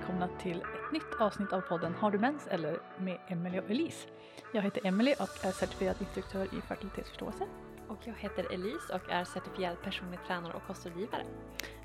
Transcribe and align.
välkomna 0.00 0.28
till 0.38 0.56
ett 0.56 0.92
nytt 0.92 1.20
avsnitt 1.20 1.52
av 1.52 1.60
podden 1.60 1.94
Har 1.94 2.10
du 2.10 2.18
mens 2.18 2.46
eller 2.46 2.78
med 2.98 3.18
Emelie 3.28 3.60
och 3.60 3.70
Elise. 3.70 4.08
Jag 4.54 4.62
heter 4.62 4.86
Emelie 4.86 5.14
och 5.14 5.44
är 5.44 5.52
certifierad 5.52 5.96
instruktör 6.00 6.44
i 6.44 6.60
fertilitetsförståelse. 6.60 7.44
Och 7.88 7.98
jag 8.04 8.14
heter 8.14 8.52
Elise 8.52 8.94
och 8.94 9.10
är 9.10 9.24
certifierad 9.24 9.82
personlig 9.82 10.20
tränare 10.26 10.52
och 10.52 10.66
kostrådgivare. 10.66 11.22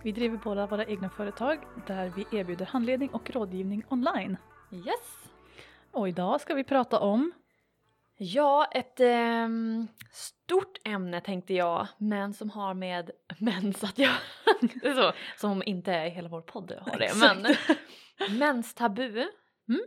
Vi 0.03 0.11
driver 0.11 0.37
båda 0.43 0.67
våra 0.67 0.85
egna 0.85 1.09
företag 1.09 1.59
där 1.87 2.13
vi 2.15 2.39
erbjuder 2.39 2.65
handledning 2.65 3.09
och 3.09 3.29
rådgivning 3.29 3.83
online. 3.89 4.37
Yes! 4.71 5.29
Och 5.91 6.09
idag 6.09 6.41
ska 6.41 6.53
vi 6.53 6.63
prata 6.63 6.99
om 6.99 7.31
Ja, 8.17 8.65
ett 8.71 8.99
ehm, 8.99 9.87
stort 10.11 10.77
ämne 10.85 11.21
tänkte 11.21 11.53
jag, 11.53 11.87
men 11.97 12.33
som 12.33 12.49
har 12.49 12.73
med 12.73 13.11
mens 13.39 13.83
att 13.83 13.97
göra. 13.99 14.13
Det 14.81 14.87
är 14.87 14.93
så, 14.93 15.13
som 15.37 15.51
om 15.51 15.63
inte 15.65 15.91
hela 15.91 16.29
vår 16.29 16.41
podd 16.41 16.71
har 16.81 16.99
det. 16.99 17.11
Men 17.15 17.55
menstabu 18.39 19.27
Mm. 19.69 19.81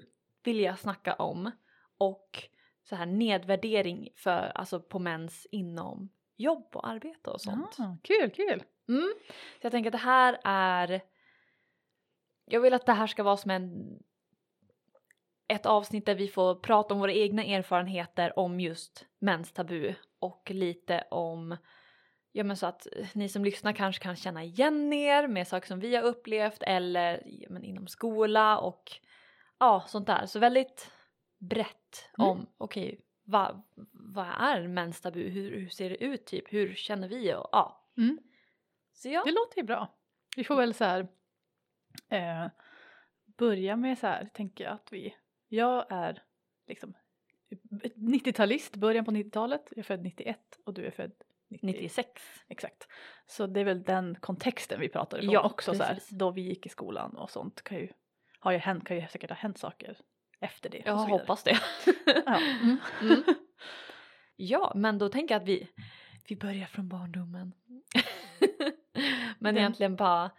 vill 0.44 0.60
jag 0.60 0.78
snacka 0.78 1.14
om 1.14 1.50
och 1.98 2.42
så 2.82 2.96
här 2.96 3.06
nedvärdering 3.06 4.08
för, 4.16 4.52
alltså 4.54 4.80
på 4.80 4.98
mens 4.98 5.46
inom 5.50 6.08
jobb 6.36 6.68
och 6.72 6.88
arbete 6.88 7.30
och 7.30 7.41
sånt. 7.41 7.74
Ja, 7.78 7.98
kul, 8.02 8.30
kul! 8.30 8.62
Mm. 8.88 9.14
Så 9.60 9.66
jag 9.66 9.72
tänker 9.72 9.88
att 9.88 9.92
det 9.92 9.98
här 9.98 10.41
är... 10.44 11.00
Jag 12.44 12.60
vill 12.60 12.74
att 12.74 12.86
det 12.86 12.92
här 12.92 13.06
ska 13.06 13.22
vara 13.22 13.36
som 13.36 13.50
en... 13.50 13.98
Ett 15.48 15.66
avsnitt 15.66 16.06
där 16.06 16.14
vi 16.14 16.28
får 16.28 16.55
prata 16.55 16.94
om 16.94 17.00
våra 17.00 17.12
egna 17.12 17.44
erfarenheter 17.44 18.39
om 18.39 18.61
just 18.61 19.06
menstabu 19.19 19.94
och 20.19 20.50
lite 20.50 21.05
om... 21.11 21.56
Ja 22.39 22.44
men 22.44 22.56
så 22.56 22.67
att 22.67 22.86
ni 23.14 23.28
som 23.28 23.44
lyssnar 23.44 23.72
kanske 23.72 24.03
kan 24.03 24.17
känna 24.17 24.44
igen 24.44 24.92
er 24.92 25.28
med 25.28 25.48
saker 25.48 25.67
som 25.67 25.81
vi 25.81 25.97
har 25.97 26.03
upplevt 26.03 26.62
eller 26.62 27.22
ja, 27.27 27.48
men 27.50 27.64
inom 27.64 27.86
skola 27.86 28.58
och 28.58 28.92
ja 29.58 29.84
sånt 29.89 30.06
där. 30.06 30.27
Så 30.27 30.39
väldigt 30.39 30.91
brett 31.39 32.11
Mm. 32.19 32.30
om 32.30 32.47
okej 32.58 33.00
vad, 33.25 33.62
vad 33.92 34.27
är 34.27 34.69
menstabu? 34.69 35.28
Hur, 35.28 35.61
hur 35.61 35.69
ser 35.69 35.91
det 35.91 36.05
ut 36.05 36.27
typ? 36.27 36.53
Hur 36.53 36.75
känner 36.75 37.08
vi? 37.08 37.34
Och, 37.34 37.48
ja. 37.53 37.91
Mm. 37.97 38.19
Så 38.92 39.08
ja. 39.08 39.23
Det 39.25 39.33
låter 39.33 39.56
ju 39.56 39.62
bra. 39.62 39.89
Vi 40.36 40.45
får 40.45 40.56
väl 40.56 40.75
så 40.75 40.84
här 40.84 41.08
eh, 42.08 42.47
börja 43.27 43.77
med 43.77 43.98
så 43.98 44.06
här, 44.06 44.28
tänker 44.34 44.64
jag 44.64 44.73
att 44.73 44.92
vi, 44.92 45.17
jag 45.48 45.92
är 45.92 46.23
liksom 46.67 46.95
90-talist, 47.95 48.77
början 48.77 49.05
på 49.05 49.11
90-talet, 49.11 49.62
jag 49.70 49.78
är 49.78 49.83
född 49.83 50.02
91 50.02 50.58
och 50.64 50.75
du 50.75 50.86
är 50.86 50.91
född 50.91 51.12
90, 51.48 51.66
96. 51.66 52.10
Exakt. 52.48 52.88
Så 53.27 53.46
det 53.46 53.60
är 53.60 53.64
väl 53.64 53.82
den 53.82 54.14
kontexten 54.20 54.80
vi 54.80 54.88
pratar 54.88 55.18
ifrån 55.18 55.30
Ja, 55.32 55.42
också 55.42 55.74
så 55.74 55.82
här, 55.82 55.94
precis. 55.94 56.10
då 56.18 56.30
vi 56.30 56.40
gick 56.40 56.66
i 56.66 56.68
skolan 56.68 57.16
och 57.16 57.30
sånt 57.30 57.62
kan 57.62 57.78
ju, 57.78 57.88
har 58.38 58.52
ju 58.52 58.58
hänt, 58.58 58.84
kan 58.86 58.96
ju 58.96 59.08
säkert 59.08 59.30
ha 59.30 59.36
hänt 59.36 59.58
saker 59.58 59.98
efter 60.40 60.70
det. 60.70 60.82
Jag 60.84 60.96
hoppas 60.96 61.42
det. 61.42 61.58
Ja. 62.06 62.40
Mm. 62.40 62.77
Mm. 63.02 63.22
Ja, 64.40 64.72
men 64.74 64.98
då 64.98 65.08
tänker 65.08 65.34
jag 65.34 65.42
att 65.42 65.48
vi, 65.48 65.68
vi 66.28 66.36
börjar 66.36 66.66
från 66.66 66.88
barndomen. 66.88 67.52
men 69.38 69.55
Den- 69.55 69.56
egentligen 69.56 69.96
bara 69.96 70.30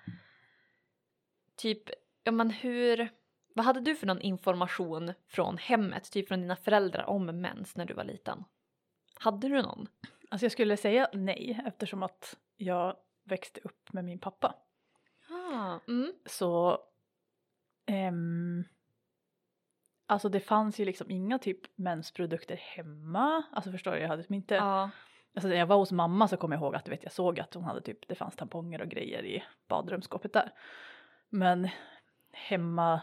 typ, 1.55 1.83
ja 2.23 2.31
men 2.31 2.49
hur, 2.49 3.09
vad 3.55 3.65
hade 3.65 3.79
du 3.79 3.95
för 3.95 4.07
någon 4.07 4.21
information 4.21 5.13
från 5.27 5.57
hemmet, 5.57 6.11
typ 6.11 6.27
från 6.27 6.41
dina 6.41 6.55
föräldrar 6.55 7.03
om 7.05 7.25
mens 7.25 7.75
när 7.75 7.85
du 7.85 7.93
var 7.93 8.03
liten? 8.03 8.43
Hade 9.19 9.47
du 9.49 9.61
någon? 9.61 9.87
Alltså 10.29 10.45
jag 10.45 10.51
skulle 10.51 10.77
säga 10.77 11.09
nej 11.13 11.61
eftersom 11.65 12.03
att 12.03 12.37
jag 12.57 12.95
växte 13.23 13.61
upp 13.63 13.93
med 13.93 14.05
min 14.05 14.19
pappa. 14.19 14.55
Ah, 15.29 15.79
mm. 15.87 16.13
Så 16.25 16.79
ehm, 17.85 18.63
Alltså 20.05 20.29
det 20.29 20.39
fanns 20.39 20.79
ju 20.79 20.85
liksom 20.85 21.11
inga 21.11 21.39
typ 21.39 21.59
mensprodukter 21.75 22.55
hemma. 22.55 23.43
Alltså 23.51 23.71
förstår 23.71 23.91
du, 23.91 23.99
jag 23.99 24.07
hade 24.07 24.17
liksom 24.17 24.35
inte 24.35 24.55
Ja. 24.55 24.89
Alltså 25.33 25.47
när 25.49 25.55
jag 25.55 25.65
var 25.65 25.77
hos 25.77 25.91
mamma 25.91 26.27
så 26.27 26.37
kommer 26.37 26.55
jag 26.55 26.63
ihåg 26.63 26.75
att 26.75 26.89
vet, 26.89 27.03
jag 27.03 27.11
såg 27.11 27.39
att 27.39 27.53
hon 27.53 27.63
hade 27.63 27.81
typ, 27.81 28.07
det 28.07 28.15
fanns 28.15 28.35
tamponger 28.35 28.81
och 28.81 28.87
grejer 28.87 29.25
i 29.25 29.43
badrumsskåpet 29.67 30.33
där. 30.33 30.53
Men 31.29 31.69
hemma 32.31 33.01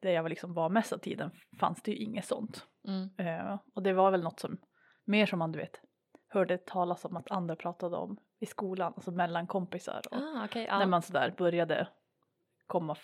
där 0.00 0.10
jag 0.10 0.22
var 0.22 0.28
liksom 0.28 0.54
var 0.54 0.68
mest 0.68 0.92
av 0.92 0.98
tiden 0.98 1.30
fanns 1.58 1.82
det 1.82 1.90
ju 1.90 1.96
inget 1.96 2.24
sånt. 2.24 2.66
Mm. 2.84 3.10
Eh, 3.16 3.58
och 3.74 3.82
det 3.82 3.92
var 3.92 4.10
väl 4.10 4.22
något 4.22 4.40
som, 4.40 4.58
mer 5.04 5.26
som 5.26 5.38
man 5.38 5.52
du 5.52 5.58
vet, 5.58 5.80
hörde 6.28 6.58
talas 6.58 7.04
om 7.04 7.16
att 7.16 7.30
andra 7.30 7.56
pratade 7.56 7.96
om 7.96 8.16
i 8.40 8.46
skolan, 8.46 8.92
alltså 8.96 9.10
mellan 9.10 9.46
kompisar. 9.46 10.02
Och 10.10 10.16
Ah, 10.16 10.44
okej, 10.44 10.64
ja. 10.68 10.78
När 10.78 10.86
man 10.86 11.02
sådär 11.02 11.34
började 11.38 11.88
komma, 12.66 12.96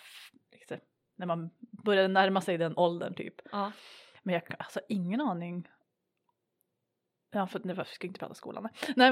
liksom, 0.51 0.77
när 1.15 1.25
man 1.25 1.49
började 1.59 2.07
närma 2.07 2.41
sig 2.41 2.57
den 2.57 2.77
åldern 2.77 3.13
typ. 3.13 3.35
ja. 3.51 3.71
Men 4.23 4.33
jag 4.33 4.41
har 4.49 4.55
alltså 4.59 4.79
ingen 4.89 5.21
aning. 5.21 5.67
Ja, 7.31 7.47
för 7.47 7.61
nu 7.63 7.75
ska 7.75 7.83
jag 7.83 8.09
inte 8.09 8.19
prata 8.19 8.33
skolan. 8.33 8.63
nej. 8.63 9.11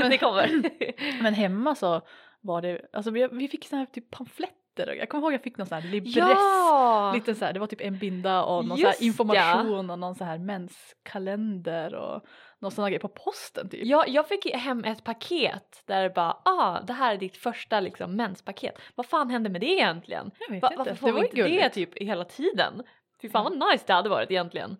men, 0.00 0.10
det 0.10 0.18
kommer. 0.18 1.22
men 1.22 1.34
hemma 1.34 1.74
så 1.74 2.00
var 2.40 2.62
det, 2.62 2.86
alltså 2.92 3.10
vi, 3.10 3.28
vi 3.32 3.48
fick 3.48 3.64
såna 3.64 3.78
här 3.78 3.86
typ 3.86 4.10
pamfletter 4.10 4.59
och 4.78 4.96
jag 4.96 5.08
kommer 5.08 5.22
ihåg 5.22 5.32
jag 5.32 5.42
fick 5.42 5.58
någon 5.58 5.66
sån 5.66 5.82
här 5.82 5.90
libress. 5.90 6.16
ja! 6.16 7.12
Lite 7.14 7.34
så 7.34 7.44
här, 7.44 7.52
det 7.52 7.60
var 7.60 7.66
typ 7.66 7.80
en 7.80 7.98
binda 7.98 8.42
och 8.42 8.64
någon 8.64 8.78
Just 8.78 9.00
här 9.00 9.06
information 9.06 9.90
och 9.90 9.98
någon 9.98 10.14
så 10.14 10.24
här 10.24 10.38
menskalender 10.38 11.94
och 11.94 12.24
någon 12.58 12.70
sån 12.70 12.82
här 12.84 12.90
grej 12.90 13.00
på 13.00 13.08
posten 13.08 13.68
typ. 13.68 13.80
Ja, 13.84 14.04
jag 14.06 14.28
fick 14.28 14.54
hem 14.54 14.84
ett 14.84 15.04
paket 15.04 15.82
där 15.86 16.02
det 16.02 16.10
bara 16.10 16.36
ah, 16.44 16.80
det 16.80 16.92
här 16.92 17.14
är 17.14 17.18
ditt 17.18 17.36
första 17.36 17.80
liksom 17.80 18.16
menspaket. 18.16 18.78
Vad 18.94 19.06
fan 19.06 19.30
hände 19.30 19.50
med 19.50 19.60
det 19.60 19.70
egentligen? 19.70 20.30
Jag 20.38 20.54
vet 20.54 20.62
Va, 20.62 20.68
inte, 20.68 20.78
varför 20.78 20.90
det 20.90 20.96
får 20.96 21.12
var 21.12 21.20
vi 21.20 21.26
inte 21.26 21.42
det 21.42 21.68
typ 21.68 21.98
hela 21.98 22.24
tiden? 22.24 22.82
Fy 23.22 23.28
fan 23.28 23.44
vad 23.44 23.72
nice 23.72 23.84
det 23.86 23.92
hade 23.92 24.08
varit 24.08 24.30
egentligen. 24.30 24.76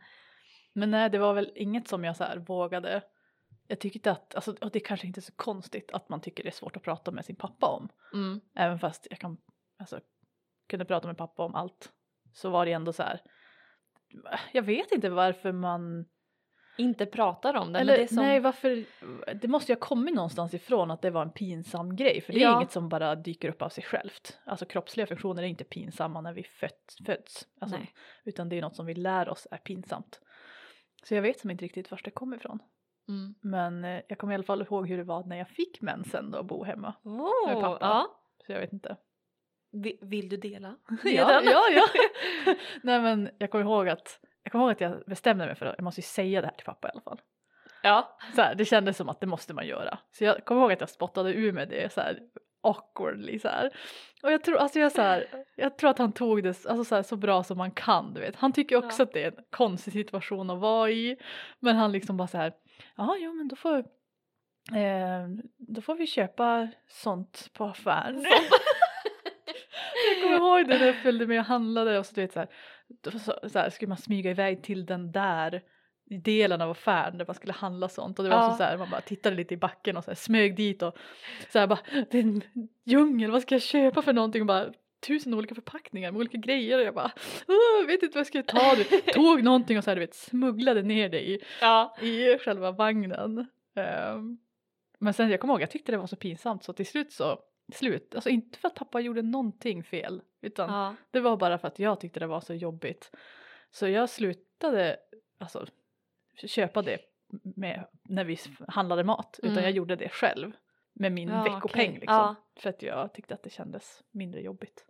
Men 0.72 0.90
nej, 0.90 1.10
det 1.10 1.18
var 1.18 1.34
väl 1.34 1.52
inget 1.54 1.88
som 1.88 2.04
jag 2.04 2.16
så 2.16 2.24
här 2.24 2.36
vågade. 2.36 3.02
Jag 3.66 3.80
tyckte 3.80 4.10
att, 4.10 4.34
alltså, 4.34 4.54
och 4.60 4.70
det 4.70 4.78
är 4.78 4.84
kanske 4.84 5.06
inte 5.06 5.20
är 5.20 5.22
så 5.22 5.32
konstigt 5.36 5.90
att 5.92 6.08
man 6.08 6.20
tycker 6.20 6.42
det 6.42 6.48
är 6.48 6.54
svårt 6.54 6.76
att 6.76 6.82
prata 6.82 7.10
med 7.10 7.24
sin 7.24 7.36
pappa 7.36 7.66
om. 7.66 7.88
Mm. 8.12 8.40
Även 8.56 8.78
fast 8.78 9.06
jag 9.10 9.18
kan, 9.18 9.36
alltså, 9.80 10.00
kunde 10.68 10.84
prata 10.84 11.06
med 11.06 11.16
pappa 11.16 11.44
om 11.44 11.54
allt. 11.54 11.92
Så 12.32 12.50
var 12.50 12.66
det 12.66 12.72
ändå 12.72 12.92
så 12.92 13.02
här. 13.02 13.20
Jag 14.52 14.62
vet 14.62 14.92
inte 14.92 15.10
varför 15.10 15.52
man, 15.52 16.06
Inte 16.78 17.06
pratar 17.06 17.54
om 17.54 17.72
det. 17.72 17.78
eller 17.78 17.92
men 17.92 17.98
det 17.98 18.02
är 18.04 18.06
som, 18.06 18.16
nej 18.16 18.40
varför, 18.40 18.84
det 19.34 19.48
måste 19.48 19.72
ju 19.72 19.76
ha 19.76 19.80
kommit 19.80 20.14
någonstans 20.14 20.54
ifrån 20.54 20.90
att 20.90 21.02
det 21.02 21.10
var 21.10 21.22
en 21.22 21.32
pinsam 21.32 21.96
grej. 21.96 22.20
För 22.20 22.32
det 22.32 22.38
är 22.38 22.42
Ja. 22.42 22.56
inget 22.56 22.72
som 22.72 22.88
bara 22.88 23.14
dyker 23.14 23.48
upp 23.48 23.62
av 23.62 23.68
sig 23.68 23.84
självt. 23.84 24.38
Alltså 24.44 24.66
kroppsliga 24.66 25.06
funktioner 25.06 25.42
är 25.42 25.46
inte 25.46 25.64
pinsamma 25.64 26.20
när 26.20 26.32
vi 26.32 26.42
föds. 26.42 26.96
föds. 27.06 27.46
Alltså, 27.60 27.78
utan 28.24 28.48
det 28.48 28.58
är 28.58 28.62
något 28.62 28.76
som 28.76 28.86
vi 28.86 28.94
lär 28.94 29.28
oss 29.28 29.46
är 29.50 29.56
pinsamt. 29.58 30.20
Så 31.04 31.14
jag 31.14 31.22
vet 31.22 31.40
som 31.40 31.50
inte 31.50 31.64
riktigt 31.64 31.90
var 31.90 32.00
det 32.04 32.10
kommer 32.10 32.36
ifrån. 32.36 32.58
Mm. 33.08 33.34
Men 33.40 33.84
eh, 33.84 34.00
jag 34.08 34.18
kommer 34.18 34.32
i 34.32 34.34
alla 34.34 34.44
fall 34.44 34.62
ihåg 34.62 34.88
hur 34.88 34.96
det 34.96 35.04
var 35.04 35.24
när 35.24 35.36
jag 35.36 35.48
fick 35.48 35.80
mensen 35.80 36.30
då 36.30 36.38
och 36.38 36.44
bo 36.46 36.64
hemma. 36.64 36.94
Oh, 37.02 37.46
Med 37.48 37.60
pappa. 37.60 37.78
Ja. 37.86 38.16
Så 38.46 38.52
jag 38.52 38.60
vet 38.60 38.72
inte. 38.72 38.96
Vi- 39.72 39.98
Vill 40.02 40.28
du 40.28 40.36
dela? 40.36 40.74
Ja, 41.04 41.42
ja, 41.44 41.62
ja. 41.70 41.86
Nej 42.82 43.00
men 43.00 43.30
jag 43.38 43.50
kommer 43.50 43.64
ihåg 43.64 43.88
att 43.88 44.20
jag 44.42 44.52
kommer 44.52 44.64
ihåg 44.64 44.72
att 44.72 44.80
jag 44.80 45.02
bestämde 45.06 45.46
mig 45.46 45.54
för 45.54 45.66
att 45.66 45.74
jag 45.78 45.84
måste 45.84 46.00
ju 46.00 46.06
säga 46.06 46.40
det 46.40 46.46
här 46.46 46.54
till 46.54 46.64
pappa 46.66 46.88
i 46.88 46.90
alla 46.90 47.00
fall. 47.00 47.20
ja. 47.82 48.18
Så 48.34 48.42
här, 48.42 48.54
det 48.54 48.64
kändes 48.64 48.96
som 48.96 49.08
att 49.08 49.20
det 49.20 49.26
måste 49.26 49.54
man 49.54 49.66
göra. 49.66 49.98
Så 50.12 50.24
jag 50.24 50.44
kommer 50.44 50.60
ihåg 50.60 50.72
att 50.72 50.80
jag 50.80 50.90
spottade 50.90 51.32
ur 51.34 51.52
med 51.52 51.68
det 51.68 51.92
så 51.92 52.00
här 52.00 52.18
awkwardly 52.62 53.38
så 53.38 53.48
här. 53.48 53.70
Och 54.22 54.32
jag 54.32 54.44
tror, 54.44 54.56
alltså 54.56 54.78
jag, 54.78 54.92
så 54.92 55.02
här, 55.02 55.44
jag 55.56 55.78
tror 55.78 55.90
att 55.90 55.98
han 55.98 56.12
tog 56.12 56.42
det 56.42 56.48
alltså 56.48 56.84
så, 56.84 56.94
här, 56.94 57.02
så 57.02 57.16
bra 57.16 57.42
som 57.44 57.58
man 57.58 57.70
kan 57.70 58.14
du 58.14 58.20
vet. 58.20 58.36
Han 58.36 58.52
tycker 58.52 58.76
också 58.76 59.02
Ja. 59.02 59.04
att 59.04 59.12
det 59.12 59.22
är 59.24 59.26
en 59.38 59.44
konstig 59.50 59.92
situation 59.92 60.50
att 60.50 60.58
vara 60.58 60.90
i. 60.90 61.16
Men 61.58 61.76
han 61.76 61.92
liksom 61.92 62.16
bara 62.16 62.28
så 62.28 62.36
här, 62.38 62.52
ja 62.96 63.16
jo 63.18 63.32
men 63.32 63.48
då 63.48 63.56
får, 63.56 63.78
eh, 64.76 65.28
då 65.58 65.80
får 65.80 65.94
vi 65.94 66.06
köpa 66.06 66.68
sånt 66.88 67.50
på 67.52 67.64
affären. 67.64 68.24
jag 70.20 70.38
kommer 70.38 70.58
ihåg 70.58 70.68
det 70.68 70.78
när 70.78 70.86
jag 70.86 70.96
följde 71.02 71.26
med 71.26 71.40
och 71.40 71.46
handlade 71.46 71.98
och 71.98 72.06
så 72.06 72.14
du 72.14 72.20
vet 72.20 72.32
så 72.32 72.38
här, 72.38 72.48
så, 73.18 73.48
så 73.48 73.58
här 73.58 73.70
skulle 73.70 73.88
man 73.88 73.98
smyga 73.98 74.30
iväg 74.30 74.62
till 74.62 74.86
den 74.86 75.12
där 75.12 75.62
delen 76.24 76.60
av 76.60 76.70
affären 76.70 77.18
där 77.18 77.26
man 77.26 77.34
skulle 77.34 77.52
handla 77.52 77.88
sånt 77.88 78.18
och 78.18 78.24
det 78.24 78.30
var 78.30 78.36
Ja. 78.36 78.54
så, 78.56 78.62
här, 78.62 78.76
man 78.78 78.90
bara 78.90 79.00
tittade 79.00 79.36
lite 79.36 79.54
i 79.54 79.56
backen 79.56 79.96
och 79.96 80.04
så 80.04 80.10
här, 80.10 80.16
smög 80.16 80.56
dit 80.56 80.82
och 80.82 80.96
så 81.52 81.58
här 81.58 81.66
bara 81.66 81.78
det 82.10 82.18
är 82.18 82.22
en 82.22 82.42
djungel, 82.84 83.30
vad 83.30 83.42
ska 83.42 83.54
jag 83.54 83.62
köpa 83.62 84.02
för 84.02 84.12
någonting 84.12 84.42
och 84.42 84.46
bara 84.46 84.72
tusen 85.06 85.34
olika 85.34 85.54
förpackningar 85.54 86.12
med 86.12 86.18
olika 86.20 86.38
grejer 86.38 86.78
och 86.78 86.84
jag 86.84 86.94
bara 86.94 87.10
"Åh, 87.48 87.80
jag 87.80 87.86
vet 87.86 88.02
inte 88.02 88.14
vad 88.18 88.20
jag 88.20 88.26
ska 88.26 88.42
ta, 88.42 88.74
du 88.74 88.84
tog 89.12 89.42
någonting 89.44 89.78
och 89.78 89.84
så 89.84 89.90
här, 89.90 89.96
du 89.96 90.00
vet 90.00 90.14
smugglade 90.14 90.82
ner 90.82 91.08
det 91.08 91.28
i, 91.28 91.40
ja. 91.60 91.96
i 92.02 92.38
själva 92.38 92.70
vagnen. 92.72 93.46
Ehm, 93.76 94.38
men 94.98 95.14
sen 95.14 95.30
jag 95.30 95.40
kommer 95.40 95.54
ihåg, 95.54 95.62
jag 95.62 95.70
tyckte 95.70 95.92
det 95.92 95.98
var 95.98 96.06
så 96.06 96.16
pinsamt 96.16 96.64
så 96.64 96.72
till 96.72 96.86
slut 96.86 97.12
så, 97.12 97.38
slut, 97.76 98.14
alltså 98.14 98.30
inte 98.30 98.58
för 98.58 98.68
att 98.68 98.74
pappa 98.74 99.00
gjorde 99.00 99.22
någonting 99.22 99.84
fel 99.84 100.22
utan 100.40 100.70
ja. 100.70 100.94
det 101.10 101.20
var 101.20 101.36
bara 101.36 101.58
för 101.58 101.68
att 101.68 101.78
jag 101.78 102.00
tyckte 102.00 102.20
det 102.20 102.26
var 102.26 102.40
så 102.40 102.54
jobbigt. 102.54 103.10
Så 103.70 103.88
jag 103.88 104.10
slutade 104.10 104.96
alltså, 105.38 105.66
köpa 106.46 106.82
det 106.82 106.98
med, 107.56 107.86
när 108.02 108.24
vi 108.24 108.38
handlade 108.68 109.04
mat 109.04 109.38
utan 109.42 109.52
Mm. 109.52 109.64
jag 109.64 109.72
gjorde 109.72 109.96
det 109.96 110.08
själv 110.08 110.52
med 110.92 111.12
min 111.12 111.28
Ja, 111.28 111.42
veckopeng 111.42 111.60
okej. 111.90 111.92
liksom. 112.00 112.16
Ja. 112.16 112.34
För 112.56 112.70
att 112.70 112.82
jag 112.82 113.14
tyckte 113.14 113.34
att 113.34 113.42
det 113.42 113.50
kändes 113.50 114.02
mindre 114.10 114.40
jobbigt. 114.40 114.86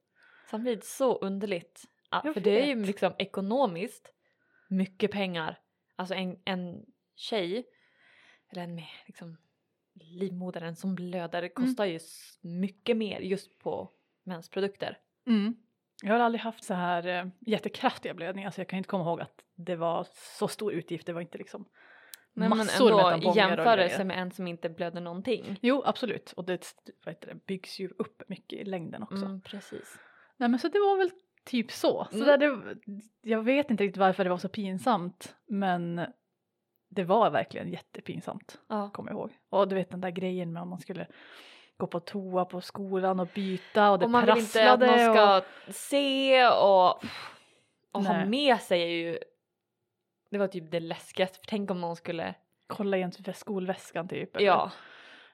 Samtidigt 0.50 0.84
så 0.84 1.18
underligt. 1.18 1.84
Ja, 2.10 2.32
för 2.34 2.40
det 2.40 2.60
är 2.62 2.66
ju 2.66 2.84
liksom 2.84 3.12
ekonomiskt 3.18 4.12
mycket 4.68 5.10
pengar. 5.10 5.58
Alltså 5.96 6.14
en, 6.14 6.38
en 6.44 6.86
tjej, 7.14 7.66
eller 8.52 8.62
en 8.62 8.74
med 8.74 8.86
liksom 9.06 9.36
livmodern 9.94 10.75
som 10.76 10.94
blöder 10.94 11.48
kostar 11.48 11.84
ju 11.84 11.98
mycket 12.40 12.96
mer 12.96 13.20
just 13.20 13.58
på 13.58 13.90
mensprodukter. 14.25 14.98
Mm. 15.26 15.56
Jag 16.02 16.12
har 16.12 16.20
aldrig 16.20 16.40
haft 16.40 16.64
så 16.64 16.75
här 16.75 17.06
eh, 17.06 17.26
jättekraftiga 17.40 18.14
blödningar 18.14 18.50
så 18.50 18.60
jag 18.60 18.69
kan 18.69 18.76
inte 18.76 18.88
komma 18.88 19.04
ihåg 19.04 19.20
att 19.20 19.44
det 19.54 19.76
var 19.76 20.06
så 20.38 20.48
stor 20.48 20.72
utgift. 20.72 21.06
Det 21.06 21.12
var 21.12 21.20
inte 21.20 21.38
liksom 21.38 21.69
Nej, 22.32 22.48
men 22.48 22.58
massor 22.58 22.96
med 22.96 23.14
ändå 23.14 23.32
i 23.32 23.37
jämförelse 23.37 24.04
med 24.04 24.19
en 24.19 24.31
som 24.31 24.46
inte 24.46 24.69
blöder 24.69 25.00
någonting. 25.00 25.58
Jo, 25.62 25.82
absolut. 25.87 26.32
Och 26.32 26.44
det, 26.44 26.66
det 27.04 27.46
byggs 27.46 27.81
ju 27.81 27.88
upp 27.98 28.22
mycket 28.28 28.58
i 28.58 28.64
längden 28.64 29.02
också. 29.02 29.25
Mm, 29.25 29.40
precis. 29.40 29.98
Nej 30.37 30.48
men 30.48 30.58
så 30.58 30.69
det 30.69 30.78
var 30.78 30.98
väl 30.98 31.10
typ 31.44 31.70
så. 31.72 32.06
så 32.10 32.16
Mm. 32.16 32.26
där, 32.26 32.38
det, 32.38 32.76
jag 33.22 33.42
vet 33.42 33.70
inte 33.70 33.84
riktigt 33.84 34.00
varför 34.00 34.25
det 34.25 34.31
var 34.31 34.38
så 34.38 34.48
pinsamt 34.48 35.37
men 35.46 36.00
det 36.90 37.04
var 37.04 37.31
verkligen 37.31 37.69
jättepinsamt 37.69 38.60
Ja. 38.69 38.90
kommer 38.90 39.10
jag 39.10 39.19
ihåg. 39.19 39.31
Och 39.50 39.69
du 39.69 39.75
vet 39.75 39.90
den 39.90 40.00
där 40.00 40.10
grejen 40.10 40.52
med 40.52 40.62
om 40.62 40.69
man 40.69 40.81
skulle 40.81 41.06
gå 41.76 41.87
på 41.87 42.00
toa 42.00 42.44
på 42.44 42.60
skolan 42.60 43.20
och 43.20 43.28
byta 43.34 43.90
och 43.90 43.98
det 43.98 44.04
och 44.04 44.10
man 44.10 44.26
vill 44.26 44.38
inte 44.38 44.72
att 44.72 44.81
prasslade. 44.81 45.06
någon 45.06 45.14
ska 45.16 45.37
och, 45.69 45.75
se 45.75 46.46
och, 46.48 47.04
och 47.92 48.04
ha 48.04 48.25
med 48.25 48.60
sig 48.60 48.82
är 48.82 48.87
ju 48.87 49.19
det 50.31 50.38
var 50.38 50.46
typ 50.48 50.70
det 50.70 50.81
läskigaste 50.81 51.38
för 51.38 51.46
tänk 51.46 51.70
om 51.70 51.81
någon 51.81 51.96
skulle 51.96 52.34
kolla 52.66 52.96
i 52.96 53.00
ens 53.00 53.38
skolväskan 53.38 54.08
typ. 54.08 54.37
eller- 54.37 54.46
ja 54.46 54.70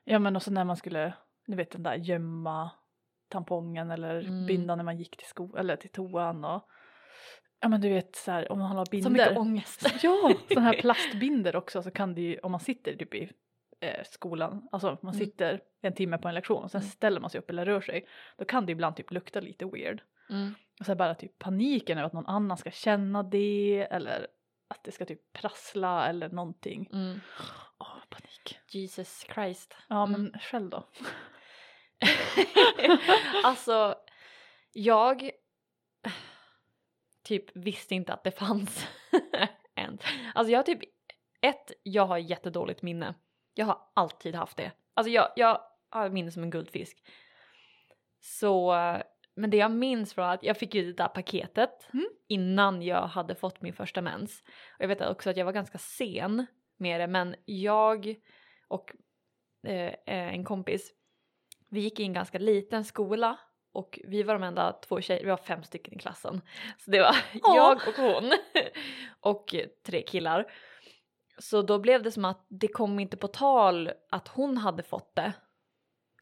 Ja 0.04 0.18
men 0.18 0.36
och 0.36 0.42
så 0.42 0.50
när 0.50 0.64
man 0.64 0.76
skulle, 0.76 1.12
du 1.46 1.56
vet 1.56 1.70
den 1.70 1.82
där 1.82 1.94
gömma 1.94 2.70
tampongen 3.28 3.90
eller 3.90 4.20
Mm. 4.20 4.46
binda 4.46 4.76
när 4.76 4.84
man 4.84 4.96
gick 4.96 5.16
till 5.16 5.26
sko 5.26 5.56
eller 5.56 5.76
till 5.76 5.90
toan 5.90 6.44
och 6.44 6.68
ja 7.60 7.68
men 7.68 7.80
du 7.80 7.88
vet 7.88 8.16
så 8.16 8.30
här 8.30 8.52
om 8.52 8.58
man 8.58 8.76
har 8.76 8.86
binder. 8.90 9.04
så 9.08 9.12
mycket 9.12 9.36
ångest. 9.38 9.86
Ja, 10.02 10.32
sådana 10.48 10.66
här 10.66 10.80
plastbinder 10.80 11.56
också 11.56 11.82
så 11.82 11.90
kan 11.90 12.14
det 12.14 12.20
ju 12.20 12.38
om 12.38 12.50
man 12.52 12.60
sitter 12.60 12.96
typ 12.96 13.14
i 13.14 13.32
eh, 13.80 14.04
skolan, 14.10 14.68
alltså 14.72 14.98
man 15.02 15.14
Mm. 15.14 15.26
sitter 15.26 15.60
en 15.82 15.94
timme 15.94 16.18
på 16.18 16.28
en 16.28 16.34
lektion 16.34 16.64
och 16.64 16.70
sen 16.70 16.80
Mm. 16.80 16.90
ställer 16.90 17.20
man 17.20 17.30
sig 17.30 17.38
upp 17.38 17.50
eller 17.50 17.64
rör 17.64 17.80
sig 17.80 18.06
då 18.36 18.44
kan 18.44 18.66
det 18.66 18.72
ibland 18.72 18.96
typ 18.96 19.10
lukta 19.10 19.40
lite 19.40 19.64
weird. 19.64 20.02
Mm. 20.30 20.54
Och 20.80 20.86
så 20.86 20.94
bara 20.94 21.14
typ 21.14 21.38
paniken 21.38 21.98
över 21.98 22.06
att 22.06 22.12
någon 22.12 22.26
annan 22.26 22.56
ska 22.56 22.70
känna 22.70 23.22
det 23.22 23.86
eller 23.90 24.26
att 24.68 24.84
det 24.84 24.92
ska 24.92 25.04
typ 25.04 25.32
prassla 25.32 26.08
eller 26.08 26.28
någonting. 26.28 26.88
Mm. 26.92 27.20
Åh, 27.78 27.98
panik. 28.08 28.58
Jesus 28.68 29.26
Christ. 29.34 29.76
Ja 29.88 30.06
men 30.06 30.20
Mm. 30.20 30.32
själv 30.40 30.70
då? 30.70 30.84
alltså, 33.44 33.94
jag 34.72 35.30
typ 37.26 37.56
visste 37.56 37.94
inte 37.94 38.12
att 38.12 38.24
det 38.24 38.30
fanns 38.30 38.86
än. 39.76 39.98
Alltså 40.34 40.52
jag 40.52 40.58
har 40.58 40.64
typ, 40.64 40.80
ett, 41.42 41.72
jag 41.82 42.06
har 42.06 42.18
jättedåligt 42.18 42.82
minne. 42.82 43.14
Jag 43.54 43.66
har 43.66 43.78
alltid 43.94 44.34
haft 44.34 44.56
det. 44.56 44.72
Alltså 44.94 45.10
jag, 45.10 45.28
jag 45.36 45.60
har 45.90 46.10
minne 46.10 46.30
som 46.30 46.42
en 46.42 46.50
guldfisk. 46.50 46.98
Så, 48.20 48.74
men 49.36 49.50
det 49.50 49.56
jag 49.56 49.70
minns 49.70 50.14
från 50.14 50.24
att 50.24 50.42
jag 50.42 50.56
fick 50.58 50.74
ju 50.74 50.84
det 50.84 50.92
där 50.92 51.08
paketet 51.08 51.88
Mm. 51.92 52.06
innan 52.28 52.82
jag 52.82 53.06
hade 53.06 53.34
fått 53.34 53.60
min 53.62 53.72
första 53.72 54.02
mens. 54.02 54.42
Och 54.78 54.82
jag 54.82 54.88
vet 54.88 55.00
också 55.00 55.30
att 55.30 55.36
jag 55.36 55.44
var 55.44 55.52
ganska 55.52 55.78
sen 55.78 56.46
med 56.76 57.00
det 57.00 57.06
men 57.06 57.34
jag 57.44 58.16
och 58.68 58.92
eh, 59.66 59.94
en 60.06 60.44
kompis 60.44 60.92
vi 61.68 61.80
gick 61.80 62.00
i 62.00 62.02
en 62.02 62.12
ganska 62.12 62.38
liten 62.38 62.84
skola 62.84 63.38
och 63.76 63.98
vi 64.04 64.22
var 64.22 64.34
de 64.34 64.42
enda 64.42 64.72
två 64.72 65.00
tjejer, 65.00 65.24
vi 65.24 65.30
var 65.30 65.36
fem 65.36 65.62
stycken 65.62 65.94
i 65.94 65.98
klassen. 65.98 66.40
Så 66.78 66.90
det 66.90 67.00
var 67.00 67.16
Åh. 67.42 67.56
jag 67.56 67.88
och 67.88 67.94
hon 67.96 68.32
och 69.20 69.54
tre 69.86 70.02
killar. 70.02 70.52
Så 71.38 71.62
då 71.62 71.78
blev 71.78 72.02
det 72.02 72.12
som 72.12 72.24
att 72.24 72.46
det 72.48 72.68
kom 72.68 73.00
inte 73.00 73.16
på 73.16 73.28
tal 73.28 73.90
att 74.10 74.28
hon 74.28 74.56
hade 74.56 74.82
fått 74.82 75.14
det. 75.14 75.32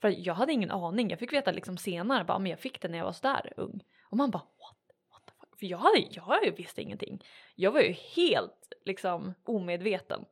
För 0.01 0.15
jag 0.19 0.35
hade 0.35 0.53
ingen 0.53 0.71
aning, 0.71 1.11
jag 1.11 1.19
fick 1.19 1.33
veta 1.33 1.53
liksom 1.53 1.77
senare 1.77 2.25
bara 2.25 2.39
men 2.39 2.51
jag 2.51 2.61
fick 2.61 2.83
det 2.83 2.89
när 2.89 2.99
jag 2.99 3.05
var 3.05 3.13
sådär 3.13 3.53
ung. 3.57 3.81
Och 4.11 4.17
man 4.17 4.31
bara 4.31 4.43
what, 4.43 4.77
what 5.11 5.27
the 5.27 5.33
fuck? 5.41 5.59
För 5.59 5.67
jag, 5.67 5.79
hade, 5.79 6.07
jag 6.11 6.57
visste 6.57 6.83
ingenting. 6.83 7.25
Jag 7.55 7.73
var 7.73 7.81
ju 7.81 7.93
helt 7.93 8.73
liksom 8.85 9.35
omedveten. 9.45 10.25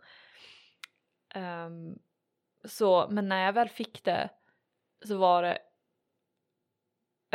Ehm, 1.35 1.99
så, 2.65 3.07
men 3.11 3.29
när 3.29 3.45
jag 3.45 3.53
väl 3.53 3.69
fick 3.69 4.05
det 4.05 4.29
så 5.05 5.17
var 5.17 5.43
det 5.43 5.59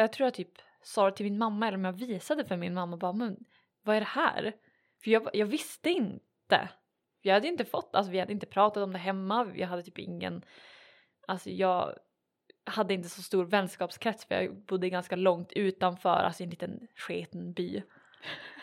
jag 0.02 0.14
tror 0.14 0.26
jag 0.26 0.34
typ 0.34 0.52
sa 0.82 1.10
det 1.10 1.16
till 1.16 1.26
min 1.26 1.38
mamma 1.38 1.68
eller 1.68 1.78
om 1.78 1.86
jag 1.86 1.94
visade 1.94 2.46
för 2.46 2.58
min 2.58 2.74
mamma 2.74 2.98
bara 2.98 3.14
men 3.14 3.38
vad 3.84 3.96
är 3.96 4.00
det 4.00 4.06
här? 4.06 4.54
För 5.04 5.12
jag, 5.12 5.30
jag 5.34 5.46
visste 5.46 5.90
inte. 5.90 6.70
Jag 7.22 7.34
hade 7.34 7.48
inte 7.48 7.66
fått, 7.66 7.96
alltså 7.96 8.12
vi 8.12 8.20
hade 8.20 8.34
inte 8.34 8.46
pratat 8.46 8.84
om 8.84 8.94
det 8.94 9.00
hemma, 9.00 9.52
jag 9.56 9.68
hade 9.68 9.84
typ 9.84 10.00
ingen, 10.00 10.46
alltså 11.28 11.50
jag 11.50 11.94
hade 12.66 12.94
inte 12.94 13.10
så 13.10 13.22
stor 13.22 13.46
vänskapskrets 13.46 14.26
för 14.26 14.36
jag 14.36 14.56
bodde 14.56 14.90
ganska 14.90 15.16
långt 15.16 15.52
utanför, 15.52 16.10
alltså 16.10 16.44
i 16.44 16.46
en 16.46 16.50
liten 16.50 16.88
sketen 16.96 17.54
by. 17.54 17.84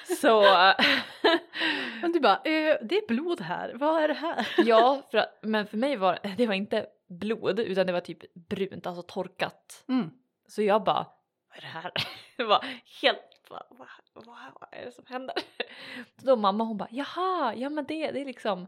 Så 0.20 0.42
Men 2.02 2.12
du 2.12 2.20
bara, 2.20 2.36
eh, 2.36 2.76
det 2.82 2.96
är 2.96 3.06
blod 3.08 3.40
här, 3.40 3.74
vad 3.74 4.02
är 4.02 4.08
det 4.08 4.14
här? 4.14 4.46
ja, 4.64 5.02
för, 5.10 5.24
men 5.42 5.66
för 5.66 5.76
mig 5.76 5.96
var 5.96 6.18
det 6.36 6.46
var 6.46 6.54
inte 6.54 6.86
blod 7.08 7.60
utan 7.60 7.86
det 7.86 7.92
var 7.92 8.00
typ 8.00 8.34
brunt, 8.34 8.86
alltså 8.86 9.02
torkat. 9.02 9.84
Mm. 9.88 10.10
Så 10.48 10.62
jag 10.62 10.84
bara, 10.84 11.06
vad 11.54 11.58
är 11.58 11.60
det 11.60 11.80
här? 11.80 11.92
Det 12.36 12.44
var 12.44 12.64
helt, 13.02 13.46
vad, 13.50 13.62
vad, 13.70 13.88
vad, 14.26 14.68
är 14.72 14.84
det 14.84 14.92
som 14.92 15.06
händer? 15.06 15.36
Så 16.16 16.26
då 16.26 16.36
mamma 16.36 16.64
hon 16.64 16.76
bara, 16.76 16.88
jaha, 16.90 17.54
ja 17.54 17.70
men 17.70 17.84
det, 17.86 18.10
det 18.10 18.20
är 18.20 18.24
liksom 18.24 18.66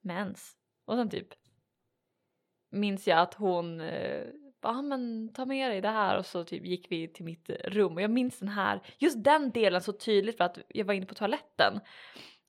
mens. 0.00 0.56
Och 0.84 0.96
sen 0.96 1.10
typ 1.10 1.28
minns 2.70 3.08
jag 3.08 3.18
att 3.18 3.34
hon 3.34 3.80
eh, 3.80 4.26
bara, 4.60 4.82
men 4.82 5.32
ta 5.32 5.44
med 5.44 5.70
dig 5.70 5.80
det 5.80 5.88
här 5.88 6.18
och 6.18 6.26
så 6.26 6.44
typ 6.44 6.64
gick 6.64 6.90
vi 6.90 7.08
till 7.08 7.24
mitt 7.24 7.50
rum 7.50 7.94
och 7.94 8.02
jag 8.02 8.10
minns 8.10 8.38
den 8.38 8.48
här, 8.48 8.82
just 8.98 9.24
den 9.24 9.50
delen 9.50 9.80
så 9.80 9.92
tydligt 9.92 10.36
för 10.36 10.44
att 10.44 10.58
jag 10.68 10.84
var 10.84 10.94
inne 10.94 11.06
på 11.06 11.14
toaletten 11.14 11.80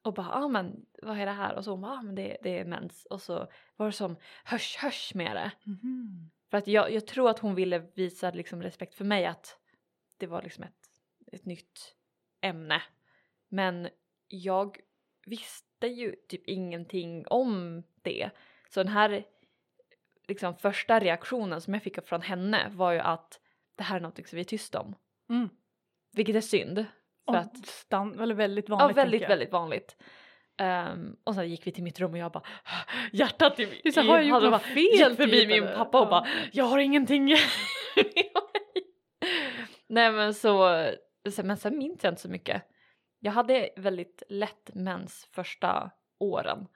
och 0.01 0.13
bara, 0.13 0.27
ja 0.31 0.47
men 0.47 0.85
vad 1.01 1.19
är 1.19 1.25
det 1.25 1.31
här? 1.31 1.55
Och 1.55 1.63
så 1.63 1.71
hon 1.71 1.81
bara, 1.81 1.93
ja 1.93 2.01
men 2.01 2.15
det, 2.15 2.37
det 2.43 2.59
är 2.59 2.65
mens 2.65 3.05
och 3.05 3.21
så 3.21 3.47
var 3.75 3.85
det 3.85 3.91
som 3.91 4.15
hörs 4.43 4.77
hörs 4.77 5.13
med 5.13 5.35
det. 5.35 5.51
Mhm. 5.63 6.29
För 6.51 6.57
att 6.57 6.67
jag, 6.67 6.91
jag 6.91 7.07
tror 7.07 7.29
att 7.29 7.39
hon 7.39 7.55
ville 7.55 7.79
visa 7.79 8.31
liksom 8.31 8.63
respekt 8.63 8.95
för 8.95 9.05
mig 9.05 9.25
att 9.25 9.57
det 10.17 10.27
var 10.27 10.41
liksom 10.41 10.63
ett, 10.63 10.89
ett 11.31 11.45
nytt 11.45 11.95
ämne. 12.41 12.81
Men 13.49 13.89
jag 14.27 14.79
visste 15.25 15.87
ju 15.87 16.15
typ 16.27 16.47
ingenting 16.47 17.27
om 17.27 17.83
det. 18.01 18.29
Så 18.69 18.83
den 18.83 18.93
här 18.93 19.25
liksom 20.27 20.55
första 20.55 20.99
reaktionen 20.99 21.61
som 21.61 21.73
jag 21.73 21.83
fick 21.83 22.07
från 22.07 22.21
henne 22.21 22.69
var 22.69 22.91
ju 22.91 22.99
att 22.99 23.39
det 23.75 23.83
här 23.83 23.95
är 23.95 23.99
något 23.99 24.27
som 24.27 24.35
vi 24.35 24.39
är 24.39 24.43
tysta 24.43 24.79
om. 24.79 24.95
Mm. 25.29 25.49
Vilket 26.11 26.35
är 26.35 26.41
synd. 26.41 26.85
För 27.25 27.35
att, 27.35 27.67
stan, 27.67 28.19
eller 28.19 28.35
väldigt 28.35 28.69
ja 28.69 28.75
vanligt 28.75 28.97
väldigt 28.97 29.11
tänker 29.11 29.23
jag. 29.23 29.29
väldigt 29.29 29.51
vanligt. 29.51 29.97
Ehm, 30.57 31.15
och 31.23 31.35
sen 31.35 31.49
gick 31.49 31.67
vi 31.67 31.71
till 31.71 31.83
mitt 31.83 31.99
rum 31.99 32.11
och 32.11 32.17
jag 32.17 32.31
bara 32.31 32.43
hjärtat 33.11 33.59
i, 33.59 33.91
sa, 33.91 34.01
i- 34.03 34.07
har 34.07 34.15
jag 34.17 34.25
gjort 34.25 34.41
något 34.43 34.51
bara- 34.51 34.59
fel 34.59 34.75
gick 34.83 35.17
förbi 35.17 35.39
typ, 35.39 35.49
min 35.49 35.63
pappa 35.75 36.01
och 36.01 36.07
bara 36.09 36.27
jag 36.51 36.65
har 36.65 36.79
ingenting. 36.79 37.29
Nej 39.87 40.11
men 40.11 40.33
så, 40.33 40.69
men 41.43 41.57
sen 41.57 41.77
minns 41.77 42.03
jag 42.03 42.11
inte 42.11 42.21
så 42.21 42.29
mycket. 42.29 42.63
Jag 43.19 43.31
hade 43.31 43.69
väldigt 43.75 44.23
lätt 44.29 44.69
mens 44.73 45.27
första 45.31 45.91
åren. 46.19 46.67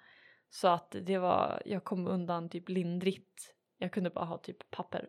Så 0.50 0.68
att 0.68 0.96
det 1.02 1.18
var, 1.18 1.62
jag 1.66 1.84
kom 1.84 2.08
undan 2.08 2.50
typ 2.50 2.70
lindrigt. 2.70 3.54
Jag 3.78 3.92
kunde 3.92 4.10
bara 4.10 4.26
ha 4.26 4.38
typ 4.38 4.72
papper. 4.72 5.06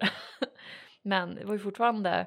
men 1.03 1.35
det 1.35 1.45
var 1.45 1.53
ju 1.53 1.59
fortfarande, 1.59 2.27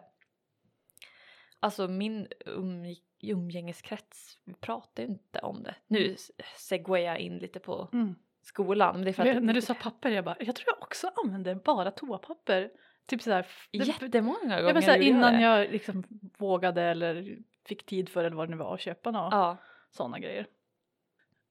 alltså 1.60 1.88
min 1.88 2.28
umg- 2.46 3.02
umgängeskrets, 3.22 4.38
vi 4.44 4.54
pratade 4.54 5.02
ju 5.02 5.08
inte 5.08 5.40
om 5.40 5.64
det. 5.64 5.76
Nu 5.88 6.14
s- 6.14 6.32
segwayar 6.58 7.12
jag 7.14 7.20
in 7.20 7.38
lite 7.38 7.60
på 7.60 7.90
Mm. 7.94 8.16
skolan. 8.42 8.96
Men 8.96 9.04
det 9.04 9.10
är 9.10 9.14
för 9.14 9.26
att 9.26 9.44
När 9.44 9.54
du 9.54 9.62
sa 9.62 9.74
papper 9.74 10.10
jag 10.10 10.26
bara, 10.26 10.36
jag 10.40 10.56
tror 10.56 10.68
jag 10.68 10.84
också 10.84 11.12
använde 11.24 11.56
bara 11.56 11.92
toapapper. 11.92 12.72
Typ 13.06 13.22
sådär. 13.22 13.48
jättemånga 13.72 14.40
gånger 14.40 14.62
Ja, 14.68 14.74
men 14.74 14.82
såhär, 14.84 15.00
innan 15.02 15.34
det. 15.34 15.42
jag 15.42 15.72
liksom 15.72 16.04
vågade 16.38 16.82
eller 16.82 17.38
fick 17.66 17.86
tid 17.86 18.10
för 18.10 18.24
eller 18.24 18.36
vad 18.36 18.48
det 18.48 18.52
nu 18.52 18.58
var 18.58 18.74
att 18.74 18.82
köpa 18.82 19.12
några 19.12 19.30
Ja. 19.32 19.58
sådana 19.92 20.20
grejer. 20.20 20.48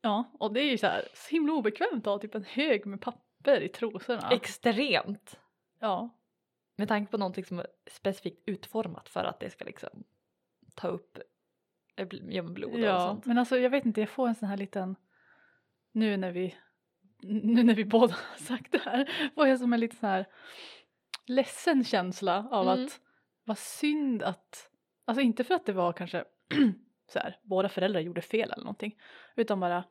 Ja, 0.00 0.24
och 0.40 0.52
det 0.52 0.60
är 0.60 0.70
ju 0.70 0.78
så 0.78 0.86
här 0.86 1.02
så 1.14 1.30
himla 1.30 1.52
obekvämt 1.52 2.06
att 2.06 2.12
ha 2.12 2.18
typ 2.18 2.34
en 2.34 2.44
hög 2.44 2.86
med 2.86 3.00
papper 3.00 3.60
i 3.60 3.68
trosorna. 3.68 4.28
Extremt. 4.30 5.40
ja. 5.80 6.10
Med 6.76 6.88
tanke 6.88 7.10
på 7.10 7.18
någonting 7.18 7.44
som 7.44 7.58
är 7.58 7.66
specifikt 7.86 8.42
utformat 8.46 9.08
för 9.08 9.24
att 9.24 9.40
det 9.40 9.50
ska 9.50 9.64
liksom 9.64 10.04
ta 10.74 10.88
upp 10.88 11.18
eh, 11.96 12.06
bl- 12.06 12.30
ja, 12.32 12.42
blod 12.42 12.72
och 12.72 12.80
ja, 12.80 13.00
sånt. 13.08 13.26
men 13.26 13.38
alltså 13.38 13.58
jag 13.58 13.70
vet 13.70 13.86
inte, 13.86 14.00
jag 14.00 14.10
får 14.10 14.28
en 14.28 14.34
sån 14.34 14.48
här 14.48 14.56
liten, 14.56 14.96
nu 15.92 16.16
när 16.16 16.30
vi, 16.30 16.54
nu 17.22 17.62
när 17.62 17.74
vi 17.74 17.84
båda 17.84 18.14
har 18.14 18.38
sagt 18.44 18.72
det 18.72 18.78
här, 18.84 19.30
får 19.34 19.48
jag 19.48 19.58
som 19.58 19.72
en 19.72 19.80
liten 19.80 19.98
sån 19.98 20.08
här 20.08 20.26
ledsen 21.26 21.84
känsla 21.84 22.48
av 22.50 22.68
Mm. 22.68 22.84
att 22.84 23.00
vad 23.44 23.58
synd 23.58 24.22
att 24.22 24.70
Alltså 25.06 25.20
inte 25.22 25.44
för 25.44 25.54
att 25.54 25.66
det 25.66 25.72
var 25.72 25.92
kanske 25.92 26.24
så 27.12 27.18
här, 27.18 27.38
båda 27.42 27.68
föräldrar 27.68 28.00
gjorde 28.00 28.20
fel 28.22 28.50
eller 28.52 28.64
någonting. 28.64 28.96
Utan 29.36 29.60
bara, 29.60 29.84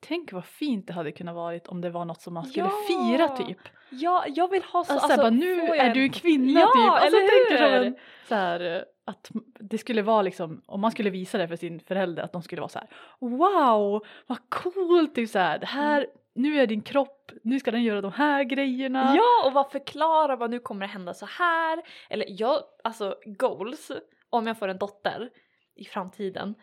tänk 0.00 0.32
vad 0.32 0.44
fint 0.44 0.86
det 0.86 0.92
hade 0.92 1.12
kunnat 1.12 1.34
varit 1.34 1.68
om 1.68 1.80
det 1.80 1.90
var 1.90 2.04
något 2.04 2.22
som 2.22 2.34
man 2.34 2.44
skulle 2.44 2.66
Ja! 2.66 2.72
fira 2.88 3.28
typ. 3.28 3.58
Ja, 3.90 4.24
jag 4.28 4.50
vill 4.50 4.62
ha 4.62 4.84
så, 4.84 4.92
Alltså, 4.92 5.06
alltså 5.06 5.16
bara, 5.16 5.30
nu 5.30 5.60
är 5.60 5.94
du 5.94 6.02
en 6.02 6.12
kvinna 6.12 6.60
Ja, 6.60 6.66
typ. 6.66 6.90
Alltså, 6.90 7.06
eller 7.06 7.28
tänker 7.28 7.64
som 7.64 7.72
hur? 7.72 7.86
en, 7.86 7.96
så 8.28 8.34
här, 8.34 8.76
eh, 8.76 8.82
att 9.04 9.30
det 9.60 9.78
skulle 9.78 10.02
vara 10.02 10.22
liksom, 10.22 10.62
om 10.66 10.80
man 10.80 10.90
skulle 10.90 11.10
visa 11.10 11.38
det 11.38 11.48
för 11.48 11.56
sin 11.56 11.80
förälder 11.80 12.22
att 12.22 12.32
de 12.32 12.42
skulle 12.42 12.60
vara 12.60 12.68
så 12.68 12.78
här, 12.78 12.88
wow, 13.20 14.04
vad 14.26 14.38
coolt, 14.50 15.14
typ 15.14 15.30
så 15.30 15.38
här, 15.38 15.58
det 15.58 15.66
här, 15.66 16.06
nu 16.34 16.60
är 16.60 16.66
din 16.66 16.82
kropp, 16.82 17.32
nu 17.42 17.60
ska 17.60 17.70
den 17.70 17.82
göra 17.82 18.00
de 18.00 18.12
här 18.12 18.44
grejerna. 18.44 19.12
Ja, 19.16 19.46
och 19.46 19.52
vad 19.52 19.70
förklara 19.70 20.36
vad 20.36 20.50
nu 20.50 20.58
kommer 20.58 20.86
det 20.86 20.92
hända 20.92 21.14
så 21.14 21.26
här. 21.26 21.82
Eller 22.10 22.26
jag, 22.28 22.62
alltså 22.84 23.14
goals, 23.24 23.90
om 24.30 24.46
jag 24.46 24.58
får 24.58 24.68
en 24.68 24.78
dotter 24.78 25.30
i 25.76 25.84
framtiden, 25.84 26.54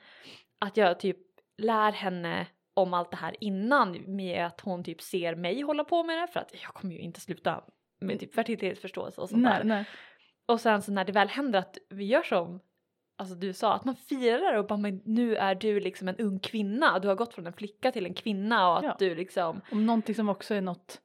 att 0.60 0.78
jag 0.78 1.00
typ 1.00 1.18
lär 1.58 1.92
henne 1.92 2.48
om 2.78 2.94
allt 2.94 3.12
det 3.12 3.18
här 3.18 3.36
innan 3.40 4.16
med 4.16 4.46
att 4.46 4.62
hon 4.62 4.84
typ 4.84 5.02
ser 5.02 5.36
mig 5.36 5.62
hålla 5.62 5.84
på 5.84 6.04
med 6.04 6.18
det 6.18 6.28
för 6.28 6.40
att 6.40 6.52
jag 6.64 6.74
kommer 6.74 6.94
ju 6.94 7.00
inte 7.00 7.22
sluta 7.22 7.64
med 8.00 8.20
typ 8.20 8.34
fertilitetsförståelse 8.34 9.22
och 9.22 9.30
sånt 9.30 9.42
nej, 9.42 9.58
där. 9.58 9.64
nej. 9.64 9.86
Och 10.46 10.62
sen 10.62 10.82
så 10.82 10.92
när 10.92 11.06
det 11.06 11.12
väl 11.12 11.28
händer 11.28 11.60
att 11.60 11.78
vi 11.90 12.06
gör 12.06 12.24
som 12.24 12.60
alltså 13.18 13.36
du 13.36 13.54
sa, 13.54 13.74
att 13.74 13.86
man 13.86 13.96
firar 13.96 14.54
och 14.54 14.68
bara 14.68 14.78
men 14.78 15.02
nu 15.06 15.36
är 15.36 15.56
du 15.56 15.80
liksom 15.80 16.08
en 16.08 16.16
ung 16.16 16.40
kvinna, 16.40 17.00
du 17.00 17.08
har 17.08 17.16
gått 17.16 17.34
från 17.34 17.48
en 17.48 17.54
flicka 17.54 17.92
till 17.92 18.06
en 18.06 18.14
kvinna 18.14 18.70
och 18.72 18.78
att 18.78 18.84
Ja. 18.84 18.96
du 19.00 19.16
liksom 19.16 19.62
Om 19.72 19.86
någonting 19.86 20.16
som 20.16 20.30
också 20.30 20.54
är 20.54 20.62
något 20.62 21.02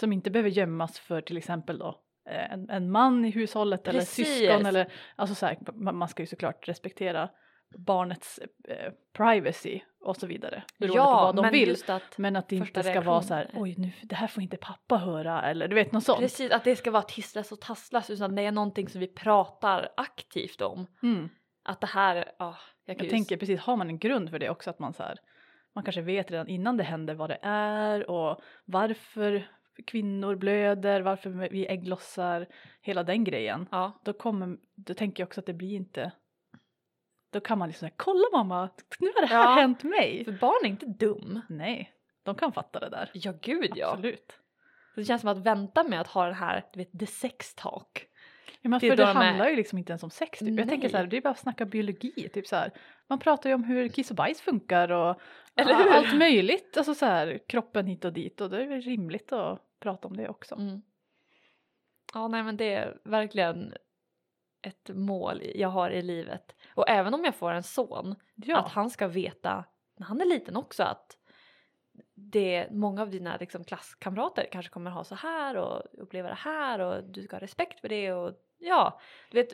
som 0.00 0.12
inte 0.12 0.30
behöver 0.30 0.50
gömmas 0.50 0.98
för 0.98 1.20
till 1.20 1.36
exempel 1.36 1.78
då 1.78 2.00
eh, 2.30 2.52
en, 2.52 2.70
en 2.70 2.90
man 2.90 3.24
i 3.24 3.30
hushållet 3.30 3.88
eller 3.88 3.98
Precis. 4.00 4.26
syskon 4.28 4.66
eller 4.66 4.92
alltså 5.16 5.34
så 5.34 5.46
här, 5.46 5.58
man 5.92 6.08
ska 6.08 6.22
ju 6.22 6.26
såklart 6.26 6.68
respektera 6.68 7.30
barnets 7.76 8.40
eh, 8.68 8.92
privacy 9.12 9.80
och 10.00 10.16
så 10.16 10.26
vidare 10.26 10.62
beroende 10.78 11.02
på 11.04 11.10
vad 11.10 11.36
de 11.36 11.42
men 11.42 11.52
vill. 11.52 11.76
att 11.86 12.18
Men 12.18 12.36
att 12.36 12.48
det 12.48 12.56
inte 12.56 12.82
ska 12.82 13.00
vara 13.00 13.22
så 13.22 13.34
här, 13.34 13.50
oj 13.54 13.74
nu, 13.78 13.92
det 14.02 14.14
här 14.14 14.26
får 14.26 14.42
inte 14.42 14.56
pappa 14.56 14.96
höra 14.96 15.42
eller 15.42 15.68
du 15.68 15.74
vet 15.74 15.92
något 15.92 16.04
sånt. 16.04 16.18
Precis, 16.18 16.50
att 16.50 16.64
det 16.64 16.76
ska 16.76 16.90
vara 16.90 17.02
tisslas 17.02 17.52
och 17.52 17.60
tasslas 17.60 18.10
utan 18.10 18.34
det 18.34 18.42
är 18.42 18.52
någonting 18.52 18.88
som 18.88 19.00
vi 19.00 19.06
pratar 19.06 19.88
aktivt 19.96 20.60
om. 20.60 20.86
Mm. 21.02 21.28
Att 21.62 21.80
det 21.80 21.86
här, 21.86 22.32
ja, 22.38 22.56
jag, 22.84 22.96
kan 22.96 23.04
Jag 23.04 23.04
ju 23.04 23.10
tänker 23.10 23.36
precis, 23.36 23.60
har 23.60 23.76
man 23.76 23.88
en 23.88 23.98
grund 23.98 24.30
för 24.30 24.38
det 24.38 24.50
också 24.50 24.70
att 24.70 24.78
man 24.78 24.92
så 24.92 25.02
här, 25.02 25.18
man 25.74 25.84
kanske 25.84 26.02
vet 26.02 26.30
redan 26.30 26.48
innan 26.48 26.76
det 26.76 26.84
händer 26.84 27.14
vad 27.14 27.30
det 27.30 27.38
är 27.42 28.10
och 28.10 28.40
varför 28.64 29.46
kvinnor 29.86 30.34
blöder, 30.36 31.00
varför 31.00 31.30
vi 31.30 31.66
ägglossar, 31.66 32.46
hela 32.80 33.02
den 33.02 33.24
grejen. 33.24 33.68
Ja, 33.70 34.00
Då 34.04 34.12
kommer, 34.12 34.56
då 34.74 34.94
tänker 34.94 35.22
jag 35.22 35.26
också 35.26 35.40
att 35.40 35.46
det 35.46 35.54
blir 35.54 35.76
inte, 35.76 36.12
då 37.30 37.40
kan 37.40 37.58
man 37.58 37.68
liksom 37.68 37.88
säga, 37.88 37.94
kolla 37.96 38.24
mamma, 38.32 38.68
nu 38.98 39.08
har 39.14 39.20
det 39.20 39.26
här 39.26 39.44
Ja. 39.44 39.54
hänt 39.60 39.82
mig. 39.82 40.24
för 40.24 40.32
barn 40.32 40.64
är 40.64 40.68
inte 40.68 40.86
dum. 40.86 41.40
Nej, 41.48 41.92
de 42.22 42.34
kan 42.34 42.52
fatta 42.52 42.80
det 42.80 42.88
där. 42.88 43.10
Ja 43.14 43.32
gud 43.42 43.72
ja. 43.76 43.88
Absolut. 43.90 44.32
Det 44.96 45.04
känns 45.04 45.20
som 45.20 45.30
att 45.30 45.38
vänta 45.38 45.84
med 45.84 46.00
att 46.00 46.06
ha 46.06 46.24
den 46.26 46.34
här, 46.34 46.64
du 46.72 46.78
vet, 46.78 46.98
the 46.98 47.06
sex 47.06 47.54
talk. 47.54 48.06
Ja, 48.62 48.68
men 48.70 48.80
Det 48.80 48.88
för 48.88 48.96
det 48.96 49.02
de 49.02 49.08
är- 49.10 49.14
handlar 49.14 49.48
ju 49.48 49.56
liksom 49.56 49.78
inte 49.78 49.92
ens 49.92 50.02
om 50.02 50.10
sex. 50.10 50.38
Typ. 50.38 50.48
Jag 50.58 50.68
tänker 50.68 50.82
Nej. 50.84 50.90
så 50.90 50.96
här, 50.96 51.06
det 51.06 51.16
är 51.16 51.20
bara 51.20 51.30
att 51.30 51.38
snacka 51.38 51.64
biologi. 51.64 52.28
Typ 52.32 52.46
så 52.46 52.56
här. 52.56 52.70
Man 53.06 53.18
pratar 53.18 53.50
ju 53.50 53.54
om 53.54 53.64
hur 53.64 53.88
kiss 53.88 54.10
och 54.10 54.16
bajs 54.16 54.40
funkar 54.40 54.90
och 54.92 55.20
ja, 55.54 55.94
allt 55.96 56.16
möjligt. 56.18 56.76
Alltså 56.76 56.94
så 56.94 57.06
här, 57.06 57.38
kroppen 57.46 57.86
hit 57.86 58.04
och 58.04 58.12
dit 58.12 58.40
och 58.40 58.50
det 58.50 58.62
är 58.62 58.80
rimligt 58.80 59.32
att 59.32 59.62
prata 59.80 60.08
om 60.08 60.16
det 60.16 60.28
också. 60.28 60.54
Mm. 60.54 60.82
Ja, 62.14 62.28
nej 62.28 62.42
men 62.42 62.56
det 62.56 62.74
är 62.74 62.98
verkligen 63.04 63.74
ett 64.62 64.90
mål 64.94 65.42
jag 65.54 65.68
har 65.68 65.90
i 65.90 66.02
livet. 66.02 66.54
Och 66.74 66.88
även 66.88 67.14
om 67.14 67.24
jag 67.24 67.34
får 67.34 67.52
en 67.52 67.62
son, 67.62 68.14
Ja, 68.34 68.58
att 68.58 68.72
han 68.72 68.90
ska 68.90 69.08
veta 69.08 69.64
när 69.96 70.06
han 70.06 70.20
är 70.20 70.24
liten 70.24 70.56
också 70.56 70.82
att 70.82 71.16
det, 72.14 72.68
många 72.70 73.02
av 73.02 73.10
dina 73.10 73.36
liksom, 73.36 73.64
klasskamrater 73.64 74.48
kanske 74.52 74.70
kommer 74.70 74.90
ha 74.90 75.04
så 75.04 75.14
här 75.14 75.56
och 75.56 75.82
uppleva 75.92 76.28
det 76.28 76.34
här 76.34 76.78
och 76.78 77.04
du 77.04 77.22
ska 77.22 77.36
ha 77.36 77.40
respekt 77.40 77.80
för 77.80 77.88
det 77.88 78.12
och 78.12 78.34
ja, 78.58 79.00
du 79.30 79.42
vet 79.42 79.52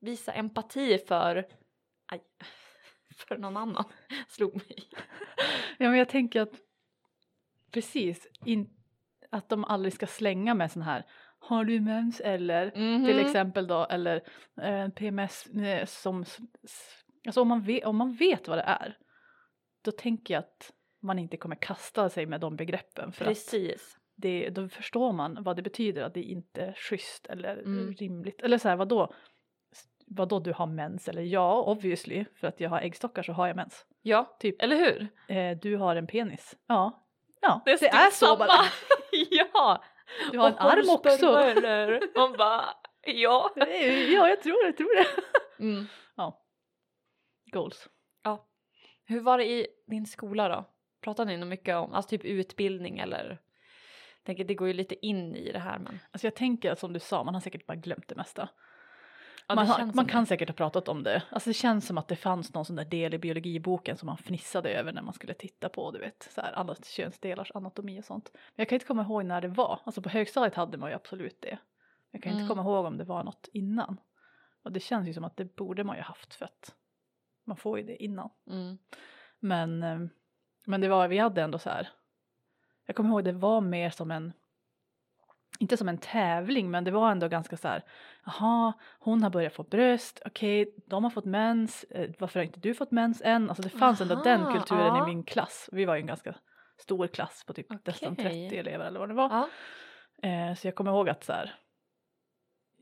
visa 0.00 0.32
empati 0.32 0.98
för, 0.98 1.48
aj, 2.06 2.22
för 3.16 3.36
någon 3.38 3.56
annan 3.56 3.84
slog 4.28 4.54
mig. 4.54 4.88
ja 5.78 5.88
men 5.88 5.98
jag 5.98 6.08
tänker 6.08 6.40
att 6.40 6.60
precis, 7.70 8.28
in, 8.44 8.70
att 9.30 9.48
de 9.48 9.64
aldrig 9.64 9.92
ska 9.94 10.06
slänga 10.06 10.54
med 10.54 10.72
sån 10.72 10.82
här 10.82 11.06
har 11.38 11.64
du 11.64 11.80
mens 11.80 12.20
eller 12.20 12.72
Mhm. 12.74 13.04
till 13.04 13.18
exempel 13.18 13.66
då 13.66 13.84
eller 13.90 14.22
eh, 14.62 14.88
PMS 14.88 15.46
eh, 15.46 15.84
som 15.86 16.24
alltså 17.26 17.40
om 17.42 17.48
man, 17.48 17.60
vet, 17.62 17.84
om 17.84 17.96
man 17.96 18.12
vet 18.14 18.48
vad 18.48 18.58
det 18.58 18.62
är 18.62 18.98
då 19.84 19.90
tänker 19.92 20.34
jag 20.34 20.38
att 20.38 20.72
man 21.02 21.18
inte 21.18 21.36
kommer 21.36 21.56
kasta 21.56 22.08
sig 22.08 22.26
med 22.26 22.40
de 22.40 22.56
begreppen 22.56 23.12
för 23.12 23.24
att 23.24 23.28
Precis. 23.28 23.96
det, 24.16 24.50
då 24.50 24.68
förstår 24.68 25.12
man 25.12 25.42
vad 25.42 25.56
det 25.56 25.62
betyder 25.62 26.02
att 26.02 26.14
det 26.14 26.22
inte 26.22 26.60
är 26.62 26.72
schysst 26.72 27.26
eller 27.26 27.56
Mm. 27.58 27.92
rimligt 27.94 28.40
eller 28.42 28.58
så 28.58 28.68
här 28.68 28.76
vadå 28.76 29.12
vadå 30.08 30.40
du 30.40 30.52
har 30.52 30.66
mens 30.66 31.08
eller 31.08 31.22
ja 31.22 31.62
obviously 31.62 32.24
för 32.34 32.46
att 32.48 32.60
jag 32.60 32.70
har 32.70 32.80
äggstockar 32.80 33.22
så 33.22 33.32
har 33.32 33.46
jag 33.46 33.56
mens 33.56 33.86
Ja, 34.02 34.36
typ 34.40 34.62
eller 34.62 34.76
hur? 34.76 35.08
eh, 35.36 35.58
du 35.58 35.76
har 35.76 35.96
en 35.96 36.06
penis 36.06 36.56
ja 36.66 37.06
ja 37.40 37.62
Det 37.64 37.70
är, 37.70 37.78
det 37.80 37.86
är 37.88 38.10
så 38.10 38.36
bara 38.36 38.48
ja! 39.30 39.84
Du 40.32 40.38
har 40.38 40.48
en 40.48 40.58
arm 40.58 40.90
också 40.90 41.38
Eller? 41.38 42.00
Man 42.18 42.32
bara, 42.36 42.64
ja. 43.06 43.50
Ja 43.56 44.28
jag 44.28 44.42
tror 44.42 44.62
det, 44.62 44.66
jag 44.66 44.76
tror 44.76 44.96
det 44.96 45.06
Mm. 45.58 45.86
goals 47.52 47.88
Hur 49.08 49.20
var 49.20 49.38
det 49.38 49.44
i 49.44 49.66
din 49.86 50.06
skola 50.06 50.48
då? 50.48 50.64
Pratar 51.00 51.24
ni 51.24 51.36
nog 51.36 51.48
mycket 51.48 51.76
om, 51.76 51.92
alltså 51.94 52.08
typ 52.08 52.24
utbildning 52.24 52.98
eller? 52.98 53.38
Tänker 54.24 54.44
det 54.44 54.54
går 54.54 54.68
ju 54.68 54.74
lite 54.74 55.06
in 55.06 55.36
i 55.36 55.52
det 55.52 55.58
här 55.58 55.78
men. 55.78 55.98
Alltså 56.10 56.26
jag 56.26 56.34
tänker 56.34 56.74
som 56.74 56.92
du 56.92 57.00
sa, 57.00 57.24
man 57.24 57.34
har 57.34 57.40
säkert 57.40 57.66
bara 57.66 57.74
glömt 57.74 58.08
det 58.08 58.14
mesta. 58.14 58.48
Ja, 59.48 59.54
man 59.54 59.66
har, 59.66 59.90
man 59.94 60.06
kan 60.06 60.22
det. 60.22 60.26
säkert 60.26 60.48
ha 60.48 60.54
pratat 60.54 60.88
om 60.88 61.02
det. 61.02 61.22
Alltså 61.30 61.50
det 61.50 61.54
känns 61.54 61.86
som 61.86 61.98
att 61.98 62.08
det 62.08 62.16
fanns 62.16 62.54
någon 62.54 62.64
sån 62.64 62.76
där 62.76 62.84
del 62.84 63.14
i 63.14 63.18
biologiboken 63.18 63.96
som 63.96 64.06
man 64.06 64.16
fnissade 64.16 64.70
över 64.70 64.92
när 64.92 65.02
man 65.02 65.14
skulle 65.14 65.34
titta 65.34 65.68
på, 65.68 65.90
du 65.90 65.98
vet, 65.98 66.28
så 66.34 66.40
här 66.40 66.52
alla 66.52 66.74
könsdelars 66.74 67.50
anatomi 67.54 68.00
och 68.00 68.04
sånt. 68.04 68.30
Men 68.34 68.40
jag 68.56 68.68
kan 68.68 68.76
inte 68.76 68.86
komma 68.86 69.02
ihåg 69.02 69.24
när 69.24 69.40
det 69.40 69.48
var. 69.48 69.80
Alltså 69.84 70.02
på 70.02 70.08
högstadiet 70.08 70.54
hade 70.54 70.78
man 70.78 70.90
ju 70.90 70.96
absolut 70.96 71.40
det. 71.42 71.58
Jag 72.10 72.22
kan 72.22 72.32
Mm. 72.32 72.42
inte 72.42 72.54
komma 72.54 72.62
ihåg 72.70 72.86
om 72.86 72.96
det 72.98 73.04
var 73.04 73.24
något 73.24 73.48
innan. 73.52 74.00
Och 74.62 74.72
det 74.72 74.80
känns 74.80 75.08
ju 75.08 75.14
som 75.14 75.24
att 75.24 75.36
det 75.36 75.56
borde 75.56 75.84
man 75.84 75.96
ju 75.96 76.02
haft 76.02 76.34
för 76.34 76.44
att 76.44 76.74
man 77.44 77.56
får 77.56 77.78
ju 77.78 77.84
det 77.86 78.02
innan. 78.02 78.30
Mm. 78.50 78.78
Men, 79.40 79.82
eh, 79.82 79.98
men 80.66 80.80
det 80.80 80.88
var, 80.88 81.08
vi 81.08 81.18
hade 81.18 81.42
ändå 81.42 81.58
så 81.58 81.70
här. 81.70 81.88
Jag 82.86 82.96
kommer 82.96 83.10
ihåg 83.10 83.24
det 83.24 83.32
var 83.32 83.60
mer 83.60 83.90
som 83.90 84.10
en, 84.10 84.32
inte 85.58 85.76
som 85.76 85.88
en 85.88 85.98
tävling 85.98 86.70
men 86.70 86.84
det 86.84 86.90
var 86.90 87.10
ändå 87.10 87.28
ganska 87.28 87.56
så 87.56 87.68
här. 87.68 87.84
Jaha, 88.26 88.72
hon 88.98 89.22
har 89.22 89.30
börjat 89.30 89.52
få 89.52 89.62
bröst, 89.62 90.22
okej, 90.24 90.74
de 90.86 91.04
har 91.04 91.10
fått 91.10 91.24
mens, 91.24 91.84
eh, 91.84 92.10
varför 92.18 92.40
har 92.40 92.44
inte 92.44 92.60
du 92.60 92.74
fått 92.74 92.90
mens 92.90 93.22
än? 93.24 93.48
Alltså 93.48 93.62
det 93.62 93.68
fanns 93.68 94.00
ändå 94.00 94.14
den 94.14 94.40
Aha, 94.40 94.52
kulturen 94.52 94.86
ja. 94.86 95.04
i 95.04 95.14
min 95.14 95.24
klass. 95.24 95.68
Vi 95.72 95.84
var 95.84 95.94
ju 95.94 96.00
en 96.00 96.06
ganska 96.06 96.34
stor 96.78 97.06
klass 97.06 97.44
på 97.46 97.52
typ 97.52 97.86
nästan 97.86 98.12
Okej. 98.12 98.48
30 98.48 98.56
elever 98.58 98.84
eller 98.84 99.00
vad 99.00 99.08
det 99.08 99.14
var. 99.14 99.28
Ja. 99.30 99.48
Eh, 100.28 100.54
så 100.54 100.66
jag 100.66 100.74
kommer 100.74 100.90
ihåg 100.90 101.08
att 101.08 101.24
så 101.24 101.32
här, 101.32 101.54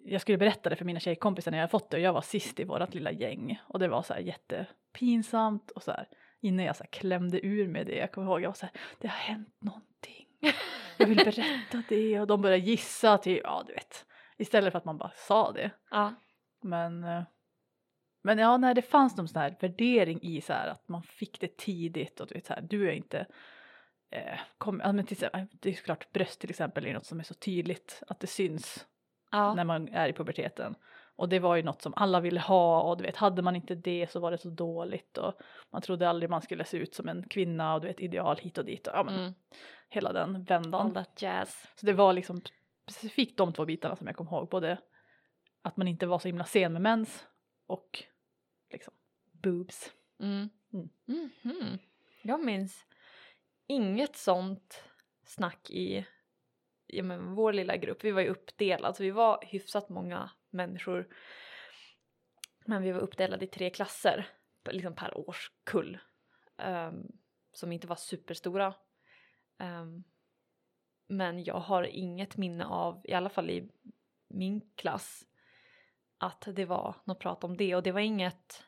jag 0.05 0.21
skulle 0.21 0.39
berätta 0.39 0.71
det 0.71 0.77
för 0.77 0.85
mina 0.85 1.01
tjejkompisar 1.01 1.51
när 1.51 1.59
jag 1.59 1.71
fått 1.71 1.91
det 1.91 1.97
och 1.97 2.03
jag 2.03 2.13
var 2.13 2.23
sist 2.23 2.61
i 2.61 2.65
vårat 2.65 2.95
lilla 2.95 3.13
gäng 3.13 3.61
och 3.69 3.79
det 3.79 3.89
var 3.89 4.03
så 4.03 4.15
här 4.15 4.21
jättepinsamt 4.21 5.71
och 5.71 5.83
så 5.83 5.91
här 5.91 6.09
innan 6.41 6.65
jag 6.65 6.77
så 6.77 6.83
här 6.83 6.91
klämde 6.91 7.47
ur 7.47 7.69
med 7.69 7.87
det, 7.87 7.97
jag 7.97 8.13
kommer 8.13 8.27
ihåg 8.27 8.43
jag 8.43 8.49
var 8.49 8.55
så 8.55 8.67
här, 8.67 8.75
det 9.01 9.09
har 9.09 9.17
hänt 9.17 9.57
någonting. 9.61 10.14
Jag 10.97 11.07
vill 11.07 11.17
berätta 11.17 11.83
det 11.89 12.21
och 12.21 12.27
de 12.27 12.43
började 12.43 12.63
gissa 12.63 13.19
till, 13.19 13.41
ja 13.45 13.65
du 13.67 13.73
vet, 13.73 14.07
istället 14.37 14.73
för 14.73 14.79
att 14.79 14.85
man 14.85 14.99
bara 14.99 15.13
sa 15.17 15.53
det. 15.53 15.71
ja. 15.91 16.15
Men, 16.63 17.05
eh, 17.05 17.23
men 18.23 18.39
ja, 18.39 18.57
när 18.57 18.75
det 18.75 18.83
fanns 18.83 19.17
någon 19.17 19.29
sån 19.29 19.43
här 19.43 19.57
värdering 19.61 20.23
i 20.23 20.41
så 20.41 20.53
här 20.53 20.69
att 20.69 20.89
man 20.89 21.03
fick 21.03 21.41
det 21.41 21.57
tidigt 21.57 22.21
och 22.21 22.27
du 22.27 22.35
vet 22.35 22.47
så 22.47 22.53
här, 22.53 22.63
du 22.63 22.89
är 22.89 22.93
inte 22.93 23.27
eh, 24.11 24.39
kom, 24.59 24.81
ja, 24.85 24.93
men 24.93 25.07
till, 25.07 25.29
det 25.61 25.69
är 25.71 25.75
såklart 25.75 26.13
bröst 26.13 26.41
till 26.41 26.51
exempel 26.51 26.87
är 26.87 26.95
något 26.95 27.07
som 27.07 27.19
är 27.21 27.25
så 27.25 27.35
tydligt 27.35 28.03
att 28.09 28.21
det 28.21 28.27
syns 28.27 28.87
ja. 29.31 29.55
när 29.55 29.65
man 29.65 29.89
är 29.89 30.09
i 30.09 30.13
puberteten. 30.13 30.75
Och 31.17 31.29
det 31.29 31.39
var 31.39 31.57
ju 31.57 31.63
något 31.63 31.83
som 31.83 31.95
alla 31.97 32.21
ville 32.21 32.41
ha 32.41 32.83
och 32.83 32.97
du 32.97 33.05
vet 33.05 33.17
hade 33.17 33.43
man 33.43 33.57
inte 33.57 33.75
det 33.75 34.11
så 34.11 34.21
var 34.21 34.31
det 34.31 34.39
så 34.39 34.49
dåligt 34.51 35.19
och 35.19 35.35
man 35.71 35.83
trodde 35.83 36.09
aldrig 36.09 36.31
man 36.31 36.43
skulle 36.43 36.65
se 36.65 36.77
ut 36.77 36.95
som 36.95 37.09
en 37.09 37.29
kvinna 37.29 37.75
och 37.75 37.81
du 37.81 37.87
vet 37.87 38.01
ideal 38.01 38.37
hit 38.37 38.59
och 38.59 38.65
dit 38.65 38.87
och 38.87 38.95
ja 38.97 39.05
men 39.05 39.15
Mm. 39.15 39.33
hela 39.89 40.13
den 40.13 40.37
All 40.37 40.45
vändan. 40.45 40.95
that 40.95 41.23
jazz. 41.23 41.67
Så 41.77 41.87
det 41.87 41.93
var 41.93 42.13
liksom 42.13 42.41
specifikt 42.91 43.37
de 43.37 43.53
två 43.53 43.65
bitarna 43.65 43.97
som 43.97 44.07
jag 44.07 44.17
kom 44.17 44.27
ihåg 44.27 44.49
både 44.49 44.79
att 45.63 45.77
man 45.77 45.89
inte 45.89 46.07
var 46.07 46.19
så 46.19 46.29
himla 46.29 46.45
sen 46.45 46.73
med 46.73 46.83
mens 46.83 47.27
och 47.67 48.05
liksom 48.73 48.93
boobs. 49.33 49.93
Mm. 50.21 50.49
Mm. 50.73 50.89
Mhm. 51.43 51.79
Jag 52.23 52.45
minns 52.45 52.87
inget 53.67 54.17
sånt 54.17 54.83
snack 55.25 55.71
i 55.71 56.07
ja, 56.87 57.03
men 57.03 57.35
vår 57.35 57.53
lilla 57.53 57.77
grupp. 57.77 58.05
Vi 58.05 58.11
var 58.11 58.21
ju 58.21 58.29
uppdelade, 58.29 58.95
så 58.95 59.03
vi 59.03 59.11
var 59.11 59.45
hyfsat 59.47 59.89
många 59.89 60.31
människor. 60.55 61.09
Men 62.67 62.83
vi 62.83 62.93
var 62.93 63.01
uppdelade 63.01 63.45
i 63.45 63.49
tre 63.49 63.71
klasser, 63.71 64.29
liksom 64.71 64.95
per 64.95 65.19
årskull. 65.29 65.99
Um, 66.57 67.13
som 67.53 67.73
inte 67.73 67.87
var 67.87 67.97
superstora. 67.97 68.75
Um, 69.59 70.05
men 71.07 71.45
jag 71.45 71.61
har 71.61 71.83
inget 71.83 72.37
minne 72.37 72.65
av, 72.65 73.01
i 73.05 73.13
alla 73.13 73.29
fall 73.29 73.51
i 73.51 73.69
min 74.29 74.61
klass, 74.75 75.25
att 76.19 76.49
det 76.53 76.65
var 76.65 76.97
något 77.05 77.19
prat 77.19 77.45
om 77.45 77.57
det 77.57 77.75
och 77.75 77.83
det 77.83 77.93
var 77.93 78.01
inget 78.01 78.65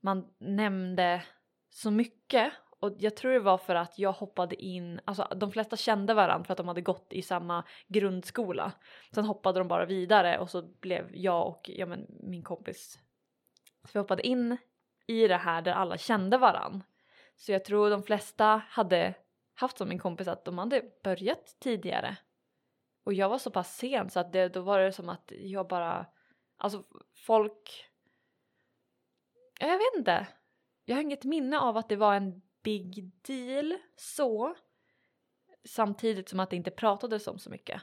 man 0.00 0.34
nämnde 0.38 1.24
så 1.70 1.90
mycket 1.90 2.52
och 2.80 2.94
jag 2.98 3.16
tror 3.16 3.32
det 3.32 3.40
var 3.40 3.58
för 3.58 3.74
att 3.74 3.98
jag 3.98 4.12
hoppade 4.12 4.64
in, 4.64 5.00
alltså 5.04 5.28
de 5.36 5.52
flesta 5.52 5.76
kände 5.76 6.14
varandra 6.14 6.44
för 6.44 6.52
att 6.52 6.58
de 6.58 6.68
hade 6.68 6.80
gått 6.80 7.12
i 7.12 7.22
samma 7.22 7.64
grundskola. 7.88 8.72
Sen 9.14 9.24
hoppade 9.24 9.60
de 9.60 9.68
bara 9.68 9.84
vidare 9.84 10.38
och 10.38 10.50
så 10.50 10.62
blev 10.62 11.16
jag 11.16 11.48
och 11.48 11.70
ja, 11.72 11.86
men, 11.86 12.06
min 12.08 12.42
kompis, 12.42 12.98
så 13.84 13.90
vi 13.92 13.98
hoppade 13.98 14.26
in 14.26 14.56
i 15.06 15.28
det 15.28 15.36
här 15.36 15.62
där 15.62 15.72
alla 15.72 15.98
kände 15.98 16.38
varandra. 16.38 16.86
Så 17.36 17.52
jag 17.52 17.64
tror 17.64 17.90
de 17.90 18.02
flesta 18.02 18.62
hade 18.68 19.14
haft 19.54 19.78
som 19.78 19.88
min 19.88 19.98
kompis 19.98 20.28
att 20.28 20.44
de 20.44 20.58
hade 20.58 20.82
börjat 21.02 21.56
tidigare. 21.60 22.16
Och 23.04 23.14
jag 23.14 23.28
var 23.28 23.38
så 23.38 23.50
pass 23.50 23.76
sen 23.76 24.10
så 24.10 24.20
att 24.20 24.32
det, 24.32 24.48
då 24.48 24.60
var 24.60 24.78
det 24.78 24.92
som 24.92 25.08
att 25.08 25.32
jag 25.36 25.68
bara, 25.68 26.06
alltså 26.56 26.84
folk, 27.26 27.90
jag 29.60 29.78
vet 29.78 29.96
inte. 29.96 30.26
Jag 30.84 30.96
har 30.96 31.02
inget 31.02 31.24
minne 31.24 31.58
av 31.60 31.76
att 31.76 31.88
det 31.88 31.96
var 31.96 32.14
en 32.14 32.42
big 32.66 33.10
deal 33.26 33.74
så. 33.96 34.54
Samtidigt 35.64 36.28
som 36.28 36.40
att 36.40 36.50
det 36.50 36.56
inte 36.56 36.70
pratades 36.70 37.26
om 37.26 37.38
så 37.38 37.50
mycket. 37.50 37.82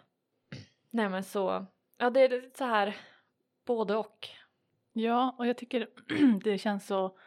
Nej 0.90 1.10
men 1.10 1.24
så, 1.24 1.66
ja 1.98 2.10
det 2.10 2.20
är 2.22 2.50
så 2.58 2.66
här 2.66 2.98
både 3.66 3.96
och. 3.96 4.28
Ja, 4.94 5.36
och 5.40 5.48
jag 5.48 5.58
tycker 5.58 5.88
det 6.44 6.58
känns 6.58 6.88
så 6.88 7.18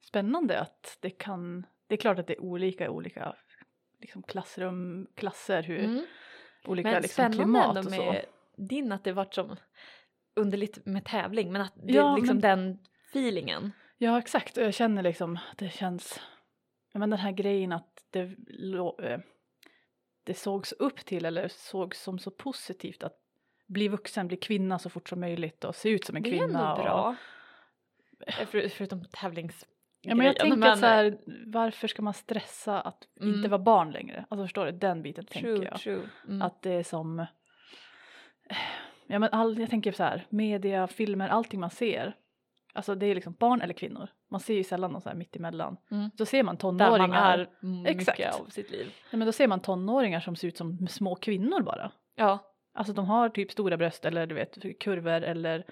spännande 0.00 0.60
att 0.60 0.98
det 1.00 1.10
kan, 1.10 1.66
det 1.86 1.94
är 1.94 1.98
klart 1.98 2.18
att 2.18 2.26
det 2.26 2.32
är 2.34 2.40
olika 2.42 2.84
i 2.84 2.88
olika 2.88 3.36
liksom 4.00 4.22
klassrum, 4.22 5.06
klasser, 5.14 5.62
hur 5.62 5.84
Mm. 5.84 6.06
olika 6.64 6.90
Men 6.90 7.02
liksom, 7.02 7.12
spännande 7.32 7.36
klimat 7.44 7.76
ändå 7.76 7.80
och 7.80 7.90
med 7.90 8.24
så. 8.56 8.62
din 8.62 8.92
att 8.92 9.04
det 9.04 9.12
vart 9.12 9.34
som 9.34 9.56
underligt 10.34 10.86
med 10.86 11.04
tävling 11.04 11.52
men 11.52 11.62
att 11.62 11.72
det, 11.74 11.92
Ja, 11.92 12.16
liksom 12.16 12.36
men- 12.36 12.40
den 12.42 12.78
feelingen. 13.10 13.72
Ja 13.98 14.18
exakt 14.18 14.56
och 14.56 14.62
jag 14.64 14.74
känner 14.74 15.02
liksom 15.02 15.38
det 15.56 15.68
känns, 15.70 16.20
men 16.98 17.10
den 17.10 17.18
här 17.18 17.32
grejen 17.32 17.72
att 17.72 18.04
det, 18.10 18.20
eh, 19.02 19.18
det 20.24 20.34
sågs 20.34 20.72
upp 20.72 20.96
till 21.04 21.24
eller 21.24 21.48
sågs 21.48 22.02
som 22.02 22.18
så 22.18 22.30
positivt 22.30 23.02
att 23.02 23.16
bli 23.66 23.88
vuxen, 23.88 24.28
bli 24.28 24.36
kvinna 24.36 24.78
så 24.78 24.90
fort 24.90 25.08
som 25.08 25.20
möjligt 25.20 25.64
och 25.64 25.74
se 25.76 25.88
ut 25.88 26.04
som 26.04 26.16
en 26.16 26.22
Det 26.22 26.28
är 26.28 26.38
kvinna. 26.38 26.70
ändå 26.70 26.82
bra. 26.82 27.08
Och, 27.08 27.14
Eh, 28.26 28.46
För, 28.46 28.68
förutom 28.68 29.04
tävlings... 29.04 29.66
ja 30.00 30.14
men 30.14 30.26
jag 30.26 30.34
grejen, 30.36 30.50
tänker 30.52 30.68
att 30.68 30.78
så 30.78 30.86
här, 30.86 31.18
varför 31.46 31.88
ska 31.88 32.02
man 32.02 32.14
stressa 32.14 32.80
att 32.80 33.08
Mm. 33.20 33.34
inte 33.34 33.48
vara 33.48 33.58
barn 33.62 33.90
längre? 33.90 34.24
Alltså 34.28 34.44
förstår 34.44 34.66
du, 34.66 34.72
den 34.72 35.02
biten 35.02 35.24
tänker 35.24 35.54
True, 35.56 35.64
jag. 35.64 35.80
true. 35.80 36.08
Mm. 36.28 36.42
Att 36.42 36.62
det 36.62 36.70
är 36.72 36.82
som, 36.82 37.26
ja 39.06 39.18
men 39.18 39.28
all, 39.32 39.58
jag 39.60 39.70
tänker 39.70 39.92
så 39.92 40.02
här, 40.02 40.26
media, 40.28 40.86
filmer, 40.86 41.28
allting 41.28 41.60
man 41.60 41.70
ser. 41.70 42.16
Alltså 42.72 42.94
det 42.94 43.06
är 43.06 43.14
liksom 43.14 43.32
barn 43.32 43.60
eller 43.60 43.74
kvinnor. 43.74 44.08
Man 44.28 44.40
ser 44.40 44.54
ju 44.54 44.64
sällan 44.64 44.92
någon 44.92 45.00
så 45.00 45.08
här 45.08 45.16
mittemellan. 45.16 45.76
Mm. 45.90 46.10
Så 46.18 46.26
ser 46.26 46.42
man 46.42 46.54
Där 46.54 46.60
tonåringar. 46.60 47.48
man 47.60 47.76
är 47.76 47.82
mycket 47.84 48.08
Exakt. 48.08 48.40
av 48.40 48.46
sitt 48.46 48.70
liv. 48.70 48.86
Nej, 48.86 49.18
men 49.18 49.26
då 49.26 49.32
ser 49.32 49.48
man 49.48 49.60
tonåringar 49.60 50.20
som 50.20 50.36
ser 50.36 50.48
ut 50.48 50.56
som 50.56 50.88
små 50.88 51.14
kvinnor 51.14 51.60
bara. 51.62 51.90
Ja. 52.14 52.38
Alltså 52.74 52.92
de 52.92 53.06
har 53.06 53.28
typ 53.28 53.52
stora 53.52 53.76
bröst 53.76 54.04
eller 54.04 54.26
du 54.26 54.34
vet 54.34 54.58
kurvor 54.80 55.22
eller 55.22 55.64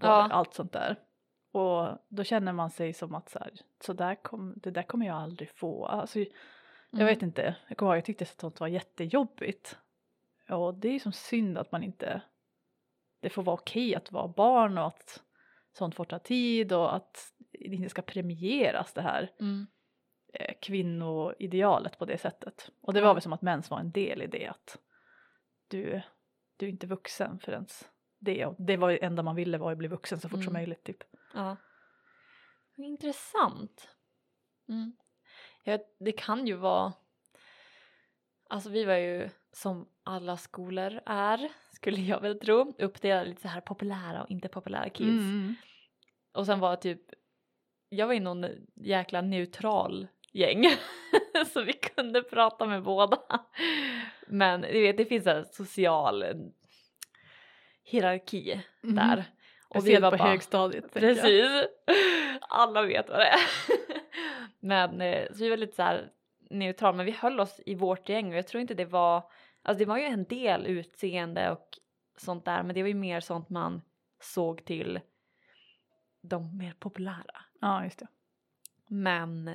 Ja. 0.00 0.28
allt 0.32 0.54
sånt 0.54 0.72
där. 0.72 0.96
Och 1.52 1.88
då 2.08 2.24
känner 2.24 2.52
man 2.52 2.70
sig 2.70 2.92
som 2.92 3.14
att 3.14 3.28
så, 3.30 3.38
här, 3.38 3.50
så 3.84 3.92
där 3.92 4.14
kom, 4.14 4.54
det 4.56 4.70
där 4.70 4.82
kommer 4.82 5.06
jag 5.06 5.16
aldrig 5.16 5.50
få. 5.50 5.86
Alltså, 5.86 6.18
jag 6.18 6.28
Mm. 6.92 7.06
vet 7.06 7.22
inte, 7.22 7.54
jag 7.68 7.76
kommer 7.78 7.92
ihåg 7.92 7.96
jag 7.96 8.04
tyckte 8.04 8.24
att 8.24 8.40
sånt 8.40 8.60
var 8.60 8.68
jättejobbigt. 8.68 9.78
Och 10.48 10.74
det 10.74 10.88
är 10.88 10.92
ju 10.92 10.98
som 11.00 11.12
synd 11.12 11.58
att 11.58 11.72
man 11.72 11.82
inte, 11.82 12.22
det 13.20 13.30
får 13.30 13.42
vara 13.42 13.54
okej 13.54 13.94
att 13.94 14.12
vara 14.12 14.28
barn 14.28 14.78
och 14.78 14.86
att 14.86 15.22
sånt 15.72 15.94
får 15.94 16.04
ta 16.04 16.18
tid 16.18 16.72
och 16.72 16.94
att 16.94 17.32
det 17.52 17.64
inte 17.74 17.88
ska 17.88 18.02
premieras 18.02 18.92
det 18.92 19.02
här 19.02 19.32
Mm. 19.40 19.66
eh, 20.32 20.54
kvinnoidealet 20.62 21.98
på 21.98 22.04
det 22.04 22.18
sättet. 22.18 22.70
Och 22.80 22.92
det 22.94 23.00
var 23.00 23.14
väl 23.14 23.22
som 23.22 23.32
att 23.32 23.42
mens 23.42 23.70
var 23.70 23.78
en 23.80 23.90
del 23.92 24.22
i 24.22 24.26
det 24.26 24.46
att 24.46 24.78
du, 25.68 26.00
du 26.56 26.66
är 26.66 26.70
inte 26.70 26.86
vuxen 26.86 27.38
förrän 27.38 27.66
det 28.18 28.46
och 28.46 28.54
det 28.58 28.76
var 28.76 28.90
det 28.90 29.04
enda 29.04 29.22
man 29.22 29.36
ville 29.36 29.58
var 29.58 29.72
att 29.72 29.78
bli 29.78 29.88
vuxen 29.88 30.20
så 30.20 30.28
fort 30.28 30.38
som 30.38 30.42
Mm. 30.42 30.52
möjligt 30.52 30.84
typ. 30.84 31.04
Ja. 31.34 31.56
Intressant. 32.76 33.88
Mm. 34.68 34.96
Ja, 35.64 35.78
det 35.98 36.12
kan 36.12 36.46
ju 36.46 36.54
vara... 36.54 36.92
Alltså 38.48 38.70
vi 38.70 38.84
var 38.84 38.94
ju 38.94 39.28
som 39.52 39.88
alla 40.04 40.36
skolor 40.36 41.00
är, 41.06 41.48
skulle 41.72 42.00
jag 42.00 42.20
väl 42.20 42.38
tro, 42.38 42.74
uppdelade 42.78 43.24
lite 43.28 43.42
så 43.42 43.48
här 43.48 43.60
populära 43.60 44.22
och 44.22 44.30
inte 44.30 44.48
populära 44.48 44.88
kids. 44.90 45.08
Mm. 45.08 45.54
Och 46.32 46.46
sen 46.46 46.60
var 46.60 46.76
typ, 46.76 47.00
jag 47.88 48.06
var 48.06 48.14
i 48.14 48.20
någon 48.20 48.46
jäkla 48.74 49.20
neutral 49.20 50.06
gäng. 50.32 50.64
så 51.52 51.62
vi 51.62 51.72
kunde 51.72 52.22
prata 52.22 52.66
med 52.66 52.82
båda. 52.82 53.18
Men 54.26 54.60
du 54.60 54.80
vet, 54.82 54.96
det 54.96 55.04
finns 55.04 55.26
en 55.26 55.44
social 55.44 56.22
eh, 56.22 56.34
hierarki 57.84 58.60
Mhm. 58.80 58.96
där. 58.96 59.24
Och 59.68 59.76
vi 59.76 59.80
Speciellt 59.80 60.02
var 60.02 60.10
på 60.10 60.16
bara, 60.16 60.28
högstadiet. 60.28 60.94
Precis. 60.94 61.46
Alla 62.40 62.82
vet 62.82 63.08
vad 63.08 63.18
det 63.18 63.26
är. 63.26 63.40
men 64.60 65.00
eh, 65.00 65.26
så 65.32 65.38
vi 65.44 65.50
var 65.50 65.56
lite 65.56 65.76
så 65.76 65.82
här 65.82 66.10
neutral, 66.50 66.94
men 66.94 67.06
vi 67.06 67.12
höll 67.12 67.40
oss 67.40 67.60
i 67.66 67.74
vårt 67.74 68.08
gäng 68.08 68.30
och 68.32 68.38
jag 68.38 68.46
tror 68.46 68.60
inte 68.60 68.74
det 68.74 68.84
var, 68.84 69.22
alltså 69.62 69.78
det 69.78 69.88
var 69.88 69.98
ju 69.98 70.04
en 70.04 70.24
del 70.24 70.66
utseende 70.66 71.50
och 71.50 71.78
sånt 72.16 72.44
där, 72.44 72.62
men 72.62 72.74
det 72.74 72.82
var 72.82 72.88
ju 72.88 72.94
mer 72.94 73.20
sånt 73.20 73.48
man 73.48 73.82
såg 74.20 74.64
till 74.64 75.00
de 76.20 76.58
mer 76.58 76.72
populära. 76.78 77.44
Ja 77.60 77.84
just 77.84 77.98
det. 77.98 78.06
Men 78.86 79.50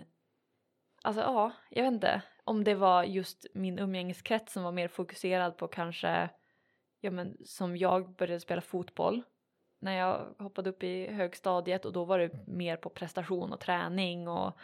alltså 1.01 1.21
ja, 1.21 1.51
jag 1.69 1.83
vet 1.83 1.93
inte 1.93 2.21
om 2.43 2.63
det 2.63 2.75
var 2.75 3.03
just 3.03 3.45
min 3.53 3.79
umgängeskrets 3.79 4.53
som 4.53 4.63
var 4.63 4.71
mer 4.71 4.87
fokuserad 4.87 5.57
på 5.57 5.67
kanske, 5.67 6.29
ja 7.01 7.11
men 7.11 7.37
som 7.45 7.77
jag 7.77 8.15
började 8.15 8.39
spela 8.39 8.61
fotboll 8.61 9.23
när 9.79 9.97
jag 9.97 10.35
hoppade 10.39 10.69
upp 10.69 10.83
i 10.83 11.07
högstadiet 11.07 11.85
och 11.85 11.93
då 11.93 12.05
var 12.05 12.19
det 12.19 12.47
mer 12.47 12.77
på 12.77 12.89
prestation 12.89 13.53
och 13.53 13.59
träning 13.59 14.27
och 14.27 14.57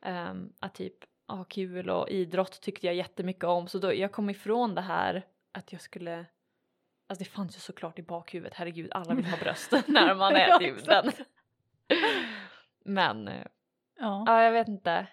ehm, 0.00 0.52
att 0.60 0.74
typ 0.74 0.94
ha 1.36 1.44
kul 1.44 1.90
och 1.90 2.08
idrott 2.08 2.60
tyckte 2.60 2.86
jag 2.86 2.94
jättemycket 2.94 3.44
om 3.44 3.68
så 3.68 3.78
då 3.78 3.94
jag 3.94 4.12
kom 4.12 4.30
ifrån 4.30 4.74
det 4.74 4.80
här 4.80 5.26
att 5.52 5.72
jag 5.72 5.80
skulle 5.80 6.26
Alltså 7.06 7.24
det 7.24 7.30
fanns 7.30 7.56
ju 7.56 7.60
såklart 7.60 7.98
i 7.98 8.02
bakhuvudet, 8.02 8.54
herregud 8.54 8.92
alla 8.92 9.14
vill 9.14 9.26
ha 9.26 9.36
bröst 9.36 9.72
när 9.86 10.14
man 10.14 10.36
är 10.36 10.48
Ja, 10.48 10.58
typ 10.58 10.84
den. 10.84 11.08
exakt. 11.08 11.28
Men 12.84 13.28
eh, 13.28 13.46
Ja. 13.98 14.24
ja, 14.26 14.42
jag 14.42 14.52
vet 14.52 14.68
inte. 14.68 15.06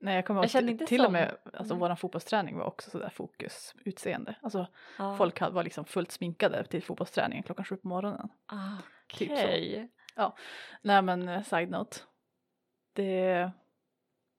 Nej 0.00 0.14
jag 0.14 0.26
kommer 0.26 0.48
Jag 0.54 0.62
ihåg 0.62 0.86
till, 0.86 0.98
som- 0.98 1.06
och 1.06 1.12
med, 1.12 1.36
alltså 1.52 1.74
Nej. 1.74 1.80
våran 1.80 1.96
fotbollsträning 1.96 2.58
var 2.58 2.64
också 2.64 2.90
sådär 2.90 3.08
fokus, 3.08 3.74
utseende. 3.84 4.34
Alltså 4.42 4.66
Ja. 4.98 5.16
folk 5.16 5.40
hade- 5.40 5.54
var 5.54 5.62
liksom 5.64 5.84
fullt 5.84 6.12
sminkade 6.12 6.64
till 6.64 6.82
fotbollsträningen 6.82 7.42
klockan 7.42 7.64
sju 7.64 7.76
på 7.76 7.88
morgonen. 7.88 8.28
Ah, 8.46 8.76
typ. 9.08 9.30
Okej. 9.30 9.90
Nej 10.82 11.02
men 11.02 11.28
eh, 11.28 11.42
side 11.42 11.70
note. 11.70 11.96
Det, 12.92 13.50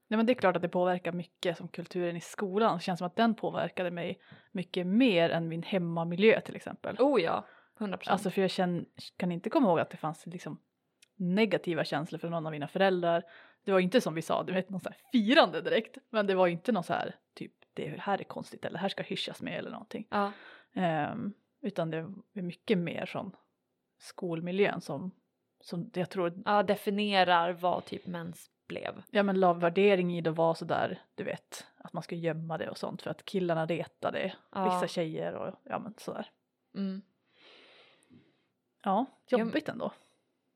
nej, 0.08 0.18
men 0.18 0.26
det 0.26 0.34
är 0.34 0.36
klart 0.36 0.56
att 0.56 0.62
det 0.62 0.70
påverkar 0.70 1.12
mycket 1.12 1.58
som 1.58 1.68
kulturen 1.68 2.16
i 2.16 2.22
skolan. 2.22 2.78
Det 2.78 2.84
känns 2.84 2.98
som 2.98 3.08
att 3.08 3.16
den 3.16 3.36
påverkade 3.36 3.92
mig 3.92 4.20
mycket 4.52 4.88
mer 4.88 5.30
än 5.30 5.48
min 5.48 5.64
hemmamiljö 5.64 6.42
till 6.42 6.56
exempel. 6.56 6.96
Oh 7.00 7.22
ja, 7.22 7.46
100 7.80 7.98
procent. 7.98 8.12
Alltså 8.12 8.30
för 8.30 8.42
jag 8.42 8.52
känn, 8.52 8.86
kan 9.18 9.32
inte 9.32 9.50
komma 9.50 9.68
ihåg 9.68 9.80
att 9.80 9.90
det 9.90 9.98
fanns 9.98 10.26
liksom 10.26 10.60
negativa 11.16 11.84
känslor 11.84 12.20
för 12.20 12.30
någon 12.30 12.46
av 12.46 12.52
mina 12.52 12.68
föräldrar. 12.68 13.24
Det 13.64 13.72
var 13.72 13.80
inte 13.80 14.02
som 14.02 14.14
vi 14.14 14.22
sa, 14.22 14.44
du 14.44 14.54
vet 14.54 14.70
någon 14.70 14.80
så 14.80 14.90
här 14.90 14.98
firande 15.12 15.62
direkt. 15.62 15.98
Men 16.10 16.28
det 16.28 16.36
var 16.36 16.48
inte 16.48 16.72
någon 16.72 16.84
så 16.84 16.94
här 16.94 17.16
typ 17.34 17.54
det 17.74 18.00
här 18.00 18.20
är 18.20 18.24
konstigt 18.24 18.66
eller 18.66 18.80
här 18.80 18.90
ska 18.90 19.04
hyschas 19.04 19.42
med 19.42 19.60
eller 19.60 19.72
någonting. 19.72 20.08
ja. 20.10 20.32
Ehm, 20.74 21.34
utan 21.62 21.90
det 21.92 21.98
är 21.98 22.42
mycket 22.42 22.78
mer 22.78 23.06
från 23.06 23.32
skolmiljön 24.00 24.82
som, 24.82 25.12
som 25.62 25.92
jag 25.94 26.10
tror 26.10 26.42
ja, 26.46 26.64
definierar 26.64 27.52
vad 27.54 27.86
typ 27.86 28.08
mens 28.08 28.50
blev. 28.68 29.04
ja 29.12 29.24
men 29.24 29.40
la 29.40 29.54
värdering 29.54 30.18
i 30.18 30.22
det 30.22 30.32
var 30.32 30.54
sådär, 30.54 31.02
du 31.16 31.24
vet, 31.24 31.68
att 31.78 31.94
man 31.94 32.04
ska 32.04 32.16
gömma 32.16 32.58
det 32.58 32.70
och 32.70 32.78
sånt 32.78 33.02
för 33.02 33.10
att 33.10 33.26
killarna 33.26 33.66
retade 33.66 34.36
Ja. 34.52 34.64
vissa 34.66 34.88
tjejer 34.94 35.34
och 35.34 35.56
ja 35.64 35.80
men 35.80 35.94
sådär. 35.98 36.32
Mm. 36.76 37.02
Ja, 38.84 39.06
jobbigt 39.28 39.70
ändå. 39.70 39.92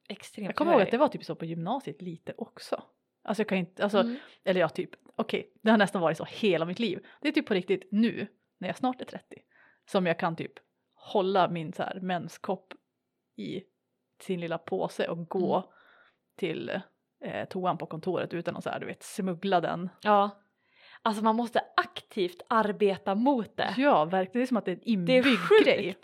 Extremt 0.10 0.46
Jag 0.46 0.56
kommer 0.56 0.72
ihåg 0.72 0.82
att 0.82 0.92
det 0.92 0.98
var 0.98 1.08
typ 1.08 1.24
så 1.26 1.36
på 1.36 1.46
gymnasiet 1.46 2.02
lite 2.02 2.34
också. 2.38 2.84
Alltså 3.24 3.42
jag 3.42 3.48
kan 3.50 3.58
inte, 3.58 3.84
alltså, 3.84 4.00
Mm. 4.00 4.18
eller 4.44 4.60
ja 4.62 4.70
typ, 4.70 4.90
okej, 5.16 5.54
det 5.62 5.72
har 5.72 5.78
nästan 5.78 6.02
varit 6.02 6.18
så 6.18 6.26
hela 6.26 6.66
mitt 6.66 6.80
liv. 6.80 7.06
Det 7.22 7.28
är 7.28 7.32
typ 7.32 7.48
på 7.48 7.54
riktigt 7.54 7.88
nu, 7.92 8.28
när 8.58 8.70
jag 8.70 8.78
snart 8.78 9.02
är 9.02 9.06
30, 9.06 9.42
som 9.92 10.06
jag 10.06 10.20
kan 10.20 10.36
typ 10.36 10.54
hålla 10.94 11.50
min 11.50 11.74
så 11.74 11.84
här 11.84 12.00
menskopp 12.02 12.74
i 13.36 13.64
sin 14.22 14.40
lilla 14.40 14.58
påse 14.58 15.08
och 15.08 15.28
gå 15.28 15.56
Mm. 15.56 15.68
till 16.36 16.82
eh, 17.22 17.46
toan 17.48 17.78
på 17.78 17.86
kontoret 17.86 18.34
utan 18.34 18.58
att 18.58 18.64
så 18.64 18.70
här, 18.70 18.80
du 18.80 18.86
vet, 18.86 19.04
smuggla 19.04 19.62
den. 19.62 19.90
Ja. 20.02 20.30
Alltså 21.02 21.24
man 21.24 21.36
måste 21.36 21.62
aktivt 21.78 22.42
arbeta 22.50 23.16
mot 23.16 23.58
det. 23.58 23.74
Ja, 23.78 24.06
verkligen. 24.06 24.42
Det 24.42 24.46
är 24.46 24.48
som 24.48 24.58
att 24.58 24.66
det 24.66 24.72
är 24.72 24.76
en 24.76 25.06
Det 25.06 25.14
är 25.14 25.18
inbyggd 25.18 25.38
sjukt. 25.40 25.64
grej. 25.66 25.96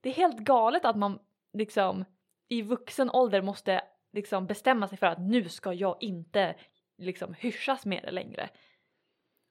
Det 0.00 0.08
är 0.08 0.14
helt 0.14 0.38
galet 0.38 0.84
att 0.84 0.96
man 0.96 1.18
liksom 1.52 2.04
i 2.48 2.62
vuxen 2.62 3.10
ålder 3.10 3.42
måste 3.42 3.80
liksom 4.12 4.46
bestämma 4.46 4.88
sig 4.88 4.98
för 4.98 5.06
att 5.06 5.20
nu 5.20 5.48
ska 5.48 5.72
jag 5.72 5.96
inte 6.00 6.54
liksom 6.98 7.34
hyschas 7.34 7.86
med 7.86 8.02
det 8.02 8.10
längre. 8.10 8.48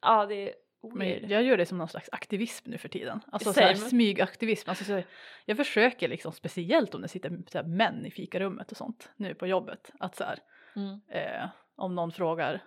Ja, 0.02 0.26
det 0.26 0.34
är. 0.48 0.54
Men 0.94 1.28
jag 1.28 1.42
gör 1.42 1.56
det 1.56 1.66
som 1.66 1.78
någon 1.78 1.88
slags 1.88 2.08
aktivism 2.12 2.70
nu 2.70 2.78
för 2.78 2.88
tiden. 2.88 3.20
Alltså 3.32 3.52
så 3.52 3.60
här, 3.60 3.74
smygaktivism. 3.74 4.70
Alltså, 4.70 4.84
så 4.84 4.92
här, 4.92 5.06
jag 5.44 5.56
försöker 5.56 6.08
liksom 6.08 6.32
speciellt 6.32 6.94
om 6.94 7.02
det 7.02 7.08
sitter 7.08 7.42
så 7.48 7.58
här, 7.58 7.64
män 7.64 8.06
i 8.06 8.10
fikarummet 8.10 8.70
och 8.70 8.76
sånt 8.76 9.10
nu 9.16 9.34
på 9.34 9.46
jobbet. 9.46 9.92
Att 9.98 10.16
så 10.16 10.24
här, 10.24 10.38
Mm. 10.76 11.00
eh, 11.08 11.48
om 11.76 11.94
någon 11.94 12.12
frågar 12.12 12.62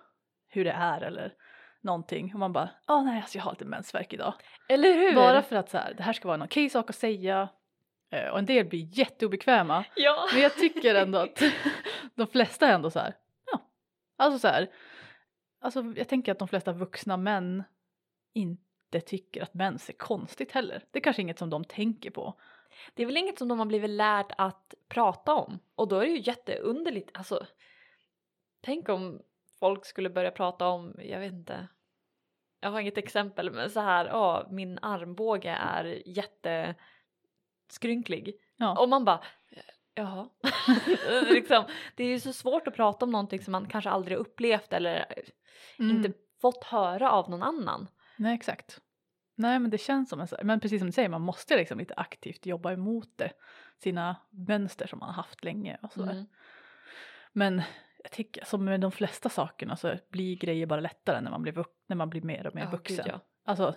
hur 0.48 0.64
det 0.64 0.70
är 0.72 1.00
eller 1.00 1.34
någonting 1.80 2.32
och 2.34 2.40
man 2.40 2.52
bara, 2.52 2.70
ja 2.86 3.02
nej 3.02 3.20
alltså 3.20 3.38
jag 3.38 3.44
har 3.44 3.52
lite 3.52 3.64
mensvärk 3.64 4.12
idag. 4.12 4.34
Eller 4.68 4.94
hur? 4.94 5.14
Bara 5.14 5.42
för 5.42 5.56
att 5.56 5.70
så 5.70 5.78
här, 5.78 5.94
det 5.96 6.02
här 6.02 6.12
ska 6.12 6.28
vara 6.28 6.34
en 6.34 6.42
okej 6.42 6.70
sak 6.70 6.90
att 6.90 6.96
säga 6.96 7.48
eh, 8.10 8.28
och 8.28 8.38
en 8.38 8.46
del 8.46 8.66
blir 8.66 8.98
jätteobekväma. 8.98 9.84
Ja. 9.96 10.28
Men 10.32 10.42
jag 10.42 10.54
tycker 10.54 10.94
ändå 10.94 11.18
att 11.18 11.42
de 12.14 12.26
flesta 12.26 12.68
är 12.68 12.74
ändå 12.74 12.90
så 12.90 12.98
här, 12.98 13.14
ja, 13.52 13.60
alltså 14.16 14.38
så 14.38 14.48
här, 14.48 14.70
alltså 15.60 15.84
jag 15.96 16.08
tänker 16.08 16.32
att 16.32 16.38
de 16.38 16.48
flesta 16.48 16.72
vuxna 16.72 17.16
män 17.16 17.64
inte 18.32 19.00
tycker 19.00 19.42
att 19.42 19.54
mens 19.54 19.88
är 19.88 19.92
konstigt 19.92 20.52
heller. 20.52 20.84
Det 20.90 20.98
är 20.98 21.02
kanske 21.02 21.22
inget 21.22 21.38
som 21.38 21.50
de 21.50 21.64
tänker 21.64 22.10
på. 22.10 22.34
Det 22.94 23.02
är 23.02 23.06
väl 23.06 23.16
inget 23.16 23.38
som 23.38 23.48
de 23.48 23.58
har 23.58 23.66
blivit 23.66 23.90
lärt 23.90 24.32
att 24.38 24.74
prata 24.88 25.34
om 25.34 25.58
och 25.74 25.88
då 25.88 25.96
är 25.96 26.00
det 26.00 26.12
ju 26.12 26.20
jätteunderligt. 26.20 27.10
Alltså, 27.14 27.46
tänk 28.60 28.88
om 28.88 29.22
folk 29.58 29.86
skulle 29.86 30.10
börja 30.10 30.30
prata 30.30 30.68
om, 30.68 30.94
jag 30.98 31.20
vet 31.20 31.32
inte, 31.32 31.68
jag 32.60 32.70
har 32.70 32.80
inget 32.80 32.98
exempel 32.98 33.50
men 33.50 33.70
så 33.70 33.80
här, 33.80 34.06
ja 34.06 34.46
min 34.50 34.78
armbåge 34.82 35.50
är 35.50 36.02
jätteskrynklig. 36.08 38.34
Ja. 38.56 38.78
Och 38.78 38.88
man 38.88 39.04
bara, 39.04 39.20
jaha. 39.94 40.28
liksom, 41.30 41.64
det 41.94 42.04
är 42.04 42.08
ju 42.08 42.20
så 42.20 42.32
svårt 42.32 42.68
att 42.68 42.76
prata 42.76 43.04
om 43.04 43.12
någonting 43.12 43.42
som 43.42 43.52
man 43.52 43.68
kanske 43.68 43.90
aldrig 43.90 44.18
upplevt 44.18 44.72
eller 44.72 45.14
Mm. 45.78 45.96
inte 45.96 46.12
fått 46.40 46.64
höra 46.64 47.10
av 47.10 47.30
någon 47.30 47.42
annan. 47.42 47.88
Nej 48.16 48.34
exakt. 48.34 48.80
Nej 49.34 49.58
men 49.58 49.70
det 49.70 49.78
känns 49.78 50.08
som 50.08 50.20
en 50.20 50.28
men 50.42 50.60
precis 50.60 50.80
som 50.80 50.88
du 50.88 50.92
säger 50.92 51.08
man 51.08 51.22
måste 51.22 51.56
liksom 51.56 51.78
lite 51.78 51.94
aktivt 51.94 52.46
jobba 52.46 52.72
emot 52.72 53.08
det. 53.16 53.32
Sina 53.78 54.16
mönster 54.30 54.86
som 54.86 54.98
man 54.98 55.08
har 55.08 55.22
haft 55.22 55.44
länge 55.44 55.78
och 55.82 55.92
sådär. 55.92 56.12
Mm. 56.12 56.26
Men 57.32 57.62
jag 58.02 58.12
tycker 58.12 58.44
som 58.44 58.64
med 58.64 58.80
de 58.80 58.92
flesta 58.92 59.28
sakerna 59.28 59.76
så 59.76 59.94
blir 60.10 60.36
grejer 60.36 60.66
bara 60.66 60.80
lättare 60.80 61.20
när 61.20 61.30
man 61.30 61.42
blir, 61.42 61.64
när 61.86 61.96
man 61.96 62.10
blir 62.10 62.22
mer 62.22 62.46
och 62.46 62.54
mer 62.54 62.62
Ja, 62.62 62.70
vuxen. 62.70 62.96
gud, 62.96 63.06
ja. 63.14 63.20
Alltså 63.44 63.74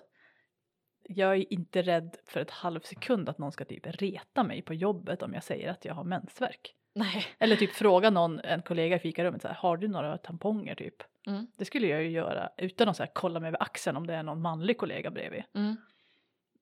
jag 1.09 1.35
är 1.35 1.53
inte 1.53 1.81
rädd 1.81 2.15
för 2.25 2.39
ett 2.39 2.51
halv 2.51 2.79
sekund 2.79 3.29
att 3.29 3.37
någon 3.37 3.51
ska 3.51 3.65
typ 3.65 3.87
reta 4.01 4.43
mig 4.43 4.61
på 4.61 4.73
jobbet 4.73 5.23
om 5.23 5.33
jag 5.33 5.43
säger 5.43 5.69
att 5.71 5.85
jag 5.85 5.93
har 5.93 6.03
mensvärk. 6.03 6.75
Nej. 6.95 7.25
Eller 7.39 7.55
typ 7.55 7.71
fråga 7.71 8.09
någon, 8.09 8.39
en 8.39 8.61
kollega 8.61 8.95
i 8.95 8.99
fikarummet 8.99 9.41
så 9.41 9.47
här, 9.47 9.55
har 9.55 9.77
du 9.77 9.87
några 9.87 10.17
tamponger 10.17 10.75
typ? 10.75 10.95
Mm. 11.27 11.47
Det 11.57 11.65
skulle 11.65 11.87
jag 11.87 12.03
ju 12.03 12.09
göra 12.09 12.49
utan 12.57 12.89
att 12.89 12.97
så 12.97 13.03
här, 13.03 13.11
kolla 13.13 13.39
mig 13.39 13.47
över 13.47 13.63
axeln 13.63 13.97
om 13.97 14.07
det 14.07 14.13
är 14.13 14.23
någon 14.23 14.41
manlig 14.41 14.77
kollega 14.77 15.11
bredvid. 15.11 15.43
Mm. 15.55 15.75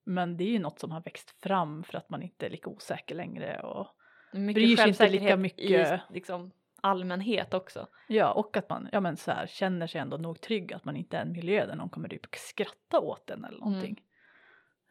Men 0.04 0.36
det 0.36 0.44
är 0.44 0.48
ju 0.48 0.58
något 0.58 0.78
som 0.78 0.90
har 0.90 1.00
växt 1.00 1.30
fram 1.42 1.84
för 1.84 1.98
att 1.98 2.10
man 2.10 2.22
inte 2.22 2.46
är 2.46 2.50
lika 2.50 2.70
osäker 2.70 3.14
längre 3.14 3.60
och 3.60 3.86
Mycket 4.32 4.54
Bryr 4.54 4.76
sig 4.76 4.88
inte 4.88 5.08
lika 5.08 5.36
mycket. 5.36 5.60
i 5.60 6.00
liksom, 6.14 6.52
allmänhet 6.82 7.54
också. 7.54 7.86
ja 8.08 8.32
och 8.32 8.56
att 8.56 8.70
man 8.70 8.88
ja, 8.92 9.00
men 9.00 9.16
så 9.16 9.30
här, 9.30 9.46
känner 9.46 9.86
sig 9.86 10.00
ändå 10.00 10.16
nog 10.16 10.40
trygg 10.40 10.72
att 10.72 10.84
man 10.84 10.96
inte 10.96 11.16
är 11.16 11.22
en 11.22 11.32
miljö 11.32 11.66
där 11.66 11.76
någon 11.76 11.90
kommer 11.90 12.08
typ 12.08 12.26
skratta 12.36 13.00
åt 13.00 13.30
en 13.30 13.44
eller 13.44 13.58
någonting. 13.58 14.02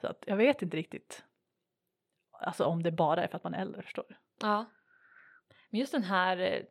Så 0.01 0.07
att 0.07 0.23
jag 0.27 0.37
vet 0.37 0.61
inte 0.61 0.77
riktigt. 0.77 1.23
Alltså 2.31 2.65
om 2.65 2.83
det 2.83 2.91
bara 2.91 3.23
är 3.23 3.27
för 3.27 3.37
att 3.37 3.43
man 3.43 3.53
är 3.53 3.61
äldre 3.61 3.81
förstår 3.81 4.05
du. 4.09 4.15
Ja. 4.41 4.65
Men 5.69 5.79
just 5.79 5.91
den 5.91 6.03
här 6.03 6.37
eh, 6.37 6.63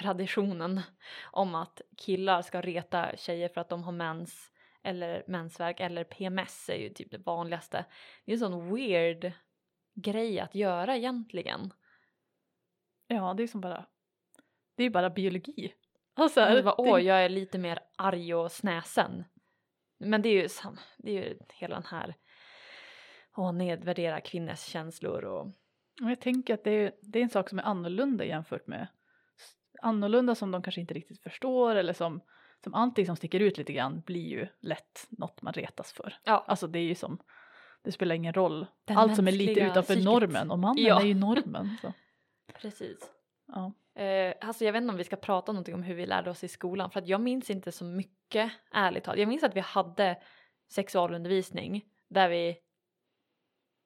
traditionen 0.00 0.80
om 1.32 1.54
att 1.54 1.80
killar 1.96 2.42
ska 2.42 2.60
reta 2.60 3.16
tjejer 3.16 3.48
för 3.48 3.60
att 3.60 3.68
de 3.68 3.82
har 3.82 3.92
mens 3.92 4.52
eller 4.82 5.24
mensvärk 5.26 5.80
eller 5.80 6.04
PMS 6.04 6.68
är 6.68 6.76
ju 6.76 6.88
typ 6.88 7.10
det 7.10 7.18
vanligaste. 7.18 7.84
Det 8.24 8.32
är 8.32 8.34
en 8.34 8.38
sån 8.38 8.74
weird 8.74 9.32
grej 9.94 10.40
att 10.40 10.54
göra 10.54 10.96
egentligen. 10.96 11.72
Ja 13.08 13.34
det 13.34 13.42
är 13.42 13.46
som 13.46 13.60
bara, 13.60 13.86
det 14.76 14.84
är 14.84 14.90
bara 14.90 15.10
biologi. 15.10 15.74
Alltså, 16.14 16.40
Det 16.40 16.62
var, 16.62 16.76
det- 16.84 16.90
Åh, 16.90 17.00
jag 17.00 17.24
är 17.24 17.28
lite 17.28 17.58
mer 17.58 17.78
arg 17.96 18.34
och 18.34 18.52
snäsen. 18.52 19.24
Men 19.98 20.22
det 20.22 20.28
är 20.28 20.42
ju, 20.42 20.48
sam, 20.48 20.76
det 20.98 21.10
är 21.10 21.14
ju 21.24 21.38
hela 21.54 21.74
den 21.74 21.84
här 21.86 22.14
Åh, 23.36 23.52
nedvärdera 23.52 24.20
kvinnors 24.20 24.60
känslor 24.60 25.24
och 25.24 25.52
jag 26.00 26.20
tänker 26.20 26.54
att 26.54 26.64
det 26.64 26.70
är, 26.70 26.92
det 27.02 27.18
är 27.18 27.22
en 27.22 27.28
sak 27.30 27.48
som 27.48 27.58
är 27.58 27.62
annorlunda 27.62 28.24
jämfört 28.24 28.66
med 28.66 28.86
annorlunda 29.82 30.34
som 30.34 30.50
de 30.50 30.62
kanske 30.62 30.80
inte 30.80 30.94
riktigt 30.94 31.22
förstår 31.22 31.74
eller 31.76 31.92
som, 31.92 32.20
som 32.64 32.74
allting 32.74 33.06
som 33.06 33.16
sticker 33.16 33.40
ut 33.40 33.58
lite 33.58 33.72
grann 33.72 34.00
blir 34.00 34.28
ju 34.28 34.46
lätt 34.60 35.06
något 35.10 35.42
man 35.42 35.52
retas 35.52 35.92
för. 35.92 36.14
ja, 36.24 36.44
Alltså 36.48 36.66
det 36.66 36.78
är 36.78 36.82
ju 36.82 36.94
som, 36.94 37.18
det 37.82 37.92
spelar 37.92 38.14
ingen 38.14 38.32
roll. 38.34 38.66
Den 38.84 38.98
Allt 38.98 39.16
som 39.16 39.28
är 39.28 39.32
lite 39.32 39.60
utanför 39.60 39.82
psyket. 39.82 40.04
normen 40.04 40.50
och 40.50 40.58
mannen 40.58 40.84
Ja. 40.84 41.00
är 41.00 41.06
ju 41.06 41.14
normen. 41.14 41.76
Så. 41.82 41.92
precis. 42.60 43.10
Ja. 43.46 43.72
Eh, 44.02 44.34
alltså 44.40 44.64
jag 44.64 44.72
vet 44.72 44.82
inte 44.82 44.92
om 44.92 44.96
vi 44.98 45.04
ska 45.04 45.16
prata 45.16 45.52
någonting 45.52 45.74
om 45.74 45.82
hur 45.82 45.94
vi 45.94 46.06
lärde 46.06 46.30
oss 46.30 46.44
i 46.44 46.48
skolan 46.48 46.90
för 46.90 47.00
att 47.00 47.08
jag 47.08 47.20
minns 47.20 47.50
inte 47.50 47.72
så 47.72 47.84
mycket 47.84 48.52
ärligt 48.72 49.04
talat. 49.04 49.18
Jag 49.18 49.28
minns 49.28 49.42
att 49.42 49.56
vi 49.56 49.60
hade 49.60 50.22
sexualundervisning 50.70 51.84
där 52.08 52.28
vi 52.28 52.58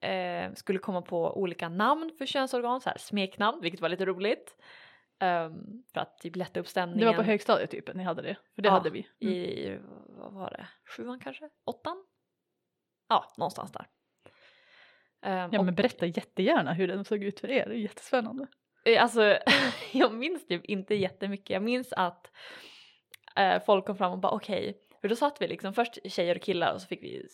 eh, 0.00 0.54
skulle 0.54 0.78
komma 0.78 1.02
på 1.02 1.38
olika 1.40 1.68
namn 1.68 2.10
för 2.18 2.26
könsorgan, 2.26 2.80
så 2.80 2.90
här 2.90 2.98
smeknamn, 2.98 3.60
vilket 3.60 3.80
var 3.80 3.88
lite 3.88 4.04
roligt. 4.04 4.56
Ehm, 5.22 5.82
för 5.92 6.00
att 6.00 6.18
typ 6.18 6.36
lätta 6.36 6.60
upp 6.60 6.68
stämningen. 6.68 7.00
Det 7.00 7.06
var 7.06 7.14
på 7.14 7.22
högstadiet 7.22 7.70
typ, 7.70 7.94
ni 7.94 8.02
hade 8.02 8.22
det? 8.22 8.36
För 8.54 8.62
det 8.62 8.68
Ja, 8.68 8.72
hade 8.72 8.90
vi. 8.90 9.06
Mm. 9.20 9.34
I, 9.34 9.78
vad 10.08 10.32
var 10.32 10.50
det, 10.50 10.68
sjuan 10.96 11.20
kanske? 11.20 11.50
Åttan? 11.64 12.04
Ja, 13.08 13.32
någonstans 13.36 13.72
där. 13.72 13.86
Ehm, 15.22 15.50
Ja 15.52 15.62
men 15.62 15.74
berätta 15.74 16.06
jättegärna 16.06 16.72
hur 16.72 16.88
den 16.88 17.04
såg 17.04 17.24
ut 17.24 17.40
för 17.40 17.50
er, 17.50 17.66
det 17.68 17.74
är 17.74 17.78
jättespännande. 17.78 18.46
Eh, 18.84 19.02
Alltså, 19.02 19.38
jag 19.92 20.14
minns 20.14 20.46
typ 20.46 20.64
inte 20.64 20.94
jättemycket. 20.94 21.50
Jag 21.50 21.62
minns 21.62 21.92
att 21.92 22.30
eh, 23.36 23.62
folk 23.62 23.86
kom 23.86 23.96
fram 23.96 24.12
och 24.12 24.18
bara 24.18 24.32
okej, 24.32 24.78
för 25.00 25.08
då 25.08 25.16
satt 25.16 25.42
vi 25.42 25.48
liksom 25.48 25.74
först 25.74 25.98
tjejer 26.04 26.36
och 26.36 26.42
killar 26.42 26.74
och 26.74 26.80
så 26.80 26.86
fick 26.86 27.02
vi 27.02 27.26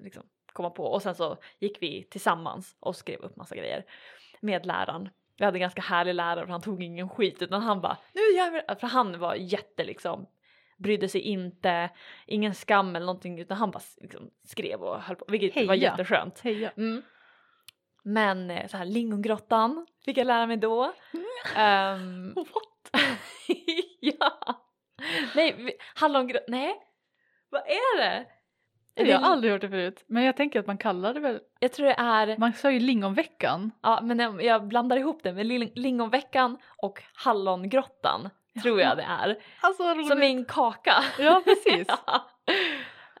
liksom, 0.00 0.22
komma 0.52 0.70
på 0.70 0.84
och 0.84 1.02
sen 1.02 1.14
så 1.14 1.36
gick 1.58 1.82
vi 1.82 2.02
tillsammans 2.10 2.76
och 2.80 2.96
skrev 2.96 3.20
upp 3.20 3.36
massa 3.36 3.56
grejer 3.56 3.84
med 4.40 4.66
läraren. 4.66 5.08
Vi 5.38 5.44
hade 5.44 5.56
en 5.56 5.60
ganska 5.60 5.82
härlig 5.82 6.14
lärare 6.14 6.46
för 6.46 6.52
han 6.52 6.62
tog 6.62 6.82
ingen 6.82 7.08
skit 7.08 7.42
utan 7.42 7.62
han 7.62 7.80
bara 7.80 7.96
nu 8.12 8.20
gör 8.20 8.50
vi 8.50 8.60
det!" 8.68 8.76
För 8.80 8.86
han 8.86 9.18
var 9.18 9.34
jätte 9.34 9.84
liksom 9.84 10.26
brydde 10.76 11.08
sig 11.08 11.20
inte, 11.20 11.90
ingen 12.26 12.54
skam 12.54 12.96
eller 12.96 13.06
någonting 13.06 13.40
utan 13.40 13.56
han 13.56 13.70
bara 13.70 13.82
liksom, 13.96 14.30
skrev 14.44 14.82
och 14.82 15.02
höll 15.02 15.16
på 15.16 15.24
vilket 15.28 15.56
var 15.66 15.74
Heja. 15.74 15.90
jätteskönt. 15.90 16.40
Heja. 16.40 16.72
Mm. 16.76 17.02
Men 18.02 18.50
eh, 18.50 18.66
så 18.68 18.76
här 18.76 18.84
lingongrottan 18.84 19.86
fick 20.04 20.16
jag 20.18 20.26
lära 20.26 20.46
mig 20.46 20.56
då. 20.56 20.92
Ehm, 21.56 22.34
What? 22.36 23.02
ja. 24.00 24.38
Nej, 25.34 25.76
hallongrottan, 25.94 26.44
nej. 26.48 26.74
Vad 27.50 27.60
är 27.60 27.98
det? 27.98 28.26
Jag 28.94 29.06
det- 29.06 29.12
har 29.12 29.32
aldrig 29.32 29.52
hört 29.52 29.60
det 29.60 29.68
förut. 29.68 30.04
Men 30.06 30.22
jag 30.24 30.36
tänker 30.36 30.60
att 30.60 30.66
man 30.66 30.78
kallar 30.78 31.14
det 31.14 31.20
väl, 31.20 31.40
Jag 31.60 31.72
tror 31.72 31.86
det 31.86 31.94
är, 31.98 32.38
man 32.38 32.52
sa 32.52 32.70
ju 32.70 32.80
lingonveckan. 32.80 33.70
ja 33.82 34.00
men 34.02 34.40
jag, 34.40 34.66
blandar 34.68 34.96
ihop 34.96 35.22
det 35.22 35.32
med 35.32 35.46
ling- 35.46 35.72
lingonveckan 35.74 36.58
och 36.76 37.02
hallongrottan. 37.14 38.28
Tror 38.62 38.80
jag 38.80 38.96
det 38.96 39.02
är. 39.02 39.38
Alltså 39.60 39.82
vad 39.82 39.96
roligt. 39.96 40.08
Som 40.08 40.18
min 40.18 40.44
kaka. 40.44 40.94
Ja 41.18 41.42
precis. 41.44 41.86
ja. 42.06 42.30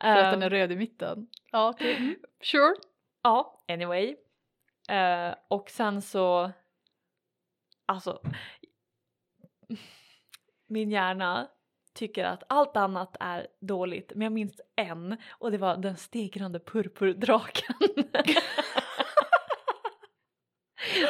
För 0.00 0.08
att 0.08 0.32
den 0.32 0.34
Ehm, 0.34 0.42
är 0.42 0.50
röd 0.50 0.72
i 0.72 0.76
mitten. 0.76 1.26
Ja 1.52 1.68
okej. 1.68 1.96
Mm. 1.96 2.14
Sure. 2.42 2.74
Ja, 3.22 3.60
anyway. 3.68 4.16
Eh, 4.92 5.34
och 5.48 5.70
sen 5.70 6.02
så, 6.02 6.52
alltså, 7.86 8.20
min 10.66 10.90
hjärna 10.90 11.48
tycker 11.94 12.24
att 12.24 12.42
allt 12.48 12.76
annat 12.76 13.16
är 13.20 13.46
dåligt, 13.60 14.12
men 14.14 14.22
jag 14.22 14.32
minns 14.32 14.60
en 14.76 15.16
och 15.30 15.50
det 15.50 15.58
var 15.58 15.76
den 15.76 15.96
stegrande 15.96 16.60
purpurdraken. 16.60 17.74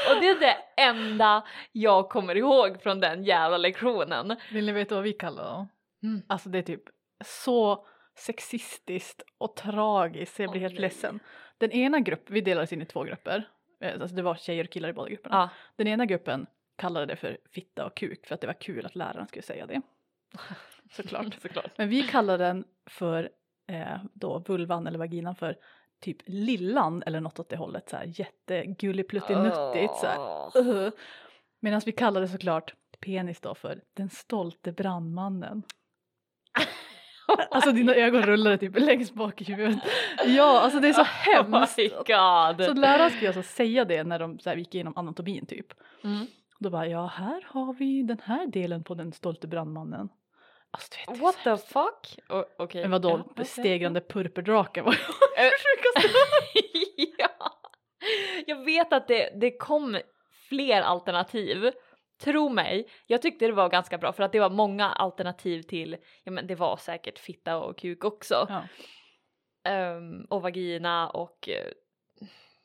och 0.09 0.21
det 0.21 0.29
är 0.29 0.41
det 0.41 0.57
enda 0.77 1.47
jag 1.73 2.09
kommer 2.09 2.37
ihåg 2.37 2.83
från 2.83 3.01
den 3.01 3.25
jävla 3.25 3.59
lektionen. 3.59 4.37
Vill 4.53 4.67
ni 4.67 4.73
veta 4.73 4.95
vad 4.95 5.05
vi 5.05 5.13
kallar 5.13 5.45
dem? 5.45 5.69
Mm. 6.03 6.23
Alltså 6.27 6.49
det 6.49 6.59
är 6.59 6.63
typ 6.63 6.85
så 7.25 7.87
sexistiskt 8.15 9.23
och 9.39 9.57
tragiskt 9.57 10.37
så 10.37 10.43
jag 10.43 10.51
blir 10.51 10.61
Åh, 10.61 10.63
helt 10.63 10.75
nej. 10.75 10.81
ledsen. 10.81 11.21
Den 11.59 11.73
ena 11.73 12.01
gruppen, 12.01 12.35
vi 12.35 12.41
delades 12.41 12.73
in 12.73 12.83
i 12.83 12.87
två 12.87 13.03
grupper. 13.03 13.49
Eh, 13.83 14.01
Alltså 14.01 14.17
det 14.17 14.23
var 14.23 14.35
tjejer 14.35 14.65
och 14.65 14.71
killar 14.71 14.89
i 14.89 14.93
båda 14.93 15.09
grupperna. 15.09 15.37
Ja. 15.37 15.49
Den 15.77 15.87
ena 15.87 16.07
gruppen 16.07 16.47
kallade 16.77 17.07
det 17.07 17.17
för 17.17 17.39
fitta 17.51 17.87
och 17.87 17.97
kuk 17.97 18.27
för 18.27 18.35
att 18.35 18.41
det 18.41 18.47
var 18.47 18.61
kul 18.61 18.87
att 18.87 18.97
läraren 18.97 19.27
skulle 19.27 19.43
säga 19.43 19.67
det. 19.67 19.81
Såklart. 20.93 21.35
Såklart. 21.43 21.79
Men 21.79 21.89
vi 21.89 22.03
kallade 22.03 22.45
den 22.45 22.65
för 22.87 23.31
eh, 23.67 23.99
då 24.13 24.39
vulvan 24.39 24.87
eller 24.87 24.99
vaginan 24.99 25.35
för 25.35 25.57
typ 26.01 26.17
lillan 26.27 27.03
eller 27.07 27.21
något 27.21 27.39
åt 27.39 27.49
det 27.49 27.57
hållet 27.57 27.89
så 27.89 27.97
här 27.97 28.05
jättegullipluttinuttigt 28.07 29.97
så 29.97 30.07
här. 30.07 30.67
Uh. 30.69 30.91
Medan 31.61 31.81
vi 31.87 31.93
kallade 31.93 32.29
såklart 32.29 32.75
penis 33.01 33.41
då 33.41 33.55
för 33.55 33.81
den 33.95 34.11
stolte 34.11 34.73
brandmannen. 34.73 35.63
Alltså 37.51 37.73
dina 37.73 37.95
ögon 37.95 38.23
rullade 38.23 38.59
typ 38.59 38.79
längst 38.79 39.15
bak 39.15 39.41
i 39.41 39.45
huvudet. 39.45 39.79
Ja, 40.27 40.61
alltså 40.61 40.81
det 40.81 40.89
är 40.89 40.93
så 40.93 41.03
hemskt. 41.03 41.79
Oh 41.79 41.85
my 41.85 41.89
god. 41.89 42.67
Så 42.67 42.75
läraren 42.75 43.11
skulle 43.11 43.29
alltså 43.29 43.43
säga 43.43 43.85
det 43.85 44.05
när 44.05 44.19
de 44.19 44.39
så 44.39 44.51
här, 44.51 44.57
gick 44.57 44.75
igenom 44.75 44.93
anatomin 44.97 45.47
typ. 45.47 45.67
Mm. 46.05 46.27
Då 46.59 46.71
bara 46.71 46.87
ja, 46.87 47.07
här 47.07 47.47
har 47.49 47.73
vi 47.75 48.03
den 48.03 48.21
här 48.25 48.47
delen 48.47 48.85
på 48.85 48.95
den 48.95 49.13
stolte 49.13 49.47
brandmannen. 49.47 50.09
Alltså 50.71 50.91
vet, 51.09 51.17
det 51.19 51.23
What 51.23 51.37
the 51.45 51.57
fuck? 51.73 52.19
O- 52.29 52.45
Okej. 52.59 52.83
Men 52.83 52.91
vadå, 52.91 53.09
Ja, 53.11 53.25
okej. 53.31 53.45
stegrande 53.45 54.01
purpurdrake 54.01 54.83
var 54.83 54.93
Eh, 55.39 55.51
ja. 57.19 57.29
Jag 58.47 58.65
vet 58.65 58.93
att 58.93 59.09
det, 59.09 59.31
det 59.41 59.51
kom 59.51 59.99
fler 60.49 60.83
alternativ. 60.83 61.71
Tro 62.25 62.49
mig, 62.49 62.89
jag 63.07 63.23
tyckte 63.23 63.47
det 63.47 63.53
var 63.53 63.69
ganska 63.69 63.99
bra 63.99 64.13
för 64.13 64.23
att 64.23 64.33
det 64.33 64.41
var 64.41 64.51
många 64.51 64.91
alternativ 64.91 65.63
till, 65.63 65.97
ja 66.25 66.33
men 66.33 66.47
det 66.47 66.55
var 66.55 66.77
säkert 66.77 67.19
fitta 67.19 67.57
och 67.57 67.79
kuk 67.79 68.05
också. 68.05 68.47
Ja. 68.49 68.63
Ehm, 69.71 70.25
och 70.25 70.43
vagina 70.43 71.11
och 71.11 71.49
uh, 71.49 71.73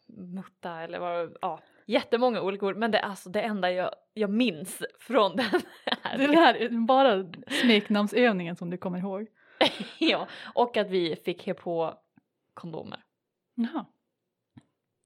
mutta 0.07 0.81
eller 0.81 0.99
vad 0.99 1.37
ja. 1.41 1.59
Jättemånga 1.85 2.41
olika 2.41 2.65
ord 2.65 2.77
men 2.77 2.91
det, 2.91 2.99
alltså, 2.99 3.29
det 3.29 3.41
enda 3.41 3.71
jag, 3.71 3.91
jag 4.13 4.29
minns 4.29 4.83
från 4.99 5.35
den 5.35 5.45
här. 5.85 6.17
Det 6.17 6.23
är 6.23 6.33
här 6.33 6.55
är 6.55 6.69
bara 6.69 7.25
smeknamnsövningen 7.61 8.55
som 8.55 8.69
du 8.69 8.77
kommer 8.77 8.99
ihåg. 8.99 9.27
ja, 9.99 10.27
och 10.55 10.77
att 10.77 10.89
vi 10.89 11.15
fick 11.15 11.47
he 11.47 11.53
på 11.53 11.93
kondomer. 12.53 13.03
Jaha. 13.55 13.85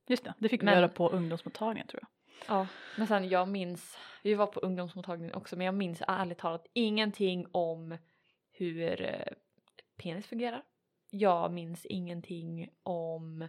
Just 0.08 0.24
det, 0.24 0.34
det 0.38 0.50
fick 0.50 0.62
vi 0.62 0.66
Men- 0.66 0.76
göra 0.76 0.90
på 0.90 1.10
ungdomsmottagningen 1.10 1.88
tror 1.88 2.02
jag. 2.02 2.10
Ja, 2.58 2.68
men 2.98 3.08
sen 3.08 3.30
jag 3.30 3.48
minns, 3.48 3.98
vi 4.24 4.34
var 4.34 4.48
på 4.48 4.60
ungdomsmottagningen 4.60 5.36
också 5.36 5.56
men 5.56 5.66
jag 5.66 5.76
minns 5.76 6.02
ärligt 6.08 6.38
talat 6.38 6.68
ingenting 6.74 7.46
om 7.52 7.98
hur 8.52 9.02
eh, 9.02 9.34
penis 9.98 10.28
fungerar. 10.28 10.64
Jag 11.10 11.52
minns 11.52 11.86
ingenting 11.86 12.70
om 12.84 13.42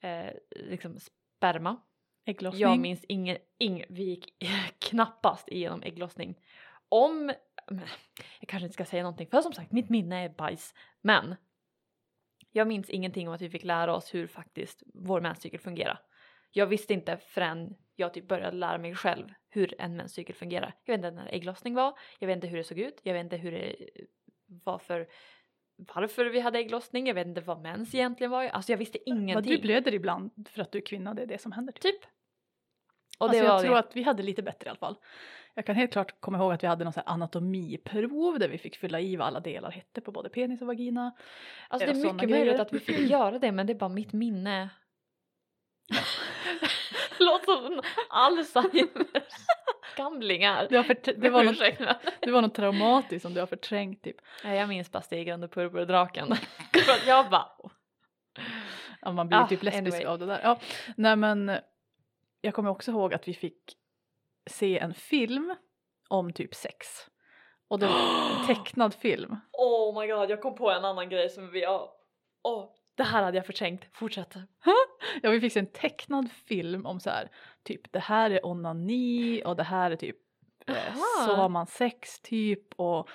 eh, 0.00 0.30
liksom 0.50 0.98
sperma. 0.98 1.76
Ägglossning. 2.24 2.60
Jag 2.60 2.78
minns 2.78 3.04
ingen, 3.08 3.36
ingen, 3.58 3.86
vi 3.88 4.02
gick 4.02 4.44
knappast 4.78 5.48
igenom 5.48 5.82
ägglossning. 5.82 6.38
Om, 6.88 7.32
jag 8.40 8.48
kanske 8.48 8.64
inte 8.64 8.74
ska 8.74 8.84
säga 8.84 9.02
någonting 9.02 9.26
för 9.26 9.40
som 9.40 9.52
sagt 9.52 9.72
mitt 9.72 9.88
minne 9.88 10.24
är 10.24 10.28
bajs. 10.28 10.74
Men 11.00 11.34
jag 12.50 12.68
minns 12.68 12.90
ingenting 12.90 13.28
om 13.28 13.34
att 13.34 13.40
vi 13.40 13.50
fick 13.50 13.64
lära 13.64 13.94
oss 13.96 14.14
hur 14.14 14.26
faktiskt 14.26 14.82
vår 14.94 15.20
menscykel 15.20 15.60
fungerar. 15.60 16.00
Jag 16.52 16.66
visste 16.66 16.94
inte 16.94 17.16
förrän 17.16 17.76
jag 17.96 18.14
typ 18.14 18.28
började 18.28 18.56
lära 18.56 18.78
mig 18.78 18.94
själv 18.94 19.28
hur 19.48 19.74
en 19.78 19.96
menscykel 19.96 20.34
fungerar. 20.34 20.74
Jag 20.84 20.92
vet 20.92 21.04
inte 21.04 21.10
när 21.10 21.34
ägglossning 21.34 21.74
var, 21.74 21.98
jag 22.18 22.26
vet 22.26 22.34
inte 22.34 22.46
hur 22.46 22.58
det 22.58 22.64
såg 22.64 22.78
ut, 22.78 23.00
jag 23.02 23.14
vet 23.14 23.24
inte 23.24 23.36
hur 23.36 23.52
det 23.52 23.76
var 24.46 24.78
för 24.78 25.08
varför 25.76 26.24
vi 26.24 26.40
hade 26.40 26.58
ägglossning, 26.58 27.06
jag 27.06 27.14
vet 27.14 27.26
inte 27.26 27.40
vad 27.40 27.60
mens 27.60 27.94
egentligen 27.94 28.30
var. 28.30 28.44
Alltså 28.44 28.72
jag 28.72 28.78
visste 28.78 29.10
ingenting. 29.10 29.52
du 29.52 29.62
blöder 29.62 29.94
ibland 29.94 30.48
för 30.50 30.62
att 30.62 30.72
du 30.72 30.78
är 30.78 30.82
kvinna, 30.86 31.14
det 31.14 31.22
är 31.22 31.26
det 31.26 31.40
som 31.40 31.52
händer. 31.52 31.72
Typ. 31.72 31.82
Typ. 31.82 32.10
Och 33.18 33.28
alltså 33.28 33.42
det 33.42 33.48
var 33.48 33.54
jag 33.54 33.62
tror 33.62 33.74
det. 33.74 33.78
att 33.80 33.96
vi 33.96 34.02
hade 34.02 34.22
lite 34.22 34.42
bättre 34.42 34.66
i 34.66 34.68
alla 34.68 34.78
fall. 34.78 34.96
Jag 35.54 35.66
kan 35.66 35.76
helt 35.76 35.92
klart 35.92 36.20
komma 36.20 36.38
ihåg 36.38 36.52
att 36.52 36.62
vi 36.62 36.66
hade 36.66 36.84
någon 36.84 36.92
sån 36.92 37.02
här 37.06 37.14
anatomiprov 37.14 38.38
där 38.38 38.48
vi 38.48 38.58
fick 38.58 38.76
fylla 38.76 39.00
i 39.00 39.16
vad 39.16 39.26
alla 39.26 39.40
delar 39.40 39.70
hette 39.70 40.00
på 40.00 40.12
både 40.12 40.28
penis 40.28 40.60
och 40.60 40.66
vagina. 40.66 41.12
Alltså 41.68 41.86
det 41.86 41.92
och 41.92 42.06
är 42.06 42.12
mycket 42.12 42.30
möjligt 42.30 42.60
att 42.60 42.72
vi 42.72 42.80
fick 42.80 42.98
göra 42.98 43.38
det 43.38 43.52
men 43.52 43.66
det 43.66 43.72
är 43.72 43.78
bara 43.78 43.88
mitt 43.88 44.12
minne. 44.12 44.70
Låter 47.18 47.56
som 47.66 47.82
Alzheimers 48.10 49.06
gamlingar. 49.96 50.66
Det 50.70 50.76
var, 50.76 50.84
för, 50.84 50.96
det, 51.16 51.30
var 51.30 51.44
något, 51.44 51.58
det 52.20 52.30
var 52.30 52.42
något 52.42 52.54
traumatiskt 52.54 53.22
som 53.22 53.34
du 53.34 53.40
har 53.40 53.46
förträngt 53.46 54.02
typ. 54.02 54.16
Nej, 54.44 54.58
jag 54.58 54.68
minns 54.68 54.92
bara 54.92 55.02
stegrande 55.02 55.48
purpurdraken. 55.48 56.36
För 56.72 56.92
att 56.92 57.06
jag 57.06 57.30
bara... 57.30 57.48
Ja, 59.02 59.12
man 59.12 59.28
blir 59.28 59.38
Ah, 59.38 59.46
typ 59.48 59.62
lesbisk 59.62 59.94
anyway. 59.96 60.04
av 60.04 60.18
det 60.18 60.26
där. 60.26 60.40
Ja, 60.42 60.58
nej 60.96 61.16
men 61.16 61.58
jag 62.40 62.54
kommer 62.54 62.70
också 62.70 62.90
ihåg 62.90 63.14
att 63.14 63.28
vi 63.28 63.34
fick 63.34 63.58
se 64.50 64.78
en 64.78 64.94
film 64.94 65.54
om 66.08 66.32
typ 66.32 66.54
sex. 66.54 66.86
Och 67.68 67.78
det 67.78 67.86
var 67.86 67.94
en 68.40 68.46
tecknad 68.54 68.94
film. 68.94 69.36
Oh 69.52 70.00
my 70.00 70.06
god, 70.06 70.30
jag 70.30 70.42
kom 70.42 70.54
på 70.54 70.70
en 70.70 70.84
annan 70.84 71.08
grej 71.08 71.30
som 71.30 71.50
vi 71.50 71.64
har... 71.64 71.90
Åh, 72.42 72.70
det 72.94 73.02
här 73.02 73.22
hade 73.22 73.36
jag 73.36 73.46
förträngt. 73.46 73.84
Fortsätt. 73.92 74.34
Ja, 75.22 75.30
vi 75.30 75.40
fick 75.40 75.52
se 75.52 75.60
en 75.60 75.66
tecknad 75.66 76.30
film 76.30 76.86
om 76.86 77.00
så 77.00 77.10
här, 77.10 77.28
typ 77.62 77.92
det 77.92 77.98
här 77.98 78.30
är 78.30 78.46
onani 78.46 79.42
och 79.44 79.56
det 79.56 79.62
här 79.62 79.90
är 79.90 79.96
typ 79.96 80.16
eh, 80.66 80.94
så 81.26 81.34
har 81.34 81.48
man 81.48 81.66
sex 81.66 82.20
typ 82.20 82.74
och 82.76 83.08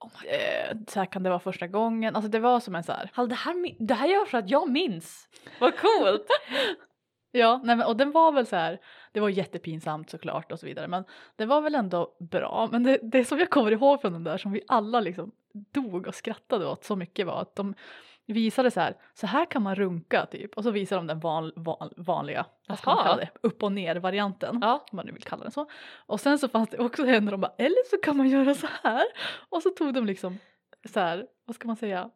Oh 0.00 0.10
my 0.22 0.28
eh, 0.28 0.76
så 0.88 0.98
här 0.98 1.06
kan 1.06 1.22
det 1.22 1.30
vara 1.30 1.40
första 1.40 1.66
gången. 1.66 2.16
Alltså 2.16 2.30
det 2.30 2.38
var 2.38 2.60
som 2.60 2.74
en 2.74 2.82
så 2.82 2.92
här, 2.92 3.10
Hallå, 3.12 3.28
det, 3.28 3.34
här, 3.34 3.76
det 3.78 3.94
här 3.94 4.08
gör 4.08 4.24
för 4.24 4.38
att 4.38 4.50
jag 4.50 4.70
minns. 4.70 5.28
Vad 5.60 5.76
coolt! 5.76 6.26
ja, 7.32 7.60
nej 7.64 7.76
men, 7.76 7.86
och 7.86 7.96
den 7.96 8.12
var 8.12 8.32
väl 8.32 8.46
så 8.46 8.56
här, 8.56 8.80
det 9.12 9.20
var 9.20 9.28
jättepinsamt 9.28 10.10
såklart 10.10 10.52
och 10.52 10.60
så 10.60 10.66
vidare 10.66 10.88
men 10.88 11.04
det 11.36 11.46
var 11.46 11.60
väl 11.60 11.74
ändå 11.74 12.16
bra. 12.20 12.68
Men 12.72 12.82
det, 12.82 12.98
det 13.02 13.24
som 13.24 13.38
jag 13.38 13.50
kommer 13.50 13.72
ihåg 13.72 14.00
från 14.00 14.12
den 14.12 14.24
där 14.24 14.38
som 14.38 14.52
vi 14.52 14.62
alla 14.68 15.00
liksom 15.00 15.32
dog 15.52 16.06
och 16.06 16.14
skrattade 16.14 16.66
åt 16.66 16.84
så 16.84 16.96
mycket 16.96 17.26
var 17.26 17.40
att 17.40 17.56
de 17.56 17.74
visade 18.32 18.70
så 18.70 18.80
här, 18.80 18.96
så 19.14 19.26
här 19.26 19.44
kan 19.44 19.62
man 19.62 19.74
runka 19.74 20.26
typ 20.26 20.54
och 20.56 20.62
så 20.64 20.70
visade 20.70 20.98
de 20.98 21.06
den 21.06 21.20
van, 21.20 21.52
van, 21.56 21.92
vanliga, 21.96 22.46
vad 22.68 22.78
ska 22.78 22.90
man 22.90 22.98
Aha. 22.98 23.06
kalla 23.08 23.16
det, 23.20 23.30
upp 23.42 23.62
och 23.62 23.72
ner 23.72 23.96
varianten. 23.96 24.58
Ja. 24.62 24.84
om 24.92 24.96
man 24.96 25.06
nu 25.06 25.12
vill 25.12 25.22
kalla 25.22 25.42
den 25.42 25.52
så. 25.52 25.66
Och 26.06 26.20
sen 26.20 26.38
så 26.38 26.48
fanns 26.48 26.68
det 26.68 26.78
också 26.78 27.06
en 27.06 27.24
där 27.24 27.32
de 27.32 27.40
bara, 27.40 27.54
eller 27.58 27.88
så 27.90 27.96
kan 27.96 28.16
man 28.16 28.28
göra 28.28 28.54
så 28.54 28.66
här. 28.82 29.04
Och 29.48 29.62
så 29.62 29.70
tog 29.70 29.94
de 29.94 30.06
liksom 30.06 30.38
så 30.92 31.00
här, 31.00 31.26
vad 31.44 31.54
ska 31.56 31.66
man 31.66 31.76
säga, 31.76 32.10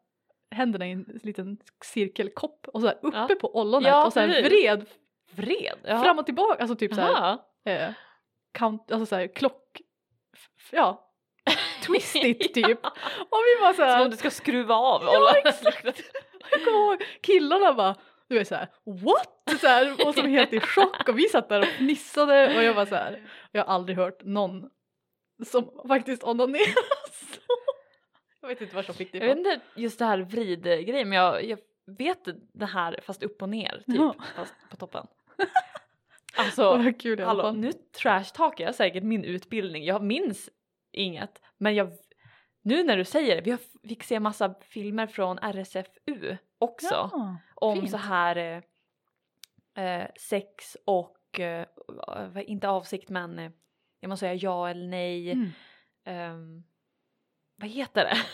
händerna 0.50 0.86
i 0.86 0.90
en 0.90 1.20
liten 1.22 1.58
cirkelkopp 1.84 2.68
och 2.68 2.80
så 2.80 2.86
här 2.86 2.98
uppe 3.02 3.16
Ja. 3.28 3.36
på 3.40 3.60
ollonet 3.60 3.88
Ja, 3.88 4.06
och 4.06 4.12
så 4.12 4.20
här 4.20 4.28
vred 4.42 4.86
Vred? 5.34 5.78
Jaha. 5.84 6.02
fram 6.04 6.18
och 6.18 6.26
tillbaka, 6.26 6.60
alltså 6.62 6.76
typ 6.76 6.94
så 6.94 7.00
här, 7.00 7.38
eh, 7.64 7.90
count, 8.52 8.92
alltså 8.92 9.06
så 9.06 9.16
här 9.16 9.26
klock, 9.26 9.80
ja, 10.72 11.11
twistigt 11.82 12.54
typ. 12.54 12.84
Och 13.30 13.38
vi 13.46 13.60
var 13.62 13.72
så 13.72 13.92
Som 13.92 14.00
om 14.00 14.10
du 14.10 14.16
ska 14.16 14.30
skruva 14.30 14.74
av 14.74 15.02
Ja, 15.04 15.34
exakt. 15.44 15.84
jag 16.50 16.64
kommer 16.64 16.78
ihåg 16.92 17.02
killarna 17.22 17.72
bara, 17.72 17.96
du 18.28 18.38
vet 18.38 18.48
så 18.48 18.54
här, 18.54 18.68
what? 18.84 19.60
Så 19.60 19.66
här, 19.66 20.06
och 20.06 20.14
som 20.14 20.26
helt 20.28 20.52
i 20.52 20.60
chock 20.60 21.08
och 21.08 21.18
vi 21.18 21.28
satt 21.28 21.48
där 21.48 21.60
och 21.60 21.66
fnissade 21.66 22.56
och 22.56 22.62
jag 22.62 22.74
var 22.74 22.86
så 22.86 22.94
här, 22.94 23.20
jag 23.52 23.64
har 23.64 23.74
aldrig 23.74 23.96
hört 23.98 24.24
någon 24.24 24.70
som 25.46 25.70
faktiskt 25.88 26.24
onanerar 26.24 26.74
så. 27.12 27.40
Jag 28.40 28.48
vet 28.48 28.60
inte 28.60 28.76
var 28.76 28.82
som 28.82 28.94
fick 28.94 29.12
det 29.12 29.18
Jag 29.18 29.26
vet 29.26 29.38
ifrån. 29.38 29.52
inte 29.52 29.64
just 29.76 29.98
det 29.98 30.04
här 30.04 30.18
vridgrejen 30.18 31.08
men 31.08 31.18
jag, 31.18 31.44
jag 31.44 31.58
vet 31.98 32.18
det 32.54 32.66
här 32.66 33.00
fast 33.02 33.22
upp 33.22 33.42
och 33.42 33.48
ner 33.48 33.82
typ 33.86 33.96
Ja. 33.96 34.14
fast 34.36 34.54
på 34.70 34.76
toppen. 34.76 35.06
Alltså 36.36 36.92
kul 36.98 37.20
hallå 37.20 37.50
nu 37.50 37.72
trashtalkar 37.72 38.64
jag 38.64 38.74
säkert 38.74 39.02
min 39.02 39.24
utbildning. 39.24 39.84
Jag 39.84 40.02
minns 40.02 40.50
inget 40.92 41.42
men 41.58 41.74
jag 41.74 41.92
nu 42.62 42.84
när 42.84 42.96
du 42.96 43.04
säger 43.04 43.36
det, 43.36 43.42
vi 43.42 43.50
har, 43.50 43.60
fick 43.88 44.02
se 44.02 44.20
massa 44.20 44.54
filmer 44.60 45.06
från 45.06 45.38
RSFU 45.38 46.36
också 46.58 46.94
Ja, 47.12 47.36
om 47.54 47.76
fint. 47.80 47.90
så 47.90 47.96
här 47.96 48.62
eh, 49.74 49.84
eh, 49.84 50.08
sex 50.20 50.76
och 50.84 51.40
eh, 51.40 51.66
vad- 52.32 52.36
inte 52.44 52.68
avsikt 52.68 53.08
men 53.08 53.38
eh, 53.38 53.50
jag 54.00 54.08
måste 54.08 54.20
säga 54.20 54.34
ja 54.34 54.68
eller 54.68 54.86
nej. 54.88 55.32
Mm. 55.32 55.50
Ehm, 56.04 56.62
vad 57.56 57.68
heter 57.70 58.04
det? 58.04 58.16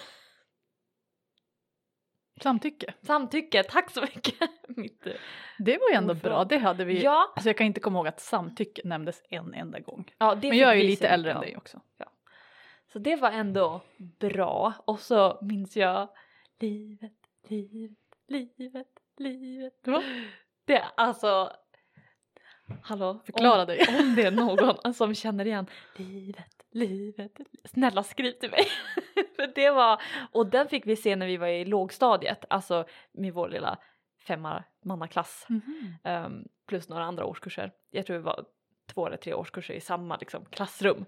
Samtycke. 2.43 2.95
Samtycke, 3.03 3.63
tack 3.63 3.91
så 3.91 4.01
mycket! 4.01 4.51
Mitt, 4.69 5.07
eh, 5.07 5.13
Det 5.59 5.79
var 5.79 5.91
ju 5.91 5.95
ändå 5.97 6.15
bra, 6.15 6.45
det 6.45 6.59
hade 6.59 6.85
vi. 6.85 7.03
ja, 7.03 7.33
Alltså 7.37 7.49
jag 7.49 7.57
kan 7.57 7.67
inte 7.67 7.81
komma 7.81 7.99
ihåg 7.99 8.09
att 8.09 8.21
samtycke 8.21 8.83
nämndes 8.85 9.23
en 9.31 9.55
enda 9.55 9.79
gång. 9.81 10.11
ja, 10.19 10.35
det 10.35 10.49
Men 10.49 10.59
jag 10.59 10.71
är 10.71 10.75
ju 10.75 10.83
lite 10.83 11.09
äldre 11.09 11.33
än 11.33 11.41
dig 11.41 11.57
också. 11.57 11.81
Så 12.93 12.99
det 12.99 13.17
var 13.17 13.31
ändå 13.31 13.81
bra. 13.99 14.75
Och 14.85 15.01
så 15.01 15.39
minns 15.43 15.77
jag 15.77 16.09
livet, 16.61 17.13
livet, 17.49 17.99
livet, 18.29 18.89
livet. 19.17 19.75
Det 20.65 20.85
alltså, 20.97 21.53
hallå, 22.83 23.21
Förklara 23.25 23.61
om, 23.61 23.67
dig. 23.67 23.87
om 24.01 24.15
det 24.15 24.23
är 24.23 24.31
någon 24.31 24.95
som 24.95 25.15
känner 25.15 25.47
igen 25.47 25.67
livet, 25.97 26.65
livet, 26.71 27.41
snälla 27.65 28.03
skriv 28.03 28.33
till 28.33 28.51
mig. 28.51 28.65
För 29.37 29.53
det 29.55 29.71
var, 29.71 30.03
och 30.33 30.47
den 30.47 30.69
fick 30.69 30.87
vi 30.87 30.97
se 30.97 31.17
när 31.17 31.27
vi 31.27 31.37
var 31.37 31.49
i 31.49 31.65
lågstadiet, 31.65 32.45
alltså 32.51 32.85
med 33.13 33.35
vår 33.35 33.49
lilla 33.49 33.79
femma 34.27 34.65
mannaklass. 34.85 35.47
Mhm. 35.49 35.97
Um, 36.05 36.49
plus 36.67 36.89
några 36.89 37.05
andra 37.05 37.25
årskurser. 37.25 37.73
Jag 37.91 38.07
tror 38.07 38.17
det 38.17 38.23
var 38.23 38.45
två 38.87 39.07
eller 39.07 39.17
tre 39.17 39.35
årskurser 39.35 39.75
i 39.75 39.81
samma 39.81 40.17
liksom, 40.17 40.45
klassrum. 40.45 41.05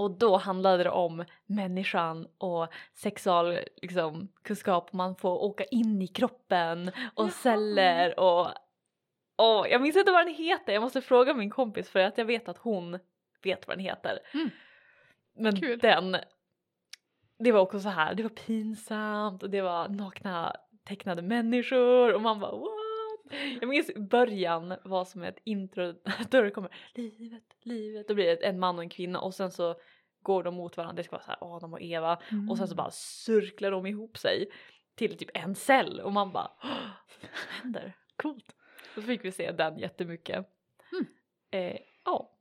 Och 0.00 0.10
då 0.10 0.36
handlade 0.36 0.84
det 0.84 0.90
om 0.90 1.24
människan 1.46 2.26
och 2.38 2.72
sexual 2.94 3.58
liksom, 3.82 4.28
kunskap. 4.42 4.92
Man 4.92 5.16
får 5.16 5.42
åka 5.42 5.64
in 5.64 6.02
i 6.02 6.06
kroppen 6.06 6.88
och 7.14 7.24
Jaha. 7.24 7.30
celler 7.30 8.20
och... 8.20 8.48
Åh, 9.38 9.66
jag 9.68 9.82
minns 9.82 9.96
inte 9.96 10.12
vad 10.12 10.26
den 10.26 10.34
heter, 10.34 10.72
jag 10.72 10.82
måste 10.82 11.00
fråga 11.00 11.34
min 11.34 11.50
kompis 11.50 11.90
för 11.90 12.00
att 12.00 12.18
jag 12.18 12.24
vet 12.24 12.48
att 12.48 12.58
hon 12.58 12.98
vet 13.42 13.68
vad 13.68 13.76
den 13.76 13.84
heter. 13.84 14.18
Mm. 14.34 14.50
Men 15.36 15.60
Kul. 15.60 15.78
den, 15.78 16.16
det 17.38 17.52
var 17.52 17.60
också 17.60 17.80
så 17.80 17.88
här, 17.88 18.14
det 18.14 18.22
var 18.22 18.30
pinsamt 18.30 19.42
och 19.42 19.50
det 19.50 19.60
var 19.60 19.88
nakna 19.88 20.56
tecknade 20.84 21.22
människor 21.22 22.14
och 22.14 22.22
man 22.22 22.40
bara 22.40 22.52
what? 22.52 22.79
Jag 23.60 23.68
minns 23.68 23.90
början 23.96 24.74
var 24.84 25.04
som 25.04 25.22
ett 25.22 25.38
intro 25.44 25.94
då 26.30 26.42
det 26.42 26.50
kommer 26.50 26.70
livet, 26.94 27.44
livet, 27.62 28.08
då 28.08 28.14
blir 28.14 28.26
det 28.26 28.46
en 28.46 28.58
man 28.58 28.76
och 28.76 28.82
en 28.84 28.90
kvinna 28.90 29.20
och 29.20 29.34
sen 29.34 29.50
så 29.50 29.74
går 30.22 30.42
de 30.42 30.54
mot 30.54 30.76
varandra, 30.76 30.96
det 30.96 31.04
ska 31.04 31.12
vara 31.16 31.22
så 31.22 31.30
här 31.30 31.38
Adam 31.56 31.72
och 31.72 31.82
Eva 31.82 32.12
och 32.50 32.58
sen 32.58 32.68
så 32.68 32.72
Mm. 32.74 32.76
bara 32.76 32.90
cirklar 32.90 33.70
de 33.70 33.86
ihop 33.86 34.18
sig 34.18 34.50
till 34.94 35.16
typ 35.18 35.30
en 35.34 35.54
cell 35.54 36.00
och 36.00 36.12
man 36.12 36.32
bara 36.32 36.50
"Åh, 36.62 36.70
vad 37.22 37.30
händer? 37.62 37.92
Coolt. 38.16 38.56
Så 38.94 39.02
fick 39.02 39.24
vi 39.24 39.32
se 39.32 39.52
den 39.52 39.78
jättemycket. 39.78 40.46
Mm. 40.92 41.06
Eh, 41.50 41.80
ja, 42.04 42.36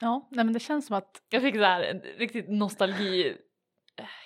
Ja, 0.00 0.28
nej 0.30 0.44
men 0.44 0.54
det 0.54 0.60
känns 0.60 0.86
som 0.86 0.96
att 0.96 1.22
jag 1.28 1.42
fick 1.42 1.54
så 1.54 1.62
här 1.62 1.82
en 1.82 2.00
riktigt 2.00 2.48
nostalgi 2.48 3.36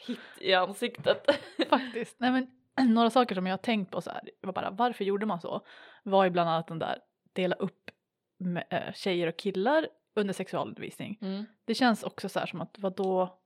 hit 0.06 0.18
i 0.40 0.54
ansiktet. 0.54 1.26
faktiskt, 1.68 2.20
nej 2.20 2.30
men 2.32 2.55
några 2.88 3.10
saker 3.10 3.34
som 3.34 3.46
jag 3.46 3.52
har 3.52 3.58
tänkt 3.58 3.90
på 3.90 4.00
så 4.00 4.10
här, 4.10 4.30
var 4.40 4.52
bara 4.52 4.70
varför 4.70 5.04
gjorde 5.04 5.26
man 5.26 5.40
så? 5.40 5.66
Var 6.02 6.24
ju 6.24 6.30
bland 6.30 6.50
annat 6.50 6.68
den 6.68 6.78
där 6.78 6.98
dela 7.32 7.56
upp 7.56 7.90
med, 8.38 8.64
äh, 8.70 8.92
tjejer 8.94 9.26
och 9.26 9.36
killar 9.36 9.88
under 10.14 10.34
sexualundervisning. 10.34 11.18
Mm. 11.22 11.44
Det 11.64 11.74
känns 11.74 12.02
också 12.02 12.28
så 12.28 12.38
här 12.38 12.46
som 12.46 12.60
att 12.60 12.78
vad 12.78 12.96
då 12.96 13.38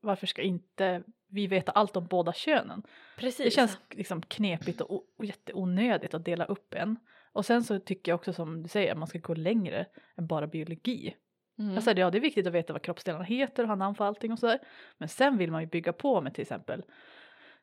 varför 0.00 0.26
ska 0.26 0.42
inte 0.42 1.02
vi 1.28 1.46
veta 1.46 1.72
allt 1.72 1.96
om 1.96 2.06
båda 2.06 2.32
könen? 2.32 2.82
Precis. 3.16 3.44
Det 3.44 3.50
känns 3.50 3.78
liksom 3.90 4.22
knepigt 4.22 4.80
och, 4.80 5.04
och 5.18 5.24
jätteonödigt 5.24 6.14
att 6.14 6.24
dela 6.24 6.44
upp 6.44 6.74
en. 6.74 6.96
Och 7.32 7.46
sen 7.46 7.64
så 7.64 7.80
tycker 7.80 8.12
jag 8.12 8.16
också 8.16 8.32
som 8.32 8.62
du 8.62 8.68
säger 8.68 8.92
att 8.92 8.98
man 8.98 9.08
ska 9.08 9.18
gå 9.18 9.34
längre 9.34 9.86
än 10.16 10.26
bara 10.26 10.46
biologi. 10.46 11.14
mm. 11.58 11.74
Alltså, 11.74 11.92
ja, 11.92 12.10
det 12.10 12.18
är 12.18 12.20
viktigt 12.20 12.46
att 12.46 12.52
veta 12.52 12.72
vad 12.72 12.82
kroppsdelarna 12.82 13.24
heter 13.24 13.62
och 13.62 13.68
ha 13.68 13.76
namn 13.76 13.94
för 13.94 14.04
allting 14.04 14.32
och 14.32 14.38
sådär. 14.38 14.58
Men 14.98 15.08
sen 15.08 15.38
vill 15.38 15.50
man 15.50 15.60
ju 15.60 15.66
bygga 15.66 15.92
på 15.92 16.20
med 16.20 16.34
till 16.34 16.42
exempel 16.42 16.84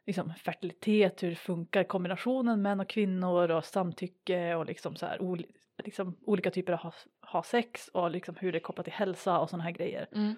liksom 0.06 0.34
fertilitet, 0.34 1.24
hur 1.24 1.30
det 1.30 1.36
funkar, 1.36 1.84
kombinationen 1.84 2.62
män 2.62 2.80
och 2.80 2.90
kvinnor 2.90 3.52
och 3.52 3.66
samtycke 3.66 4.56
och 4.56 4.66
liksom 4.66 4.96
så 4.96 5.06
här, 5.06 5.22
ol- 5.22 5.46
liksom 5.84 6.18
olika 6.22 6.52
typer 6.52 6.74
av 6.74 6.80
ha, 6.80 6.94
ha 7.22 7.44
sex 7.44 7.88
och 7.88 8.12
liksom 8.12 8.36
hur 8.36 8.52
det 8.52 8.58
är 8.58 8.60
kopplat 8.60 8.86
till 8.86 8.94
hälsa 8.94 9.40
och 9.40 9.50
sådana 9.50 9.64
här 9.64 9.72
grejer. 9.72 10.08
Mm. 10.12 10.36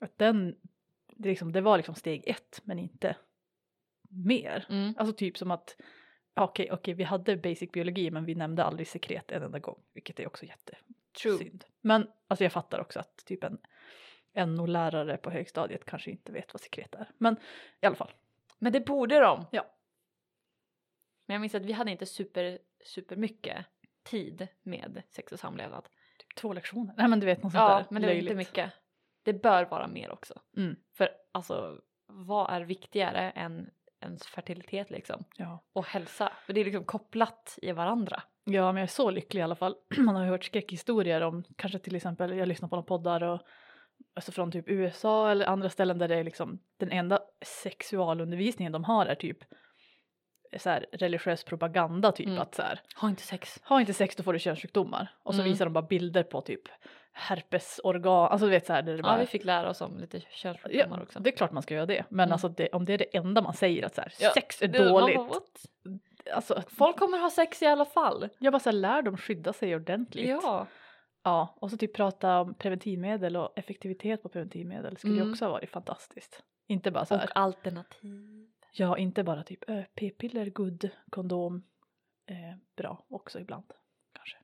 Att 0.00 0.18
den, 0.18 0.56
det, 1.16 1.28
liksom, 1.28 1.52
det 1.52 1.60
var 1.60 1.76
liksom 1.76 1.94
steg 1.94 2.22
ett 2.26 2.60
men 2.64 2.78
inte 2.78 3.16
mer. 4.08 4.66
Mm. 4.68 4.94
Alltså 4.98 5.14
typ 5.14 5.38
som 5.38 5.50
att 5.50 5.76
okej, 6.34 6.72
okej, 6.72 6.94
vi 6.94 7.04
hade 7.04 7.36
basic 7.36 7.70
biologi 7.70 8.10
men 8.10 8.24
vi 8.24 8.34
nämnde 8.34 8.64
aldrig 8.64 8.88
sekret 8.88 9.32
en 9.32 9.42
enda 9.42 9.58
gång, 9.58 9.82
vilket 9.92 10.20
är 10.20 10.26
också 10.26 10.44
jätte 10.44 10.76
True. 11.22 11.38
synd. 11.38 11.64
Men 11.80 12.06
alltså 12.28 12.44
jag 12.44 12.52
fattar 12.52 12.80
också 12.80 13.00
att 13.00 13.24
typ 13.26 13.44
en 13.44 13.58
NO-lärare 14.54 15.16
på 15.16 15.30
högstadiet 15.30 15.84
kanske 15.84 16.10
inte 16.10 16.32
vet 16.32 16.54
vad 16.54 16.60
sekret 16.60 16.94
är. 16.94 17.10
Men 17.18 17.36
i 17.80 17.86
alla 17.86 17.96
fall. 17.96 18.10
Men 18.60 18.72
det 18.72 18.80
borde 18.80 19.20
de. 19.20 19.46
Ja. 19.50 19.66
Men 21.26 21.34
jag 21.34 21.40
minns 21.40 21.54
att 21.54 21.64
vi 21.64 21.72
hade 21.72 21.90
inte 21.90 22.06
super, 22.06 22.58
super 22.84 23.16
mycket 23.16 23.66
tid 24.02 24.48
med 24.62 25.02
sex 25.10 25.32
och 25.32 25.38
samlevnad. 25.40 25.84
Typ 26.18 26.34
två 26.36 26.52
lektioner. 26.52 26.94
Nej 26.96 27.08
men 27.08 27.20
du 27.20 27.26
vet 27.26 27.42
något 27.42 27.52
sånt 27.52 27.62
Ja, 27.62 27.76
där 27.76 27.86
men 27.90 28.02
det 28.02 28.08
var 28.08 28.14
inte 28.14 28.34
mycket. 28.34 28.72
Det 29.22 29.32
bör 29.32 29.64
vara 29.64 29.86
mer 29.86 30.10
också. 30.10 30.40
Mm. 30.56 30.76
För 30.92 31.08
alltså, 31.32 31.80
vad 32.06 32.50
är 32.50 32.60
viktigare 32.60 33.30
än 33.30 33.70
ens 34.00 34.26
fertilitet 34.26 34.90
liksom? 34.90 35.24
Ja. 35.36 35.64
Och 35.72 35.86
hälsa. 35.86 36.32
För 36.46 36.52
det 36.52 36.60
är 36.60 36.64
liksom 36.64 36.84
kopplat 36.84 37.58
i 37.62 37.72
varandra. 37.72 38.22
ja, 38.44 38.72
men 38.72 38.76
jag 38.76 38.82
är 38.82 38.86
så 38.86 39.10
lycklig 39.10 39.40
i 39.40 39.44
alla 39.44 39.54
fall. 39.56 39.76
Man 39.98 40.16
har 40.16 40.24
ju 40.24 40.30
hört 40.30 40.44
skräckhistorier 40.44 41.20
om 41.20 41.44
kanske 41.56 41.78
till 41.78 41.96
exempel, 41.96 42.36
jag 42.36 42.48
lyssnar 42.48 42.68
på 42.68 42.76
några 42.76 42.86
poddar 42.86 43.22
och 43.22 43.40
alltså 44.14 44.32
från 44.32 44.52
typ 44.52 44.68
USA 44.68 45.30
eller 45.30 45.46
andra 45.46 45.70
ställen 45.70 45.98
där 45.98 46.08
det 46.08 46.16
är 46.16 46.24
liksom 46.24 46.58
den 46.78 46.90
enda 46.92 47.18
sexualundervisningen 47.44 48.72
de 48.72 48.84
har 48.84 49.06
är 49.06 49.14
typ 49.14 49.38
så 50.58 50.70
här 50.70 50.86
religiös 50.92 51.44
propaganda 51.44 52.12
typ 52.12 52.26
Mm. 52.26 52.38
att 52.38 52.54
så 52.54 52.62
här 52.62 52.80
Ha 52.96 53.08
inte 53.08 53.22
sex. 53.22 53.60
ha 53.64 53.80
inte 53.80 53.94
sex 53.94 54.16
då 54.16 54.22
får 54.22 54.32
du 54.32 54.38
könssjukdomar 54.38 55.14
och 55.22 55.34
så 55.34 55.40
Mm. 55.40 55.52
visar 55.52 55.64
de 55.66 55.72
bara 55.72 55.86
bilder 55.86 56.22
på 56.22 56.40
typ 56.40 56.62
herpesorgan, 57.12 58.28
alltså 58.32 58.46
du 58.46 58.50
vet 58.50 58.66
så 58.66 58.72
här 58.72 58.82
där 58.82 58.92
det 58.92 58.98
Ja, 58.98 59.02
bara 59.02 59.18
vi 59.18 59.26
fick 59.26 59.44
lära 59.44 59.70
oss 59.70 59.80
om 59.80 59.98
lite 59.98 60.20
könssjukdomar 60.20 60.96
Ja, 60.98 61.02
också. 61.02 61.20
det 61.20 61.30
är 61.30 61.36
klart 61.36 61.52
man 61.52 61.62
ska 61.62 61.74
göra 61.74 61.86
det. 61.86 62.04
Men 62.08 62.20
Mm. 62.24 62.32
alltså 62.32 62.48
det, 62.48 62.68
om 62.68 62.84
det 62.84 62.92
är 62.92 62.98
det 62.98 63.16
enda 63.16 63.42
man 63.42 63.54
säger 63.54 63.86
att 63.86 63.94
så 63.94 64.00
här, 64.00 64.12
Ja, 64.20 64.30
sex 64.34 64.62
är 64.62 64.68
Det- 64.68 64.88
dåligt. 64.88 65.16
bara? 65.16 65.40
Alltså, 66.34 66.62
Folk 66.68 66.96
kommer 66.98 67.18
ha 67.18 67.30
sex 67.30 67.62
i 67.62 67.66
alla 67.66 67.84
fall. 67.84 68.28
jag 68.38 68.52
bara 68.52 68.60
så 68.60 68.70
här, 68.70 68.76
lär 68.76 69.02
dem 69.02 69.16
skydda 69.16 69.52
sig 69.52 69.74
ordentligt. 69.76 70.28
Ja. 70.28 70.66
Ja. 71.22 71.54
Och 71.60 71.70
så 71.70 71.76
typ 71.76 71.94
prata 71.94 72.40
om 72.40 72.54
preventivmedel 72.54 73.36
och 73.36 73.58
effektivitet 73.58 74.22
på 74.22 74.28
preventivmedel 74.28 74.96
skulle 74.96 75.14
ju 75.14 75.20
Mm. 75.20 75.32
också 75.32 75.44
ha 75.44 75.52
varit 75.52 75.70
fantastiskt. 75.70 76.42
Inte 76.66 76.90
bara 76.90 77.04
så 77.04 77.16
här, 77.16 77.24
Och 77.24 77.36
alternativ. 77.36 78.46
ja 78.72 78.98
inte 78.98 79.24
bara 79.24 79.42
typ 79.42 79.70
ö, 79.70 79.84
p-piller, 79.94 80.50
good, 80.50 80.90
kondom, 81.10 81.62
eh, 82.26 82.56
bra 82.76 83.04
också 83.08 83.40
ibland 83.40 83.72
kanske. 84.12 84.36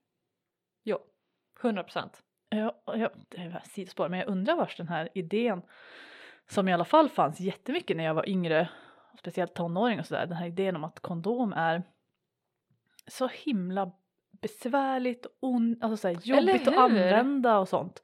Jo, 0.85 0.99
100 1.63 1.83
procent. 1.83 2.23
Ja, 2.49 2.83
ja, 2.87 3.11
det 3.29 3.37
ett 3.43 3.67
sidospår, 3.71 4.09
men 4.09 4.19
jag 4.19 4.29
undrar 4.29 4.57
vars 4.57 4.77
den 4.77 4.89
här 4.89 5.09
idén 5.15 5.63
som 6.49 6.69
i 6.69 6.73
alla 6.73 6.85
fall 6.85 7.09
fanns 7.09 7.41
jättemycket 7.41 7.97
när 7.97 8.05
jag 8.05 8.15
var 8.15 8.29
yngre, 8.29 8.69
speciellt 9.19 9.55
tonåring 9.55 10.01
och 10.01 10.07
sådär, 10.07 10.27
den 10.27 10.37
här 10.37 10.47
idén 10.47 10.77
om 10.77 10.85
att 10.85 11.01
kondom 11.01 11.53
är 11.53 11.83
så 13.07 13.29
himla 13.29 13.93
besvärligt 14.41 15.27
och 15.27 15.33
on, 15.41 15.77
alltså 15.81 15.97
så 15.97 16.09
här, 16.09 16.15
jobbigt 16.23 16.69
att 16.69 16.77
använda 16.77 17.59
och 17.59 17.69
sånt. 17.69 18.03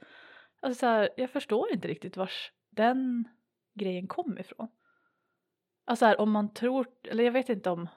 Alltså 0.61 0.79
så 0.81 0.87
här, 0.87 1.09
jag 1.16 1.31
förstår 1.31 1.73
inte 1.73 1.88
riktigt 1.88 2.16
vars 2.16 2.53
den 2.71 3.29
grejen 3.75 4.07
kom 4.09 4.38
ifrån. 4.38 4.68
Alltså 5.85 6.03
så 6.03 6.07
här, 6.07 6.21
om 6.21 6.31
man 6.31 6.55
tror, 6.55 6.87
eller 7.05 7.25
jag 7.25 7.33
vet 7.33 7.49
inte 7.49 7.71
om 7.71 7.88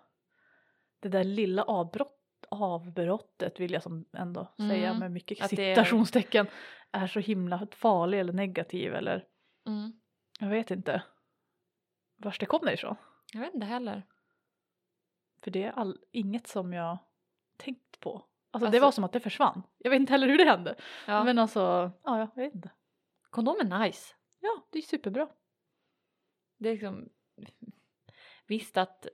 det 0.99 1.09
där 1.09 1.23
lilla 1.23 1.63
avbrott, 1.63 2.11
avbrottet 2.49 3.59
vill 3.59 3.71
jag 3.73 3.83
som 3.83 4.05
ändå 4.13 4.53
säga 4.57 4.87
Mm, 4.89 4.99
med 4.99 5.11
mycket 5.11 5.37
det 5.37 5.43
är- 5.43 5.75
citationstecken 5.75 6.47
är 6.91 7.07
så 7.07 7.19
himla 7.19 7.67
farlig 7.71 8.19
eller 8.19 8.33
negativ 8.33 8.95
eller 8.95 9.25
Mm. 9.67 9.93
jag 10.39 10.47
vet 10.49 10.71
inte 10.71 11.03
vars 12.17 12.39
det 12.39 12.45
kommer 12.45 12.71
ifrån. 12.73 12.95
Jag 13.33 13.41
vet 13.41 13.53
inte 13.53 13.65
heller. 13.65 14.03
För 15.43 15.51
det 15.51 15.63
är 15.63 15.71
all, 15.71 15.97
inget 16.11 16.47
som 16.47 16.73
jag 16.73 16.97
tänkt 17.57 17.99
på. 17.99 18.25
Alltså, 18.51 18.65
det 18.71 18.77
Alltså- 18.77 18.85
var 18.85 18.91
som 18.91 19.03
att 19.03 19.11
det 19.13 19.19
försvann. 19.19 19.63
Jag 19.77 19.91
vet 19.91 19.99
inte 19.99 20.13
heller 20.13 20.27
hur 20.27 20.37
det 20.37 20.43
hände. 20.43 20.75
Ja. 21.07 21.23
Men 21.23 21.39
alltså, 21.39 21.91
ja 22.03 22.19
jag 22.19 22.35
vet 22.35 22.55
inte. 22.55 22.71
Kondom 23.29 23.55
är 23.59 23.79
nice. 23.79 24.15
Ja, 24.39 24.67
det 24.71 24.77
är 24.77 24.81
superbra. 24.81 25.29
Det 26.57 26.69
är 26.69 26.73
liksom 26.73 27.09
visst 28.47 28.77
att 28.77 29.07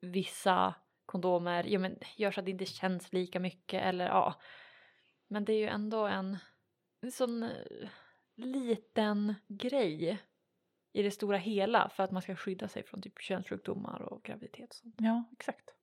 vissa 0.00 0.74
kondomer 1.06 1.64
ja, 1.64 1.78
men, 1.78 1.98
gör 2.16 2.30
så 2.30 2.40
att 2.40 2.44
det 2.44 2.50
inte 2.52 2.64
känns 2.66 3.12
lika 3.12 3.40
mycket 3.40 3.82
eller 3.82 4.06
ja. 4.06 4.34
Men 5.28 5.44
det 5.44 5.52
är 5.52 5.58
ju 5.58 5.66
ändå 5.68 6.06
en, 6.06 6.38
en 7.00 7.12
sån 7.12 7.42
eh, 7.42 7.88
liten 8.36 9.34
grej 9.48 10.18
i 10.92 11.02
det 11.02 11.10
stora 11.10 11.36
hela 11.36 11.88
för 11.88 12.02
att 12.02 12.10
man 12.10 12.22
ska 12.22 12.36
skydda 12.36 12.68
sig 12.68 12.82
från 12.82 13.02
typ 13.02 13.20
könssjukdomar 13.20 14.02
och 14.02 14.22
graviditet 14.22 14.70
och 14.70 14.74
sånt. 14.76 14.94
Ja, 14.98 15.24
exakt. 15.32 15.74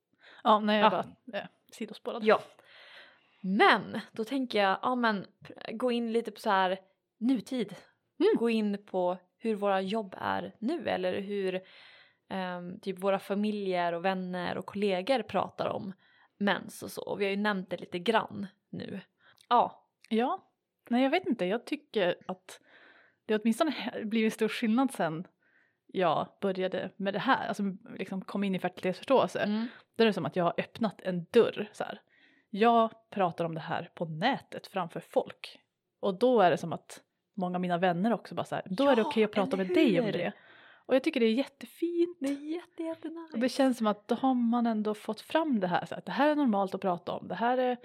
Ja, 0.44 0.60
nej 0.60 0.78
jag 0.80 0.86
Ja. 0.86 0.90
bara 0.90 1.48
sidospårade. 1.70 2.26
Ja. 2.26 2.40
Men 3.40 4.00
då 4.12 4.24
tänker 4.24 4.62
jag, 4.62 4.78
ja 4.82 4.94
men 4.94 5.26
gå 5.72 5.92
in 5.92 6.12
lite 6.12 6.30
på 6.30 6.40
så 6.40 6.50
här 6.50 6.78
nutid. 7.18 7.74
Mm. 8.18 8.36
Gå 8.38 8.50
in 8.50 8.86
på 8.86 9.18
hur 9.38 9.54
våra 9.54 9.80
jobb 9.80 10.14
är 10.18 10.56
nu 10.58 10.88
eller 10.88 11.20
hur 11.20 11.60
ehm, 12.28 12.80
typ 12.80 12.98
våra 12.98 13.18
familjer 13.18 13.92
och 13.92 14.04
vänner 14.04 14.58
och 14.58 14.66
kollegor 14.66 15.22
pratar 15.22 15.68
om 15.68 15.92
mens 16.38 16.82
och 16.82 16.90
så. 16.90 17.02
Och 17.02 17.20
vi 17.20 17.24
har 17.24 17.30
ju 17.30 17.36
nämnt 17.36 17.70
det 17.70 17.76
lite 17.76 17.98
grann 17.98 18.46
nu. 18.70 19.00
Ja. 19.48 19.86
Ja, 20.08 20.50
nej 20.88 21.02
jag 21.02 21.10
vet 21.10 21.26
inte. 21.26 21.44
Jag 21.44 21.66
tycker 21.66 22.16
att 22.26 22.60
det 23.26 23.34
har 23.34 23.40
åtminstone 23.40 23.74
blivit 24.04 24.34
stor 24.34 24.48
skillnad 24.48 24.92
sen 24.92 25.26
jag 25.86 26.28
började 26.40 26.90
med 26.96 27.14
det 27.14 27.18
här, 27.18 27.48
alltså 27.48 27.62
liksom 27.98 28.22
kom 28.22 28.44
in 28.44 28.54
i 28.54 28.58
fertilitetsförståelse. 28.58 29.40
Mm. 29.40 29.66
Då 30.00 30.04
är 30.04 30.06
det 30.06 30.12
som 30.12 30.26
att 30.26 30.36
jag 30.36 30.44
har 30.44 30.54
öppnat 30.58 31.00
en 31.00 31.26
dörr 31.30 31.68
så 31.72 31.84
här. 31.84 32.00
Jag 32.50 32.90
pratar 33.10 33.44
om 33.44 33.54
det 33.54 33.60
här 33.60 33.90
på 33.94 34.04
nätet 34.04 34.66
framför 34.66 35.00
folk. 35.00 35.60
Och 36.00 36.18
då 36.18 36.40
är 36.40 36.50
det 36.50 36.56
som 36.56 36.72
att 36.72 37.00
många 37.34 37.56
av 37.56 37.60
mina 37.60 37.78
vänner 37.78 38.12
också 38.12 38.34
bara 38.34 38.44
så 38.44 38.54
här, 38.54 38.64
då 38.66 38.88
är 38.88 38.96
det 38.96 39.02
Ja, 39.02 39.08
okej 39.08 39.24
att 39.24 39.32
prata 39.32 39.56
med 39.56 39.68
dig 39.68 40.00
om 40.00 40.12
det. 40.12 40.32
Och 40.86 40.94
jag 40.94 41.04
tycker 41.04 41.20
det 41.20 41.26
är 41.26 41.32
jättefint. 41.32 42.16
Det 42.20 42.26
är 42.26 42.54
jätte, 42.54 42.82
jättenice. 42.82 43.32
Och 43.32 43.38
det 43.38 43.48
känns 43.48 43.78
som 43.78 43.86
att 43.86 44.08
då 44.08 44.14
har 44.14 44.34
man 44.34 44.66
ändå 44.66 44.94
fått 44.94 45.20
fram 45.20 45.60
det 45.60 45.66
här, 45.66 45.86
så 45.86 45.94
att 45.94 46.06
det 46.06 46.12
här 46.12 46.30
är 46.30 46.36
normalt 46.36 46.74
att 46.74 46.80
prata 46.80 47.12
om, 47.12 47.28
det 47.28 47.34
här 47.34 47.58
är 47.58 47.76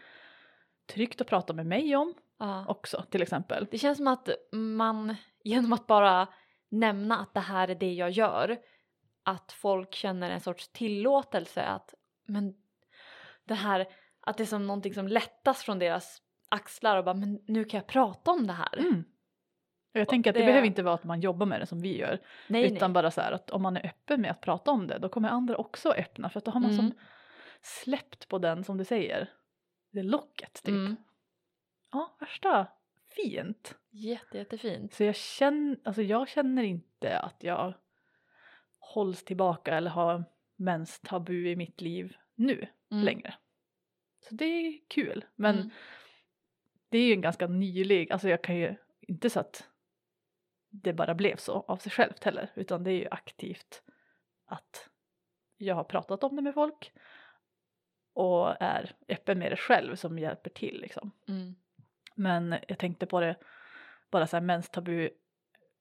tryggt 0.94 1.22
att 1.22 1.28
prata 1.28 1.54
med 1.54 1.66
mig 1.66 1.96
om 1.96 2.14
Ja. 2.38 2.66
också 2.68 3.04
till 3.10 3.22
exempel. 3.22 3.68
Det 3.72 3.78
känns 3.78 3.98
som 3.98 4.08
att 4.08 4.30
man 4.52 5.16
genom 5.44 5.74
att 5.74 5.88
bara 5.88 6.28
nämna 6.70 7.20
att 7.20 7.34
det 7.34 7.40
här 7.40 7.68
är 7.68 7.76
det 7.76 7.94
jag 7.94 8.10
gör 8.12 8.58
att 9.24 9.52
folk 9.52 9.94
känner 9.94 10.30
en 10.30 10.42
sorts 10.42 10.68
tillåtelse 10.68 11.64
att 11.64 11.94
men 12.26 12.56
det 13.44 13.54
här 13.54 13.88
att 14.20 14.38
det 14.38 14.44
är 14.44 14.46
som 14.46 14.68
någonting 14.68 14.94
som 14.94 15.08
lättas 15.08 15.64
från 15.64 15.80
deras 15.80 16.22
axlar 16.50 16.98
och 16.98 17.04
bara 17.06 17.16
men 17.16 17.40
nu 17.48 17.64
kan 17.66 17.78
jag 17.78 17.88
prata 17.88 18.32
om 18.32 18.48
det 18.48 18.54
här. 18.54 18.78
Mm. 18.78 19.04
Och 19.94 20.00
jag 20.00 20.10
tänker 20.10 20.30
att 20.30 20.34
det, 20.34 20.40
det- 20.40 20.46
behöver 20.46 20.68
inte 20.68 20.84
vara 20.84 20.94
att 20.96 21.04
man 21.04 21.22
jobbar 21.22 21.46
med 21.46 21.60
det 21.60 21.66
som 21.66 21.82
vi 21.82 21.98
gör 21.98 22.20
Nej, 22.48 22.66
utan 22.74 22.92
nej. 22.92 22.94
bara 22.94 23.12
så 23.12 23.22
här 23.22 23.32
att 23.32 23.50
om 23.50 23.62
man 23.62 23.78
är 23.78 23.86
öppen 23.86 24.22
med 24.22 24.32
att 24.32 24.42
prata 24.42 24.72
om 24.72 24.88
det 24.88 24.98
då 25.00 25.10
kommer 25.10 25.30
andra 25.30 25.56
också 25.58 25.90
öppna 25.92 26.30
för 26.30 26.38
att 26.38 26.46
då 26.46 26.52
har 26.52 26.60
man 26.60 26.72
Mm. 26.72 26.78
som 26.92 27.00
släppt 27.62 28.28
på 28.28 28.38
den 28.38 28.64
som 28.64 28.78
du 28.78 28.86
säger, 28.86 29.30
det 29.92 30.04
locket 30.04 30.54
typ. 30.64 30.68
Mm. 30.76 30.96
Ja, 31.92 32.16
värsta 32.20 32.68
fint. 33.16 33.76
Jätte, 33.90 34.38
jättefint. 34.38 34.94
Så 34.94 35.04
jag 35.04 35.16
känner, 35.16 35.78
alltså 35.84 36.02
jag 36.02 36.30
känner 36.30 36.64
inte 36.64 37.20
att 37.20 37.44
jag 37.44 37.74
hålls 38.80 39.24
tillbaka 39.26 39.78
eller 39.78 39.92
har 39.92 40.24
menstabu 40.56 41.48
i 41.50 41.56
mitt 41.56 41.82
liv 41.82 42.16
nu 42.36 42.68
Mm. 42.92 43.04
längre. 43.06 43.34
Så 44.30 44.36
det 44.36 44.46
är 44.46 44.80
kul. 44.88 45.26
Men 45.36 45.56
Mm. 45.56 45.70
det 46.90 46.98
är 46.98 47.08
ju 47.08 47.14
en 47.14 47.22
ganska 47.22 47.48
nylig, 47.48 48.12
alltså 48.12 48.30
jag 48.30 48.44
kan 48.44 48.56
ju 48.56 48.76
inte 49.02 49.30
så 49.30 49.40
att 49.40 49.70
det 50.70 50.94
bara 50.94 51.16
blev 51.16 51.36
så 51.38 51.54
av 51.68 51.78
sig 51.78 51.92
självt 51.92 52.24
heller 52.24 52.52
utan 52.56 52.84
det 52.84 52.92
är 52.92 53.00
ju 53.00 53.08
aktivt 53.12 53.84
att 54.46 54.90
jag 55.58 55.76
har 55.76 55.84
pratat 55.84 56.24
om 56.24 56.36
det 56.36 56.42
med 56.42 56.54
folk 56.54 56.92
och 58.14 58.62
är 58.62 58.96
öppen 59.08 59.40
med 59.40 59.52
det 59.52 59.58
själv 59.58 59.96
som 59.96 60.20
hjälper 60.20 60.50
till 60.50 60.82
liksom. 60.82 61.12
Mm. 61.28 61.56
Men 62.16 62.56
jag 62.68 62.80
tänkte 62.80 63.06
på 63.06 63.20
det 63.20 63.36
bara 64.12 64.28
så 64.28 64.36
här 64.36 64.42
menstabu 64.42 65.10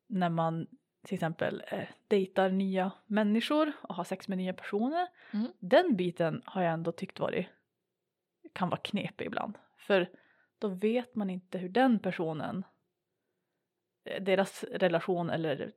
när 0.06 0.28
man 0.28 0.66
till 1.04 1.14
exempel 1.14 1.62
eh, 1.66 1.88
dejtar 2.08 2.50
nya 2.50 2.92
människor 3.06 3.72
och 3.80 3.94
har 3.94 4.04
sex 4.04 4.28
med 4.28 4.38
nya 4.38 4.52
personer. 4.52 5.08
Mm. 5.30 5.52
Den 5.58 5.96
biten 5.96 6.42
har 6.44 6.62
jag 6.62 6.72
ändå 6.72 6.92
tyckt 6.92 7.20
varit 7.20 7.46
kan 8.52 8.68
vara 8.68 8.80
knepig 8.80 9.26
ibland. 9.26 9.58
För 9.78 10.10
då 10.58 10.68
vet 10.68 11.14
man 11.14 11.30
inte 11.30 11.58
hur 11.58 11.68
den 11.68 11.98
personen, 11.98 12.64
eh, 14.04 14.22
deras 14.22 14.64
relation 14.64 15.30
eller 15.30 15.72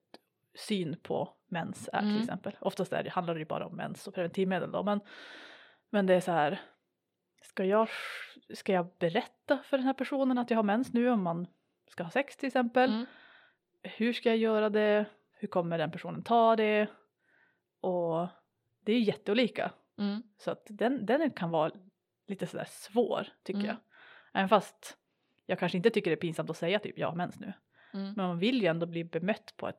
syn 0.55 0.97
på 1.03 1.33
mens 1.47 1.89
är 1.93 1.99
Mm. 1.99 2.13
till 2.13 2.21
exempel. 2.21 2.57
Oftast 2.59 2.93
är 2.93 3.03
det, 3.03 3.09
handlar 3.09 3.33
det 3.33 3.39
ju 3.39 3.45
bara 3.45 3.65
om 3.65 3.75
mens 3.75 4.07
och 4.07 4.13
preventivmedel 4.13 4.71
då 4.71 4.83
men, 4.83 5.01
men 5.89 6.05
det 6.05 6.13
är 6.13 6.21
så 6.21 6.31
här 6.31 6.61
Ska 7.41 7.65
jag, 7.65 7.89
ska 8.53 8.73
jag 8.73 8.87
berätta 8.99 9.57
för 9.63 9.77
den 9.77 9.85
här 9.85 9.93
personen 9.93 10.37
att 10.37 10.49
jag 10.49 10.57
har 10.57 10.63
mens 10.63 10.93
nu 10.93 11.09
om 11.09 11.23
man 11.23 11.47
ska 11.87 12.03
ha 12.03 12.11
sex 12.11 12.37
till 12.37 12.47
exempel? 12.47 12.89
Mm. 12.89 13.05
Hur 13.83 14.13
ska 14.13 14.29
jag 14.29 14.37
göra 14.37 14.69
det? 14.69 15.05
Hur 15.39 15.47
kommer 15.47 15.77
den 15.77 15.91
personen 15.91 16.23
ta 16.23 16.55
det? 16.55 16.87
Och 17.81 18.27
det 18.85 18.91
är 18.91 18.95
ju 18.97 19.03
jätteolika. 19.03 19.71
Mm. 19.97 20.23
Så 20.37 20.51
att 20.51 20.63
den, 20.69 21.05
den 21.05 21.31
kan 21.31 21.49
vara 21.51 21.71
lite 22.27 22.47
sådär 22.47 22.67
svår 22.69 23.27
tycker 23.43 23.59
Mm. 23.59 23.67
jag. 23.67 23.77
Även 24.33 24.49
fast 24.49 24.97
jag 25.45 25.59
kanske 25.59 25.77
inte 25.77 25.89
tycker 25.89 26.11
det 26.11 26.15
är 26.15 26.21
pinsamt 26.21 26.49
att 26.49 26.57
säga 26.57 26.79
typ 26.79 26.97
jag 26.99 27.07
har 27.07 27.15
mens 27.15 27.39
nu. 27.39 27.53
Mm. 27.93 28.13
Men 28.15 28.27
man 28.27 28.39
vill 28.39 28.61
ju 28.61 28.67
ändå 28.67 28.85
bli 28.85 29.03
bemött 29.03 29.53
på 29.57 29.67
ett 29.67 29.77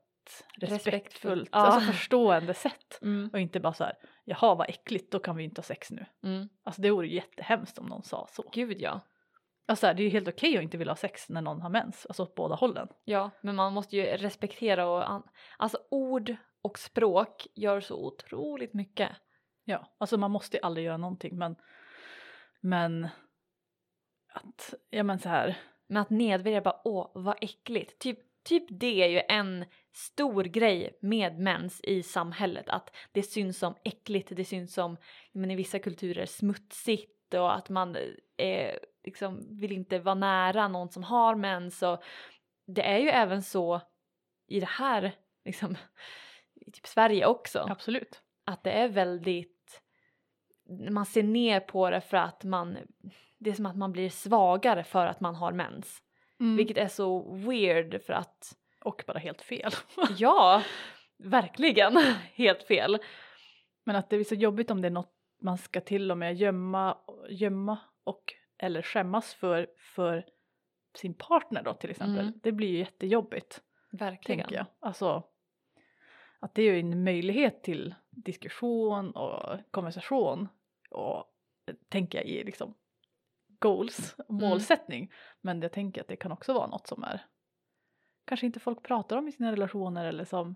respektfullt, 0.54 0.86
Respektfullt. 0.86 1.48
alltså 1.52 1.80
förstående 1.92 2.54
sätt. 2.54 2.98
Mm. 3.02 3.30
Och 3.32 3.40
inte 3.40 3.60
bara 3.60 3.72
så 3.72 3.84
här, 3.84 3.94
jaha 4.24 4.54
vad 4.54 4.68
äckligt, 4.70 5.12
då 5.12 5.18
kan 5.18 5.36
vi 5.36 5.44
inte 5.44 5.58
ha 5.58 5.64
sex 5.64 5.90
nu. 5.90 6.06
Mm. 6.22 6.48
Alltså 6.62 6.82
det 6.82 6.90
vore 6.90 7.06
ju 7.06 7.14
jättehemskt 7.14 7.78
om 7.78 7.86
någon 7.86 8.02
sa 8.02 8.26
så. 8.30 8.50
Gud 8.52 8.80
ja. 8.80 9.00
Alltså 9.68 9.86
det 9.86 10.02
är 10.02 10.04
ju 10.04 10.10
helt 10.10 10.28
okej 10.28 10.56
att 10.56 10.62
inte 10.62 10.78
vilja 10.78 10.90
ha 10.90 10.96
sex 10.96 11.28
när 11.28 11.42
någon 11.42 11.60
har 11.60 11.70
mens, 11.70 12.06
alltså 12.06 12.22
åt 12.22 12.34
båda 12.34 12.54
hållen. 12.54 12.88
Ja, 13.04 13.30
men 13.40 13.56
man 13.56 13.72
måste 13.72 13.96
ju 13.96 14.02
respektera 14.02 14.88
och 14.88 15.22
alltså 15.58 15.78
ord 15.90 16.36
och 16.62 16.78
språk 16.78 17.46
gör 17.54 17.80
så 17.80 18.06
otroligt 18.06 18.74
mycket. 18.74 19.10
Ja, 19.64 19.96
alltså 19.98 20.16
man 20.16 20.30
måste 20.30 20.56
ju 20.56 20.62
aldrig 20.62 20.86
göra 20.86 20.96
någonting 20.96 21.38
men 21.38 21.56
men 22.60 23.08
att, 24.32 24.74
ja 24.90 25.02
men 25.02 25.18
så 25.18 25.28
här, 25.28 25.56
Men 25.86 26.02
att 26.02 26.10
nedvärdera 26.10 26.60
bara 26.60 26.80
åh 26.84 27.10
vad 27.14 27.36
äckligt. 27.40 27.98
Typ, 27.98 28.18
typ 28.44 28.64
det 28.68 29.02
är 29.02 29.08
ju 29.08 29.22
en 29.28 29.64
stor 29.92 30.44
grej 30.44 30.98
med 31.02 31.38
mens 31.38 31.80
i 31.80 32.02
samhället. 32.02 32.68
Att 32.68 32.96
det 33.12 33.22
syns 33.22 33.58
som 33.58 33.74
äckligt, 33.84 34.32
det 34.36 34.44
syns 34.44 34.74
som 34.74 34.96
men 35.32 35.50
i 35.50 35.56
vissa 35.56 35.78
kulturer 35.78 36.26
smutsigt 36.26 37.17
och 37.34 37.54
att 37.54 37.68
man 37.68 37.96
eh, 38.36 38.74
liksom 39.04 39.56
vill 39.56 39.72
inte 39.72 39.98
vara 39.98 40.14
nära 40.14 40.68
någon 40.68 40.88
som 40.90 41.02
har 41.02 41.34
mens. 41.34 41.82
Och 41.82 42.02
det 42.66 42.82
är 42.82 42.98
ju 42.98 43.08
även 43.08 43.42
så 43.42 43.80
i 44.46 44.60
det 44.60 44.68
här 44.68 45.12
liksom, 45.44 45.76
i 46.54 46.70
typ 46.70 46.86
Sverige 46.86 47.26
också. 47.26 47.66
absolut. 47.70 48.22
att 48.44 48.64
det 48.64 48.72
är 48.72 48.88
väldigt 48.88 49.82
man 50.90 51.06
ser 51.06 51.22
ner 51.22 51.60
på 51.60 51.90
det 51.90 52.00
för 52.00 52.16
att 52.16 52.44
man 52.44 52.78
det 53.38 53.50
är 53.50 53.54
som 53.54 53.66
att 53.66 53.76
man 53.76 53.92
blir 53.92 54.10
svagare 54.10 54.84
för 54.84 55.06
att 55.06 55.20
man 55.20 55.34
har 55.34 55.52
mens. 55.52 56.02
Mm. 56.40 56.56
Vilket 56.56 56.76
är 56.76 56.88
så 56.88 57.34
weird 57.34 58.02
för 58.02 58.12
att 58.12 58.56
Och 58.84 59.04
bara 59.06 59.18
helt 59.18 59.42
fel. 59.42 59.72
ja, 60.18 60.62
verkligen 61.18 61.96
helt 62.34 62.62
fel. 62.62 62.98
men 63.84 63.96
att 63.96 64.10
det 64.10 64.16
är 64.16 64.24
så 64.24 64.34
jobbigt 64.34 64.70
om 64.70 64.82
det 64.82 64.88
är 64.88 64.92
något 64.92 65.17
man 65.38 65.58
ska 65.58 65.80
till 65.80 66.10
och 66.10 66.18
med 66.18 66.36
gömma, 66.36 66.98
gömma 67.28 67.78
och 68.04 68.34
eller 68.58 68.82
skämmas 68.82 69.34
för, 69.34 69.70
för 69.78 70.26
sin 70.94 71.14
partner 71.14 71.62
då 71.62 71.74
till 71.74 71.90
exempel. 71.90 72.26
Mm. 72.26 72.40
Det 72.42 72.52
blir 72.52 72.68
ju 72.68 72.78
jättejobbigt. 72.78 73.62
Verkligen. 73.90 74.40
tänker 74.40 74.56
jag. 74.56 74.66
Alltså 74.80 75.22
att 76.40 76.54
det 76.54 76.62
är 76.62 76.72
ju 76.72 76.80
en 76.80 77.04
möjlighet 77.04 77.62
till 77.62 77.94
diskussion 78.10 79.10
och 79.10 79.58
konversation 79.70 80.48
och 80.90 81.24
tänker 81.88 82.18
jag 82.18 82.26
i 82.26 82.44
liksom 82.44 82.74
goals 83.58 84.16
Mm. 84.28 84.48
målsättning. 84.48 85.12
Men 85.40 85.62
jag 85.62 85.72
tänker 85.72 86.00
att 86.00 86.08
det 86.08 86.16
kan 86.16 86.32
också 86.32 86.52
vara 86.52 86.66
något 86.66 86.86
som 86.86 87.02
är 87.02 87.26
kanske 88.24 88.46
inte 88.46 88.60
folk 88.60 88.82
pratar 88.82 89.16
om 89.16 89.28
i 89.28 89.32
sina 89.32 89.52
relationer 89.52 90.04
eller 90.04 90.24
som 90.24 90.54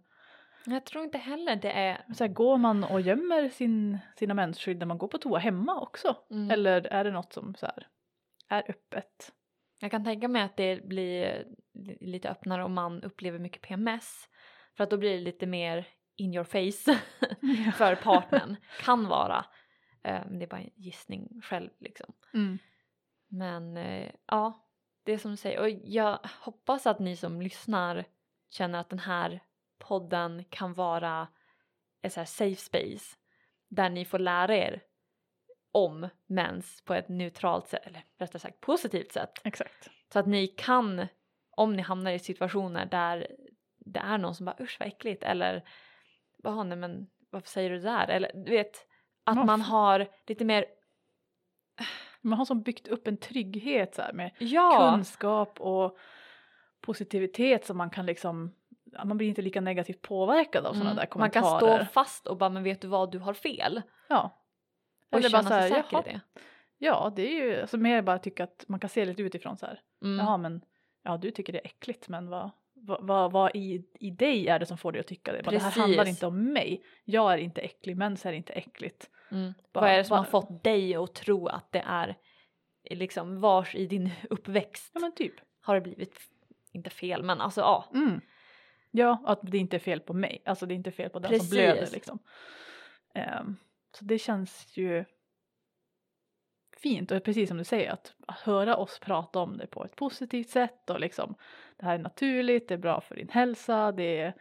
Jag 0.66 0.84
tror 0.86 1.04
inte 1.04 1.18
heller 1.18 1.56
det 1.56 1.72
är 1.72 2.04
så 2.14 2.24
här, 2.24 2.32
går 2.32 2.56
man 2.56 2.84
och 2.84 3.00
gömmer 3.00 3.48
sin, 3.48 3.98
sina 4.16 4.34
mensskydd 4.34 4.78
när 4.78 4.86
man 4.86 4.98
går 4.98 5.08
på 5.08 5.18
toa 5.18 5.38
hemma 5.38 5.80
också? 5.80 6.16
Mm. 6.30 6.50
Eller 6.50 6.86
är 6.86 7.04
det 7.04 7.10
något 7.10 7.32
som 7.32 7.54
så 7.54 7.66
här, 7.66 7.88
är 8.48 8.70
öppet? 8.70 9.32
Jag 9.80 9.90
kan 9.90 10.04
tänka 10.04 10.28
mig 10.28 10.42
att 10.42 10.56
det 10.56 10.84
blir 10.84 11.46
li- 11.74 11.98
lite 12.00 12.30
öppnare 12.30 12.64
om 12.64 12.74
man 12.74 13.02
upplever 13.02 13.38
mycket 13.38 13.62
PMS. 13.62 14.28
För 14.76 14.84
att 14.84 14.90
då 14.90 14.96
blir 14.96 15.10
det 15.10 15.20
lite 15.24 15.46
mer 15.46 15.88
in 16.16 16.34
your 16.34 16.44
face 16.44 16.92
för 17.76 17.94
partnern. 17.94 18.56
kan 18.80 19.08
vara. 19.08 19.44
Men 20.02 20.38
det 20.38 20.44
är 20.44 20.48
bara 20.48 20.60
en 20.60 20.70
gissning 20.76 21.40
själv 21.42 21.70
liksom. 21.78 22.12
Mm. 22.34 22.58
Men 23.28 23.76
eh, 23.76 24.10
ja, 24.26 24.66
det 25.04 25.12
är 25.12 25.18
som 25.18 25.30
du 25.30 25.36
säger. 25.36 25.60
Och 25.60 25.68
jag 25.84 26.18
hoppas 26.40 26.86
att 26.86 26.98
ni 26.98 27.16
som 27.16 27.42
lyssnar 27.42 28.04
känner 28.50 28.78
att 28.80 28.88
den 28.88 28.98
här 28.98 29.40
podden 29.82 30.44
kan 30.50 30.74
vara 30.74 31.28
ett 32.02 32.12
så 32.12 32.20
här 32.20 32.24
safe 32.24 32.56
space. 32.56 33.16
Där 33.68 33.90
ni 33.90 34.04
får 34.04 34.18
lära 34.18 34.56
er 34.56 34.82
om 35.72 36.08
mens 36.26 36.82
på 36.84 36.94
ett 36.94 37.08
neutralt 37.08 37.68
sätt, 37.68 37.86
eller 37.86 38.04
rättare 38.18 38.38
sagt 38.38 38.60
positivt 38.60 39.12
sätt. 39.12 39.32
Exakt. 39.44 39.90
Så 40.12 40.18
att 40.18 40.26
ni 40.26 40.46
kan, 40.46 41.06
om 41.50 41.76
ni 41.76 41.82
hamnar 41.82 42.10
i 42.12 42.18
situationer 42.18 42.86
där 42.86 43.26
det 43.78 44.00
är 44.00 44.18
någon 44.18 44.34
som 44.34 44.46
bara 44.46 44.56
usch 44.60 44.76
vad 44.80 44.88
äckligt 44.88 45.22
eller 45.22 45.68
vad 46.38 46.66
nej 46.66 46.78
men 46.78 47.06
varför 47.30 47.48
säger 47.48 47.70
du 47.70 47.76
det 47.76 47.82
där? 47.90 48.08
Eller 48.08 48.32
du 48.34 48.50
vet 48.50 48.86
att 49.24 49.46
man 49.46 49.60
f- 49.60 49.66
har 49.66 50.08
lite 50.26 50.44
mer, 50.44 50.64
Man 52.20 52.38
har 52.38 52.44
som 52.44 52.62
byggt 52.62 52.88
upp 52.88 53.06
en 53.08 53.16
trygghet 53.16 53.94
så 53.94 54.02
här, 54.02 54.12
med 54.12 54.30
ja, 54.38 54.92
kunskap 54.94 55.60
och 55.60 55.98
positivitet 56.80 57.66
som 57.66 57.76
man 57.76 57.90
kan 57.90 58.06
liksom 58.06 58.54
man 59.04 59.16
blir 59.16 59.28
inte 59.28 59.42
lika 59.42 59.60
negativt 59.60 60.02
påverkad 60.02 60.66
av 60.66 60.72
sådana 60.72 60.90
mm, 60.90 61.06
där 61.10 61.18
man 61.18 61.30
kan 61.30 61.42
kommentarer. 61.42 61.84
stå 61.84 61.92
fast 61.92 62.26
och 62.26 62.36
bara 62.36 62.50
men 62.50 62.62
vet 62.62 62.80
du 62.80 62.88
vad 62.88 63.12
du 63.12 63.18
har 63.18 63.34
fel? 63.34 63.82
Ja. 64.08 64.38
Och 65.10 65.18
Eller 65.18 65.30
bara 65.30 65.38
känna 65.42 65.48
så 65.50 65.54
här, 65.54 65.68
sig 65.68 65.82
säker 65.82 65.88
jaha, 65.96 66.02
i 66.06 66.12
det. 66.12 66.20
ja, 66.78 67.12
det 67.16 67.22
är 67.22 67.44
ju 67.44 67.60
alltså 67.60 67.76
mer 67.76 68.02
bara 68.02 68.18
tycka 68.18 68.44
att 68.44 68.64
man 68.68 68.80
kan 68.80 68.90
se 68.90 69.04
lite 69.04 69.22
utifrån 69.22 69.56
så 69.56 69.66
här. 69.66 69.80
Mm. 70.04 70.18
Jaha, 70.26 70.36
men 70.36 70.60
ja, 71.02 71.16
du 71.16 71.30
tycker 71.30 71.52
det 71.52 71.58
är 71.58 71.66
äckligt, 71.66 72.08
men 72.08 72.28
vad, 72.28 72.50
vad, 72.74 73.06
vad, 73.06 73.32
vad 73.32 73.56
i, 73.56 73.84
i 74.00 74.10
dig 74.10 74.48
är 74.48 74.58
det 74.58 74.66
som 74.66 74.78
får 74.78 74.92
dig 74.92 75.00
att 75.00 75.06
tycka 75.06 75.32
det? 75.32 75.42
Bara, 75.42 75.50
det 75.50 75.58
här 75.58 75.70
handlar 75.70 76.08
inte 76.08 76.26
om 76.26 76.52
mig. 76.52 76.84
Jag 77.04 77.32
är 77.32 77.38
inte 77.38 77.60
äcklig, 77.60 77.96
mens 77.96 78.26
är 78.26 78.32
inte 78.32 78.52
äckligt. 78.52 79.10
Mm. 79.30 79.54
Bara- 79.72 79.80
vad 79.80 79.90
är 79.90 79.96
det 79.98 80.04
som 80.04 80.14
bara- 80.14 80.18
har 80.20 80.24
fått 80.24 80.64
dig 80.64 80.94
att 80.94 81.14
tro 81.14 81.46
att 81.46 81.72
det 81.72 81.84
är 81.86 82.16
liksom 82.90 83.40
vars 83.40 83.74
i 83.74 83.86
din 83.86 84.10
uppväxt 84.30 84.90
Ja, 84.94 85.00
men 85.00 85.14
typ. 85.14 85.34
har 85.60 85.74
det 85.74 85.80
blivit, 85.80 86.18
inte 86.72 86.90
fel 86.90 87.22
men 87.22 87.40
alltså 87.40 87.60
ja. 87.60 87.84
Mm. 87.94 88.20
Ja, 88.94 89.22
att 89.26 89.40
det 89.42 89.58
inte 89.58 89.76
är 89.76 89.78
fel 89.78 90.00
på 90.00 90.14
mig, 90.14 90.42
alltså 90.46 90.66
det 90.66 90.74
är 90.74 90.76
inte 90.76 90.90
fel 90.90 91.10
på 91.10 91.18
den 91.18 91.40
som 91.40 91.48
blöder 91.50 91.74
Precis. 91.76 91.94
liksom. 91.94 92.18
Ehm, 93.14 93.56
så 93.98 94.04
det 94.04 94.18
känns 94.18 94.76
ju 94.78 95.04
fint 96.76 97.10
och 97.10 97.24
precis 97.24 97.48
som 97.48 97.58
du 97.58 97.64
säger 97.64 97.90
att 97.92 98.14
höra 98.28 98.76
oss 98.76 98.98
prata 99.00 99.38
om 99.38 99.56
det 99.56 99.66
på 99.66 99.84
ett 99.84 99.96
positivt 99.96 100.48
sätt 100.50 100.90
och 100.90 101.00
liksom 101.00 101.34
det 101.76 101.84
här 101.84 101.94
är 101.94 101.98
naturligt, 101.98 102.68
det 102.68 102.74
är 102.74 102.78
bra 102.78 103.00
för 103.00 103.14
din 103.14 103.28
hälsa, 103.28 103.92
det 103.92 104.34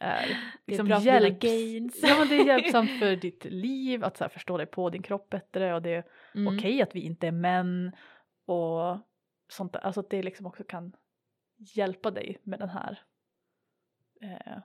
är 0.00 0.36
liksom 0.66 0.86
bra 0.88 0.96
för 1.00 1.04
dina 1.04 1.20
hjälps- 1.20 1.40
gains. 1.46 2.00
Ja 2.02 2.16
men 2.18 2.28
det 2.28 2.34
är 2.36 2.44
hjälpsamt 2.46 2.90
för 3.00 3.16
ditt 3.16 3.44
liv 3.44 4.04
att 4.04 4.16
så 4.16 4.24
här, 4.24 4.28
förstå 4.28 4.56
dig 4.56 4.66
på 4.66 4.90
din 4.90 5.02
kropp 5.02 5.30
bättre 5.30 5.74
och 5.74 5.82
det 5.82 5.90
är 5.90 6.04
Mm. 6.34 6.56
okej 6.58 6.82
att 6.82 6.94
vi 6.94 7.00
inte 7.00 7.26
är 7.26 7.32
män 7.32 7.92
och 8.46 8.98
sånt 9.48 9.72
där. 9.72 9.80
Alltså 9.80 10.00
att 10.00 10.10
det 10.10 10.22
liksom 10.22 10.46
också 10.46 10.64
kan 10.64 10.92
hjälpa 11.56 12.10
dig 12.10 12.38
med 12.42 12.58
den 12.60 12.68
här 12.68 13.00
eh, 14.22 14.58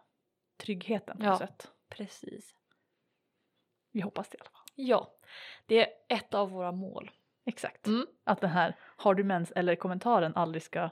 tryggheten 0.57 1.17
på 1.17 1.23
Ja. 1.25 1.29
något 1.29 1.39
sätt. 1.39 1.71
Precis. 1.89 2.55
Vi 3.91 4.01
hoppas 4.01 4.29
det 4.29 4.37
i 4.37 4.41
alla 4.41 4.49
fall. 4.49 4.61
Ja, 4.75 5.13
det 5.65 5.81
är 5.81 6.17
ett 6.17 6.33
av 6.33 6.49
våra 6.49 6.71
mål. 6.71 7.11
Exakt. 7.45 7.87
Mm. 7.87 8.07
Att 8.23 8.41
den 8.41 8.49
här 8.49 8.75
har 8.79 9.15
du 9.15 9.23
mens 9.23 9.51
eller 9.51 9.75
kommentaren 9.75 10.35
aldrig 10.35 10.63
ska 10.63 10.89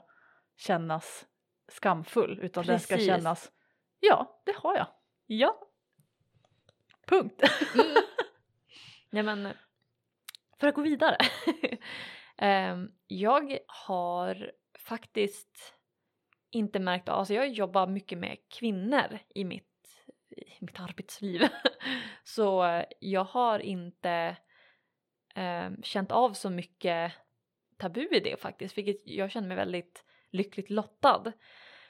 kännas 0.56 1.26
skamfull 1.68 2.38
utan 2.42 2.66
den 2.66 2.80
ska 2.80 2.94
Precis. 2.94 3.08
kännas 3.08 3.52
ja, 4.00 4.40
det 4.44 4.56
har 4.56 4.76
jag. 4.76 4.86
Ja. 5.26 5.60
Punkt. 7.06 7.42
Nej 9.10 9.22
men, 9.22 9.48
för 10.60 10.68
att 10.68 10.74
gå 10.74 10.82
vidare. 10.82 11.16
Ehm, 12.38 12.92
jag 13.06 13.58
har 13.66 14.52
faktiskt 14.78 15.75
inte 16.50 16.78
märkt 16.78 17.08
av, 17.08 17.18
alltså 17.18 17.34
jag 17.34 17.48
jobbar 17.48 17.86
mycket 17.86 18.18
med 18.18 18.38
kvinnor 18.48 19.18
i 19.34 19.44
mitt, 19.44 20.04
i 20.30 20.64
mitt 20.64 20.80
arbetsliv. 20.80 21.42
Så 22.24 22.64
eh, 22.64 22.84
jag 23.00 23.24
har 23.24 23.58
inte 23.58 24.36
eh, 25.34 25.70
känt 25.82 26.12
av 26.12 26.32
så 26.32 26.50
mycket 26.50 27.12
tabu 27.76 28.08
i 28.12 28.20
det 28.20 28.40
faktiskt, 28.40 28.78
vilket 28.78 29.02
jag 29.04 29.30
känner 29.30 29.48
mig 29.48 29.56
väldigt 29.56 30.04
lyckligt 30.30 30.70
lottad. 30.70 31.32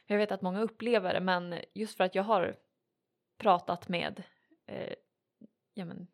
Jag 0.07 0.19
vet 0.19 0.33
att 0.33 0.43
många 0.43 0.61
upplever 0.61 1.15
det 1.15 1.21
men 1.21 1.61
just 1.75 1.97
för 1.97 2.05
att 2.05 2.15
jag 2.15 2.23
har 2.23 2.57
pratat 3.39 3.89
med 3.89 4.23
eh, 4.67 4.95
ja, 5.75 5.85
men, 5.85 6.07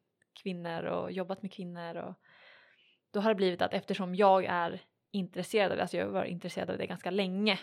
kvinnor 0.43 0.83
och 0.83 1.13
jobbat 1.13 1.43
med 1.43 1.53
kvinnor 1.53 1.97
och 1.97 2.15
då 3.11 3.21
har 3.21 3.29
det 3.29 3.35
blivit 3.35 3.63
att 3.63 3.75
eftersom 3.75 4.15
jag 4.15 4.45
är 4.45 4.83
intresserad 5.11 5.71
av 5.71 5.77
det, 5.77 5.83
alltså 5.83 5.97
jag 5.97 6.05
har 6.05 6.13
varit 6.13 6.31
intresserad 6.31 6.71
av 6.71 6.79
det 6.79 6.87
ganska 6.87 7.11
länge, 7.11 7.59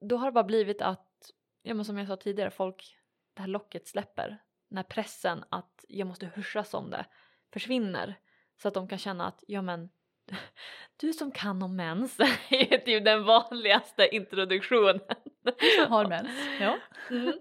då 0.00 0.16
har 0.16 0.26
det 0.26 0.32
bara 0.32 0.44
blivit 0.44 0.82
att, 0.82 1.30
ja 1.62 1.74
men 1.74 1.84
som 1.84 1.98
jag 1.98 2.06
sa 2.06 2.16
tidigare, 2.16 2.50
folk, 2.50 2.96
det 3.34 3.42
här 3.42 3.48
locket 3.48 3.88
släpper. 3.88 4.42
När 4.68 4.82
pressen 4.82 5.44
att 5.48 5.84
jag 5.88 6.08
måste 6.08 6.26
hörsas 6.26 6.74
om 6.74 6.90
det 6.90 7.06
försvinner. 7.52 8.18
Så 8.62 8.68
att 8.68 8.74
de 8.74 8.88
kan 8.88 8.98
känna 8.98 9.26
att, 9.26 9.44
ja 9.46 9.62
men 9.62 9.90
du 10.96 11.12
som 11.12 11.32
kan 11.32 11.62
om 11.62 11.76
mens 11.76 12.20
är 12.48 12.78
typ 12.78 13.04
den 13.04 13.24
vanligaste 13.24 14.08
introduktionen. 14.12 15.00
har 15.88 16.06
mens. 16.08 16.30
Ja. 16.60 16.78
Mm. 17.10 17.32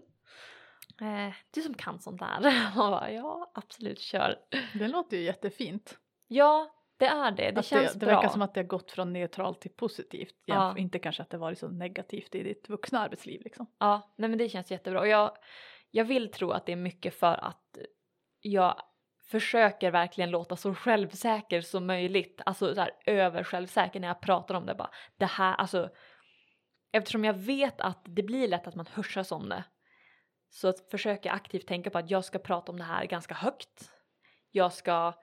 Eh, 1.01 1.33
du 1.51 1.61
som 1.61 1.73
kan 1.73 1.99
sånt 1.99 2.19
där. 2.19 2.71
Man 2.75 2.91
bara, 2.91 3.11
ja 3.11 3.51
absolut, 3.53 3.99
kör. 3.99 4.39
Det 4.73 4.87
låter 4.87 5.17
ju 5.17 5.23
jättefint. 5.23 5.97
Ja, 6.27 6.75
det 6.97 7.05
är 7.05 7.31
det. 7.31 7.51
Det 7.51 7.59
att 7.59 7.65
känns 7.65 7.93
det, 7.93 7.99
det 7.99 8.05
bra. 8.05 8.15
verkar 8.15 8.29
som 8.29 8.41
att 8.41 8.53
det 8.53 8.59
har 8.59 8.67
gått 8.67 8.91
från 8.91 9.13
neutralt 9.13 9.61
till 9.61 9.71
positivt. 9.71 10.35
Ja. 10.45 10.77
Inte 10.77 10.99
kanske 10.99 11.23
att 11.23 11.29
det 11.29 11.37
varit 11.37 11.59
så 11.59 11.67
negativt 11.67 12.35
i 12.35 12.43
ditt 12.43 12.69
vuxna 12.69 12.99
arbetsliv 12.99 13.41
liksom. 13.43 13.67
Ja, 13.79 14.13
nej 14.17 14.29
men 14.29 14.39
det 14.39 14.49
känns 14.49 14.71
jättebra. 14.71 14.99
Och 14.99 15.07
jag, 15.07 15.37
jag 15.91 16.05
vill 16.05 16.31
tro 16.31 16.51
att 16.51 16.65
det 16.65 16.71
är 16.71 16.75
mycket 16.75 17.13
för 17.13 17.45
att 17.45 17.77
jag 18.41 18.81
försöker 19.27 19.91
verkligen 19.91 20.31
låta 20.31 20.55
så 20.55 20.75
självsäker 20.75 21.61
som 21.61 21.87
möjligt. 21.87 22.41
Alltså 22.45 22.75
så 22.75 22.81
här 22.81 22.91
över 23.05 23.43
självsäker 23.43 23.99
när 23.99 24.07
jag 24.07 24.21
pratar 24.21 24.55
om 24.55 24.65
det. 24.65 24.75
Bara, 24.75 24.89
det 25.17 25.25
här, 25.25 25.55
alltså, 25.55 25.89
eftersom 26.91 27.25
jag 27.25 27.33
vet 27.33 27.81
att 27.81 28.01
det 28.05 28.23
blir 28.23 28.47
lätt 28.47 28.67
att 28.67 28.75
man 28.75 28.85
hörsas 28.93 29.31
om 29.31 29.49
det 29.49 29.63
så 30.49 30.73
försöker 30.91 31.29
jag 31.29 31.35
aktivt 31.35 31.67
tänka 31.67 31.89
på 31.89 31.97
att 31.97 32.11
jag 32.11 32.25
ska 32.25 32.39
prata 32.39 32.71
om 32.71 32.77
det 32.77 32.83
här 32.83 33.05
ganska 33.05 33.35
högt. 33.35 33.91
Jag 34.51 34.73
ska 34.73 35.13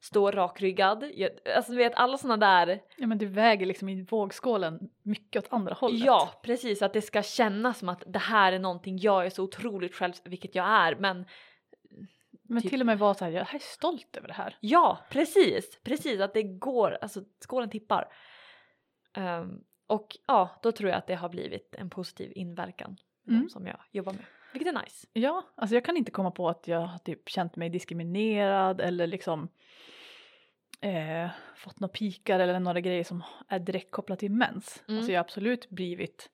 stå 0.00 0.30
rakryggad. 0.30 1.10
Jag, 1.14 1.30
alltså 1.56 1.72
du 1.72 1.78
vet 1.78 1.94
alla 1.94 2.18
sådana 2.18 2.46
där 2.66 2.80
Ja 2.96 3.06
men 3.06 3.18
du 3.18 3.26
väger 3.26 3.66
liksom 3.66 3.88
i 3.88 4.02
vågskålen 4.02 4.78
mycket 5.02 5.44
åt 5.44 5.52
andra 5.52 5.74
hållet. 5.74 6.00
Ja, 6.04 6.40
precis. 6.42 6.82
Att 6.82 6.92
det 6.92 7.02
ska 7.02 7.22
kännas 7.22 7.78
som 7.78 7.88
att 7.88 8.02
det 8.06 8.18
här 8.18 8.52
är 8.52 8.58
någonting 8.58 8.98
jag 8.98 9.26
är 9.26 9.30
så 9.30 9.44
otroligt 9.44 9.94
själv, 9.94 10.12
vilket 10.24 10.54
jag 10.54 10.66
är. 10.66 10.96
Men 10.96 11.26
Men 12.48 12.62
typ- 12.62 12.70
till 12.70 12.80
och 12.80 12.86
med 12.86 12.98
vara 12.98 13.14
så 13.14 13.24
här, 13.24 13.32
jag 13.32 13.54
är 13.54 13.58
stolt 13.58 14.16
över 14.16 14.28
det 14.28 14.34
här. 14.34 14.56
ja, 14.60 14.98
precis. 15.10 15.80
Precis, 15.84 16.20
att 16.20 16.34
det 16.34 16.42
går, 16.42 16.98
alltså 17.02 17.20
skålen 17.44 17.70
tippar. 17.70 18.08
Ehm, 19.14 19.60
och 19.86 20.16
ja, 20.26 20.60
då 20.62 20.72
tror 20.72 20.90
jag 20.90 20.98
att 20.98 21.06
det 21.06 21.14
har 21.14 21.28
blivit 21.28 21.74
en 21.78 21.90
positiv 21.90 22.32
inverkan 22.34 22.96
Mm. 23.28 23.48
som 23.48 23.66
jag 23.66 23.78
jobbar 23.90 24.12
med. 24.12 24.24
Vilket 24.58 24.74
är 24.74 24.82
nice. 24.82 25.06
Ja, 25.12 25.44
alltså 25.54 25.74
jag 25.76 25.84
kan 25.84 25.96
inte 25.96 26.10
komma 26.10 26.30
på 26.30 26.48
att 26.48 26.68
jag 26.68 26.80
har 26.80 26.98
typ 26.98 27.28
känt 27.28 27.56
mig 27.56 27.68
diskriminerad 27.68 28.80
eller 28.80 29.06
liksom 29.06 29.48
eh, 30.80 31.28
fått 31.56 31.80
några 31.80 31.92
pikar 31.92 32.40
eller 32.40 32.60
några 32.60 32.80
grejer 32.80 33.04
som 33.04 33.22
är 33.48 33.58
direkt 33.58 33.90
kopplat 33.90 34.18
till 34.18 34.30
mens. 34.30 34.82
Mm. 34.88 34.98
Alltså 34.98 35.12
jag 35.12 35.18
har 35.18 35.24
absolut 35.24 35.70
blivit 35.70 36.30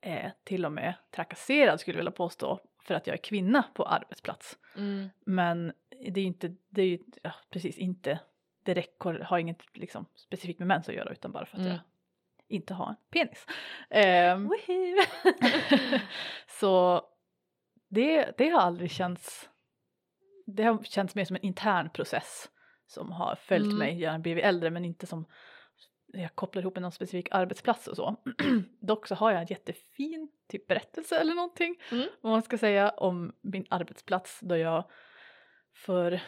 eh, 0.00 0.30
till 0.44 0.64
och 0.64 0.72
med 0.72 0.94
trakasserad 1.10 1.80
skulle 1.80 1.94
jag 1.94 2.00
vilja 2.00 2.10
påstå 2.12 2.60
för 2.82 2.94
att 2.94 3.06
jag 3.06 3.14
är 3.14 3.22
kvinna 3.22 3.62
på 3.74 3.84
arbetsplats. 3.84 4.58
Mm. 4.76 5.08
Men 5.26 5.72
det 5.90 6.20
är 6.20 6.22
ju 6.22 6.28
inte, 6.28 6.54
det 6.68 6.82
är 6.82 6.86
ju 6.86 6.98
ja, 7.22 7.32
precis 7.50 7.78
inte 7.78 8.18
direkt, 8.64 9.02
har 9.22 9.38
inget 9.38 9.76
liksom 9.76 10.06
specifikt 10.16 10.58
med 10.58 10.68
mens 10.68 10.88
att 10.88 10.94
göra 10.94 11.12
utan 11.12 11.32
bara 11.32 11.46
för 11.46 11.56
att 11.56 11.60
Mm. 11.60 11.72
jag 11.72 11.80
inte 12.48 12.74
har 12.74 12.88
en 12.88 12.96
penis. 13.10 13.46
Woohoo! 13.90 15.02
så 16.60 17.02
det, 17.88 18.34
det 18.38 18.48
har 18.48 18.60
aldrig 18.60 18.90
känts, 18.90 19.48
det 20.46 20.62
har 20.62 20.82
känts 20.82 21.14
mer 21.14 21.24
som 21.24 21.36
en 21.36 21.42
intern 21.42 21.90
process 21.90 22.48
som 22.86 23.12
har 23.12 23.34
följt 23.34 23.66
Mm. 23.66 23.78
mig, 23.78 24.00
jag 24.00 24.12
har 24.12 24.18
blivit 24.18 24.44
äldre 24.44 24.70
men 24.70 24.84
inte 24.84 25.06
som 25.06 25.24
jag 26.12 26.34
kopplar 26.34 26.62
ihop 26.62 26.74
med 26.74 26.82
någon 26.82 26.92
specifik 26.92 27.28
arbetsplats 27.30 27.86
och 27.88 27.96
så. 27.96 28.16
Dock 28.80 29.06
så 29.06 29.14
har 29.14 29.30
jag 29.30 29.40
en 29.40 29.46
jättefin 29.46 30.28
typ 30.48 30.66
berättelse 30.66 31.18
eller 31.18 31.34
någonting 31.34 31.76
Mm. 31.92 32.08
vad 32.20 32.32
man 32.32 32.42
ska 32.42 32.58
säga 32.58 32.90
om 32.90 33.32
min 33.40 33.66
arbetsplats 33.70 34.40
då 34.42 34.56
jag 34.56 34.84
för 35.74 36.20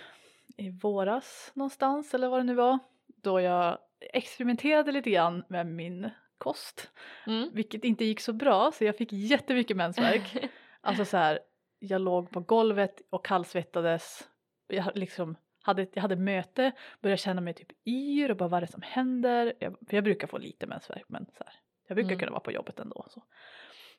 i 0.56 0.70
våras 0.70 1.50
någonstans 1.54 2.14
eller 2.14 2.28
vad 2.28 2.40
det 2.40 2.44
nu 2.44 2.54
var 2.54 2.78
då 3.06 3.40
jag 3.40 3.78
experimenterade 4.12 4.92
lite 4.92 5.10
grann 5.10 5.44
med 5.48 5.66
min 5.66 6.10
kost 6.38 6.90
Mm. 7.26 7.50
vilket 7.52 7.84
inte 7.84 8.04
gick 8.04 8.20
så 8.20 8.32
bra 8.32 8.72
så 8.72 8.84
jag 8.84 8.96
fick 8.96 9.12
jättemycket 9.12 9.76
mensvärk. 9.76 10.36
Alltså 10.82 11.04
så 11.04 11.16
här, 11.16 11.38
jag 11.80 12.00
låg 12.00 12.30
på 12.30 12.40
golvet 12.40 13.02
och 13.10 13.24
kallsvettades. 13.24 14.28
Jag 14.68 14.90
liksom 14.94 15.36
hade, 15.62 15.86
jag 15.92 16.02
hade 16.02 16.16
möte, 16.16 16.72
började 17.00 17.16
känna 17.22 17.40
mig 17.40 17.54
typ 17.54 17.68
yr 17.86 18.30
och 18.30 18.36
bara 18.36 18.48
vad 18.48 18.56
är 18.56 18.60
det 18.66 18.72
som 18.72 18.82
händer? 18.82 19.52
Jag, 19.58 19.76
för 19.88 19.96
jag 19.96 20.04
brukar 20.04 20.26
få 20.26 20.38
lite 20.38 20.66
mensvärk 20.66 21.04
men 21.08 21.26
så 21.26 21.44
här, 21.44 21.54
jag 21.88 21.94
brukar 21.94 22.08
Mm. 22.10 22.18
kunna 22.18 22.30
vara 22.30 22.40
på 22.40 22.52
jobbet 22.52 22.80
ändå. 22.80 23.06
Så. 23.08 23.22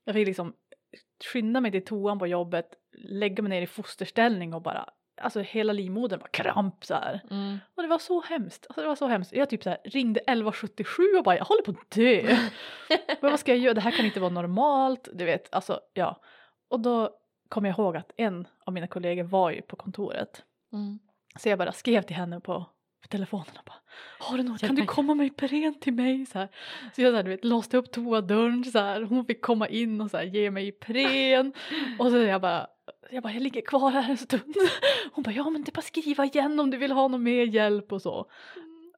Jag 0.04 0.16
fick 0.16 0.28
liksom 0.28 0.54
skynda 1.34 1.62
mig 1.62 1.72
till 1.72 1.86
toan 1.86 2.20
på 2.20 2.28
jobbet, 2.28 2.70
lägga 2.98 3.44
mig 3.44 3.50
ner 3.50 3.62
i 3.62 3.68
fosterställning 3.68 4.54
och 4.54 4.62
bara, 4.62 4.90
alltså 5.22 5.40
hela 5.40 5.74
livmodern 5.74 6.20
var 6.20 6.28
kramp 6.28 6.86
så 6.86 6.94
här. 6.94 7.22
Mm. 7.32 7.58
Och 7.76 7.84
det 7.84 7.90
var 7.90 8.00
så 8.00 8.22
hemskt. 8.22 8.66
Alltså 8.70 8.82
det 8.82 8.88
var 8.88 8.96
så 8.96 9.08
hemskt. 9.08 9.34
Jag 9.34 9.50
typ 9.50 9.64
så 9.64 9.70
här 9.70 9.80
ringde 9.86 10.20
1177 10.20 11.04
och 11.18 11.24
bara 11.24 11.38
jag 11.38 11.46
håller 11.46 11.62
på 11.62 11.72
att 11.72 11.92
dö. 11.92 12.22
Men 13.22 13.32
vad 13.32 13.40
ska 13.40 13.52
jag 13.52 13.60
göra? 13.60 13.74
Det 13.74 13.82
här 13.82 13.92
kan 13.92 14.06
inte 14.06 14.20
vara 14.20 14.32
normalt. 14.32 15.10
Du 15.14 15.26
vet, 15.26 15.54
alltså 15.56 15.80
ja. 15.94 16.22
Och 16.70 16.80
då 16.80 17.18
kom 17.52 17.66
jag 17.66 17.80
ihåg 17.80 17.98
att 17.98 18.12
en 18.18 18.48
av 18.66 18.74
mina 18.74 18.88
kollegor 18.88 19.24
var 19.24 19.52
ju 19.52 19.62
på 19.62 19.76
kontoret. 19.76 20.44
Mm. 20.74 21.00
Så 21.40 21.50
jag 21.50 21.60
bara 21.60 21.72
skrev 21.72 22.02
till 22.02 22.16
henne 22.16 22.40
på, 22.40 22.66
på 23.02 23.08
telefonen 23.08 23.58
och 23.60 23.66
bara 23.66 23.80
Har 24.20 24.38
du 24.38 24.44
något? 24.44 24.62
Kan 24.62 24.76
du 24.76 24.82
mig." 24.82 24.88
komma 24.88 25.16
med 25.16 25.28
Ipren 25.28 25.80
till 25.80 25.94
mig? 25.94 26.26
Så, 26.26 26.40
här. 26.40 26.48
så 26.96 27.02
jag 27.02 27.12
så 27.12 27.16
här, 27.16 27.24
du 27.24 27.30
vet, 27.30 27.46
låste 27.46 27.78
upp 27.78 27.92
toadörren 27.92 28.64
så 28.64 28.80
här. 28.80 29.02
Hon 29.02 29.26
fick 29.26 29.42
komma 29.42 29.68
in 29.68 30.02
och 30.02 30.12
så 30.12 30.18
här, 30.18 30.24
ge 30.24 30.52
mig 30.52 30.68
Ipren. 30.68 31.54
och 32.00 32.12
så 32.12 32.18
jag 32.18 32.42
bara 32.42 32.68
jag 33.12 33.24
bara, 33.24 33.34
jag 33.34 33.42
ligger 33.42 33.62
kvar 33.62 33.92
här 33.92 34.10
en 34.10 34.18
stund. 34.18 34.56
Hon 35.14 35.24
bara, 35.24 35.32
ja 35.32 35.50
men 35.50 35.64
det 35.64 35.70
är 35.70 35.74
bara 35.74 35.82
skriva 35.82 36.26
igen 36.26 36.60
om 36.60 36.70
du 36.70 36.78
vill 36.78 36.92
ha 36.92 37.08
någon 37.08 37.24
mer 37.24 37.46
hjälp 37.46 37.92
och 37.92 38.02
så. 38.02 38.26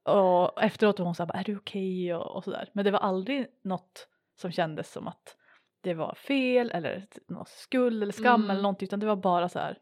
Och 0.04 0.64
efteråt 0.64 1.00
var 1.00 1.06
hon 1.06 1.16
så 1.16 1.26
här, 1.26 1.36
är 1.36 1.44
du 1.44 1.58
okej 1.58 2.16
och, 2.16 2.36
och 2.36 2.44
sådär. 2.44 2.70
Men 2.74 2.86
det 2.86 2.92
var 2.92 3.00
aldrig 3.00 3.48
något 3.64 4.08
som 4.36 4.52
kändes 4.52 4.92
som 4.92 5.08
att 5.08 5.36
det 5.84 5.94
var 5.94 6.16
fel 6.16 6.72
eller 6.72 7.08
någon 7.28 7.46
skuld 7.48 8.04
eller 8.04 8.14
skam 8.14 8.42
Mm. 8.42 8.50
eller 8.52 8.62
någonting 8.62 8.86
utan 8.86 9.00
det 9.00 9.06
var 9.06 9.16
bara 9.16 9.50
så 9.50 9.60
här, 9.60 9.78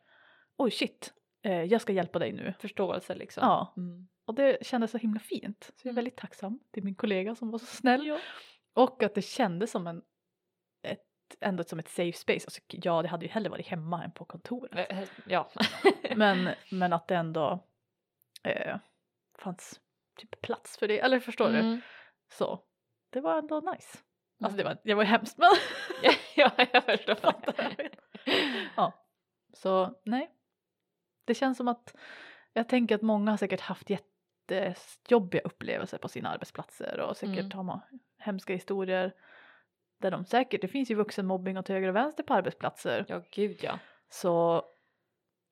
oj 0.57 0.71
shit, 0.71 1.13
eh, 1.43 1.63
jag 1.63 1.81
ska 1.81 1.93
hjälpa 1.93 2.19
dig 2.19 2.31
nu. 2.33 2.53
Förståelse 2.59 3.15
liksom. 3.15 3.41
Ja, 3.43 3.73
Mm. 3.77 4.07
och 4.25 4.33
det 4.35 4.65
kändes 4.65 4.91
så 4.91 4.97
himla 4.97 5.19
fint. 5.19 5.63
Så 5.63 5.71
jag 5.81 5.85
är 5.85 5.89
Mm. 5.89 5.95
väldigt 5.95 6.17
tacksam 6.17 6.59
till 6.71 6.83
min 6.83 6.95
kollega 6.95 7.35
som 7.35 7.51
var 7.51 7.59
så 7.59 7.65
snäll. 7.65 8.07
Ja. 8.07 8.19
Och 8.73 9.03
att 9.03 9.15
det 9.15 9.21
kändes 9.21 9.71
som 9.71 9.87
en, 9.87 10.01
ett 10.83 11.07
ändå 11.39 11.63
som 11.63 11.79
ett 11.79 11.89
safe 11.89 12.17
space. 12.17 12.45
Alltså, 12.45 12.61
ja, 12.67 13.01
det 13.01 13.07
hade 13.07 13.25
ju 13.25 13.31
hellre 13.31 13.49
varit 13.49 13.67
hemma 13.67 14.03
än 14.03 14.11
på 14.11 14.25
kontoret. 14.25 14.91
Eh, 14.91 15.03
Ja. 15.27 15.49
Men, 16.15 16.49
men 16.71 16.93
att 16.93 17.07
det 17.07 17.15
ändå 17.15 17.67
eh, 18.43 18.77
fanns 19.39 19.81
typ 20.17 20.41
plats 20.41 20.77
för 20.77 20.87
det. 20.87 20.99
Eller 20.99 21.19
förstår 21.19 21.49
du? 21.49 21.59
Mm. 21.59 21.81
Så 22.31 22.63
det 23.09 23.21
var 23.21 23.37
ändå 23.37 23.59
nice. 23.75 23.97
Alltså 24.41 24.57
det 24.57 24.63
var, 24.63 24.77
det 24.83 24.93
var 24.93 25.03
hemskt 25.03 25.37
men 25.37 25.49
ja, 26.35 26.51
jag 26.73 26.83
förstår. 26.83 27.33
Ja. 28.75 28.93
Så 29.53 29.99
nej. 30.05 30.31
Det 31.25 31.33
känns 31.33 31.57
som 31.57 31.67
att 31.67 31.95
jag 32.53 32.69
tänker 32.69 32.95
att 32.95 33.01
många 33.01 33.31
har 33.31 33.37
säkert 33.37 33.59
haft 33.61 33.89
jättejobbiga 33.89 35.41
upplevelser 35.41 35.97
på 35.97 36.07
sina 36.07 36.29
arbetsplatser 36.29 36.99
och 36.99 37.17
säkert 37.17 37.39
Mm. 37.39 37.51
har 37.51 37.63
man 37.63 37.79
hemska 38.17 38.53
historier 38.53 39.13
där 39.99 40.11
de 40.11 40.25
säkert, 40.25 40.61
det 40.61 40.67
finns 40.67 40.91
ju 40.91 40.95
vuxenmobbing 40.95 41.57
åt 41.57 41.67
höger 41.67 41.87
och 41.89 41.95
vänster 41.95 42.23
på 42.23 42.33
arbetsplatser. 42.33 43.05
Ja, 43.07 43.21
gud 43.31 43.57
ja. 43.61 43.79
Så 44.09 44.63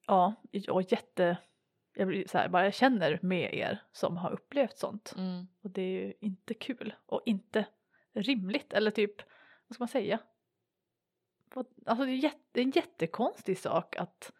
ja, 0.08 0.34
och 0.70 0.82
jätte, 0.92 1.38
jag 1.94 2.08
blir 2.08 2.28
så 2.28 2.38
här, 2.38 2.50
bara 2.50 2.64
jag 2.64 2.74
känner 2.74 3.20
med 3.22 3.54
er 3.54 3.82
som 3.92 4.18
har 4.18 4.32
upplevt 4.32 4.78
sånt. 4.78 5.14
Mm. 5.18 5.48
Och 5.64 5.70
det 5.70 5.82
är 5.82 6.02
ju 6.06 6.14
inte 6.22 6.54
kul 6.54 6.94
och 7.06 7.22
inte 7.26 7.66
rimligt 8.14 8.74
eller 8.74 8.92
typ, 8.92 9.18
vad 9.68 9.76
ska 9.76 9.82
man 9.82 9.88
säga? 9.88 10.20
Alltså 11.86 12.06
det 12.06 12.12
är, 12.12 12.32
en 12.54 12.72
jättekonstig 12.72 13.58
sak 13.58 13.96
att, 13.96 14.34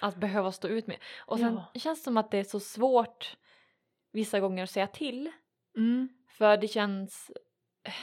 Att 0.00 0.16
behöva 0.16 0.52
stå 0.52 0.68
ut 0.68 0.86
med. 0.86 0.96
Och 1.26 1.38
sen 1.38 1.54
Ja. 1.54 1.80
känns 1.80 1.98
det 2.00 2.04
som 2.04 2.16
att 2.16 2.30
det 2.30 2.38
är 2.38 2.44
så 2.44 2.60
svårt 2.60 3.36
vissa 4.12 4.40
gånger 4.40 4.62
att 4.62 4.70
säga 4.70 4.86
till. 4.86 5.32
mm, 5.76 6.08
För 6.28 6.56
det 6.56 6.68
känns, 6.68 7.30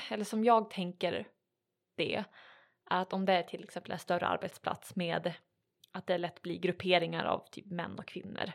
eller 0.10 0.24
som 0.24 0.44
jag 0.44 0.70
tänker 0.70 1.28
det, 1.96 2.24
att 2.84 3.14
om 3.14 3.26
det 3.26 3.34
är 3.34 3.44
till 3.44 3.64
exempel 3.64 3.92
en 3.92 4.00
större 4.00 4.28
arbetsplats 4.28 4.96
med 4.96 5.34
att 5.92 6.08
det 6.08 6.18
lätt 6.18 6.42
blir 6.42 6.60
grupperingar 6.60 7.26
av 7.26 7.48
typ 7.52 7.66
män 7.66 8.00
och 8.00 8.06
kvinnor. 8.08 8.52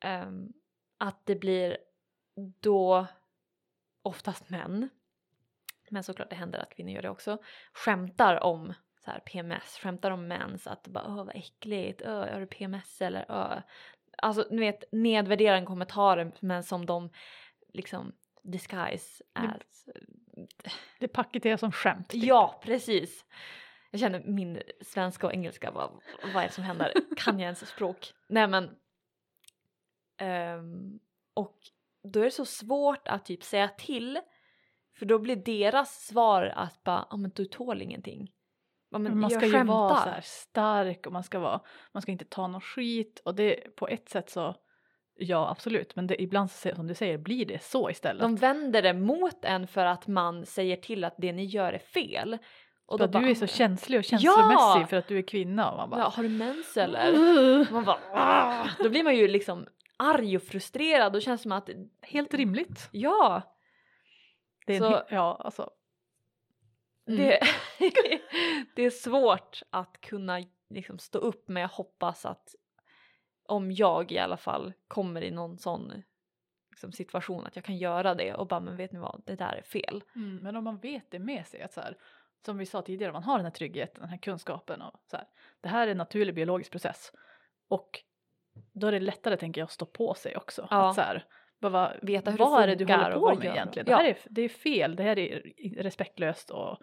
ehm, 0.00 0.52
att 0.98 1.26
det 1.26 1.36
blir 1.36 1.78
då 2.60 3.06
oftast 4.02 4.50
män, 4.50 4.88
men 5.90 6.02
såklart 6.02 6.30
det 6.30 6.36
händer 6.36 6.58
att 6.58 6.74
kvinnor 6.74 6.92
gör 6.92 7.02
det 7.02 7.10
också, 7.10 7.38
skämtar 7.72 8.42
om 8.44 8.74
så 9.04 9.10
här 9.10 9.20
PMS, 9.20 9.78
skämtar 9.78 10.10
om 10.10 10.28
mens, 10.28 10.66
att 10.66 10.88
bara 10.88 11.04
åh 11.06 11.16
vad 11.16 11.36
äckligt, 11.36 12.02
åh 12.06 12.26
har 12.32 12.40
du 12.40 12.46
PMS 12.46 13.02
eller 13.02 13.26
åh. 13.28 13.58
Alltså 14.22 14.46
ni 14.50 14.58
vet 14.60 14.84
nedvärderande 14.92 15.66
kommentarer 15.66 16.32
men 16.40 16.62
som 16.62 16.86
de 16.86 17.10
liksom 17.72 18.12
disguise 18.42 19.24
as. 19.32 19.88
det 20.98 21.08
paketeras 21.08 21.60
som 21.60 21.72
skämt. 21.72 22.08
typ. 22.08 22.24
Ja 22.24 22.60
precis. 22.64 23.24
Jag 23.90 24.00
känner 24.00 24.22
min 24.24 24.62
svenska 24.80 25.26
och 25.26 25.32
engelska, 25.32 25.70
vad, 25.70 25.90
vad 26.34 26.42
är 26.42 26.46
det 26.46 26.54
som 26.54 26.64
händer? 26.64 26.92
Kan 27.16 27.38
jag 27.38 27.44
ens 27.44 27.68
språk? 27.68 28.14
Nej 28.28 28.46
men. 28.46 28.76
ehm, 30.16 31.00
och 31.34 31.58
då 32.02 32.20
är 32.20 32.24
det 32.24 32.30
så 32.30 32.44
svårt 32.44 33.08
att 33.08 33.24
typ 33.24 33.42
säga 33.42 33.68
till. 33.68 34.20
För 35.00 35.06
då 35.06 35.18
blir 35.18 35.36
deras 35.36 36.06
svar 36.06 36.52
att 36.56 36.84
bara, 36.84 37.06
ja 37.10 37.16
men 37.16 37.30
du 37.34 37.44
tål 37.44 37.82
ingenting. 37.82 38.30
Ja, 38.90 38.98
men 38.98 39.20
man 39.20 39.30
ska 39.30 39.46
ju 39.46 39.64
vara 39.64 39.96
så 39.96 40.08
här 40.08 40.20
stark 40.24 41.06
och 41.06 41.12
man 41.12 41.24
ska 41.24 41.38
vara, 41.38 41.60
man 41.92 42.02
ska 42.02 42.12
inte 42.12 42.24
ta 42.24 42.46
någon 42.46 42.60
skit 42.60 43.22
och 43.24 43.34
det 43.34 43.76
på 43.76 43.88
ett 43.88 44.08
sätt 44.08 44.30
så 44.30 44.54
ja 45.18 45.50
absolut 45.50 45.96
men 45.96 46.06
det, 46.06 46.22
ibland 46.22 46.50
som 46.50 46.86
du 46.86 46.94
säger 46.94 47.18
blir 47.18 47.46
det 47.46 47.62
så 47.62 47.90
istället. 47.90 48.22
De 48.22 48.36
vänder 48.36 48.82
det 48.82 48.92
mot 48.94 49.44
en 49.44 49.66
för 49.66 49.84
att 49.86 50.06
man 50.06 50.46
säger 50.46 50.76
till 50.76 51.04
att 51.04 51.14
det 51.18 51.32
ni 51.32 51.44
gör 51.44 51.72
är 51.72 51.78
fel. 51.78 52.38
Och 52.86 52.98
Bara, 52.98 53.06
då 53.06 53.12
bara, 53.12 53.22
du 53.22 53.30
är 53.30 53.34
så 53.34 53.46
känslig 53.46 53.98
och 53.98 54.04
Ja! 54.04 54.18
känslomässig 54.18 54.88
för 54.90 54.96
att 54.96 55.08
du 55.08 55.18
är 55.18 55.22
kvinna 55.22 55.70
och 55.70 55.76
man 55.76 55.98
ja, 55.98 56.04
bara 56.04 56.10
har 56.10 56.22
du 56.22 56.28
mens 56.28 56.76
eller? 56.76 57.12
"Ugh." 57.14 57.72
Man 57.72 57.84
bara, 57.84 57.98
"Ah." 58.12 58.68
Då 58.78 58.88
blir 58.90 59.04
man 59.04 59.16
ju 59.16 59.28
liksom 59.28 59.66
arg 59.96 60.36
och 60.36 60.42
frustrerad 60.42 61.16
och 61.16 61.22
känns 61.22 61.42
som 61.42 61.52
att 61.52 61.70
Helt 62.02 62.34
rimligt. 62.34 62.88
ja, 62.92 63.42
Det 64.66 64.76
är 64.76 64.78
Så- 64.78 65.02
ja 65.08 65.40
alltså. 65.40 65.70
Mm. 67.08 67.20
det, 67.20 67.40
det 68.74 68.82
är 68.82 68.90
svårt 68.90 69.62
att 69.70 70.00
kunna 70.00 70.40
liksom 70.68 70.98
stå 70.98 71.18
upp 71.18 71.48
men 71.48 71.60
jag 71.60 71.68
hoppas 71.68 72.26
att 72.26 72.54
om 73.46 73.72
jag 73.72 74.12
i 74.12 74.18
alla 74.18 74.36
fall 74.36 74.72
kommer 74.88 75.22
i 75.22 75.30
någon 75.30 75.58
sån 75.58 76.02
liksom, 76.70 76.92
situation 76.92 77.46
att 77.46 77.56
jag 77.56 77.64
kan 77.64 77.76
göra 77.76 78.14
det 78.14 78.34
och 78.34 78.46
bara 78.46 78.60
men 78.60 78.76
vet 78.76 78.92
ni 78.92 78.98
vad 78.98 79.22
det 79.26 79.36
där 79.36 79.52
är 79.52 79.62
fel. 79.62 80.04
Mm, 80.14 80.36
men 80.36 80.56
om 80.56 80.64
man 80.64 80.78
vet 80.78 81.10
det 81.10 81.18
med 81.18 81.46
sig 81.46 81.62
att 81.62 81.72
så 81.72 81.80
här, 81.80 81.96
som 82.44 82.58
vi 82.58 82.66
sa 82.66 82.82
tidigare, 82.82 83.12
man 83.12 83.22
har 83.22 83.36
den 83.36 83.44
här 83.46 83.52
tryggheten, 83.52 84.00
den 84.00 84.10
här 84.10 84.18
kunskapen 84.18 84.82
och 84.82 85.00
så 85.10 85.16
här, 85.16 85.26
det 85.60 85.68
här 85.68 85.86
är 85.86 85.90
en 85.90 85.96
naturlig 85.96 86.34
biologisk 86.34 86.70
process 86.70 87.12
och 87.68 88.02
då 88.72 88.86
är 88.86 88.92
det 88.92 89.00
lättare 89.00 89.36
tänker 89.36 89.60
jag 89.60 89.66
att 89.66 89.72
stå 89.72 89.86
på 89.86 90.14
sig 90.14 90.36
också. 90.36 90.66
Ja. 90.70 90.88
Att 90.88 90.94
så 90.94 91.00
här, 91.00 91.24
vad, 91.68 91.96
Veta 92.02 92.30
hur 92.30 92.38
vad 92.38 92.58
det 92.60 92.62
är 92.62 92.66
det 92.66 92.84
du 92.84 92.92
håller 92.92 93.12
på 93.12 93.20
vad 93.20 93.38
med 93.38 93.46
egentligen? 93.46 93.86
Ja. 93.90 93.96
Det 93.96 94.02
här 94.02 94.10
är, 94.10 94.18
det 94.30 94.42
är 94.42 94.48
fel, 94.48 94.96
det 94.96 95.02
här 95.02 95.18
är 95.18 95.52
respektlöst 95.82 96.50
och 96.50 96.78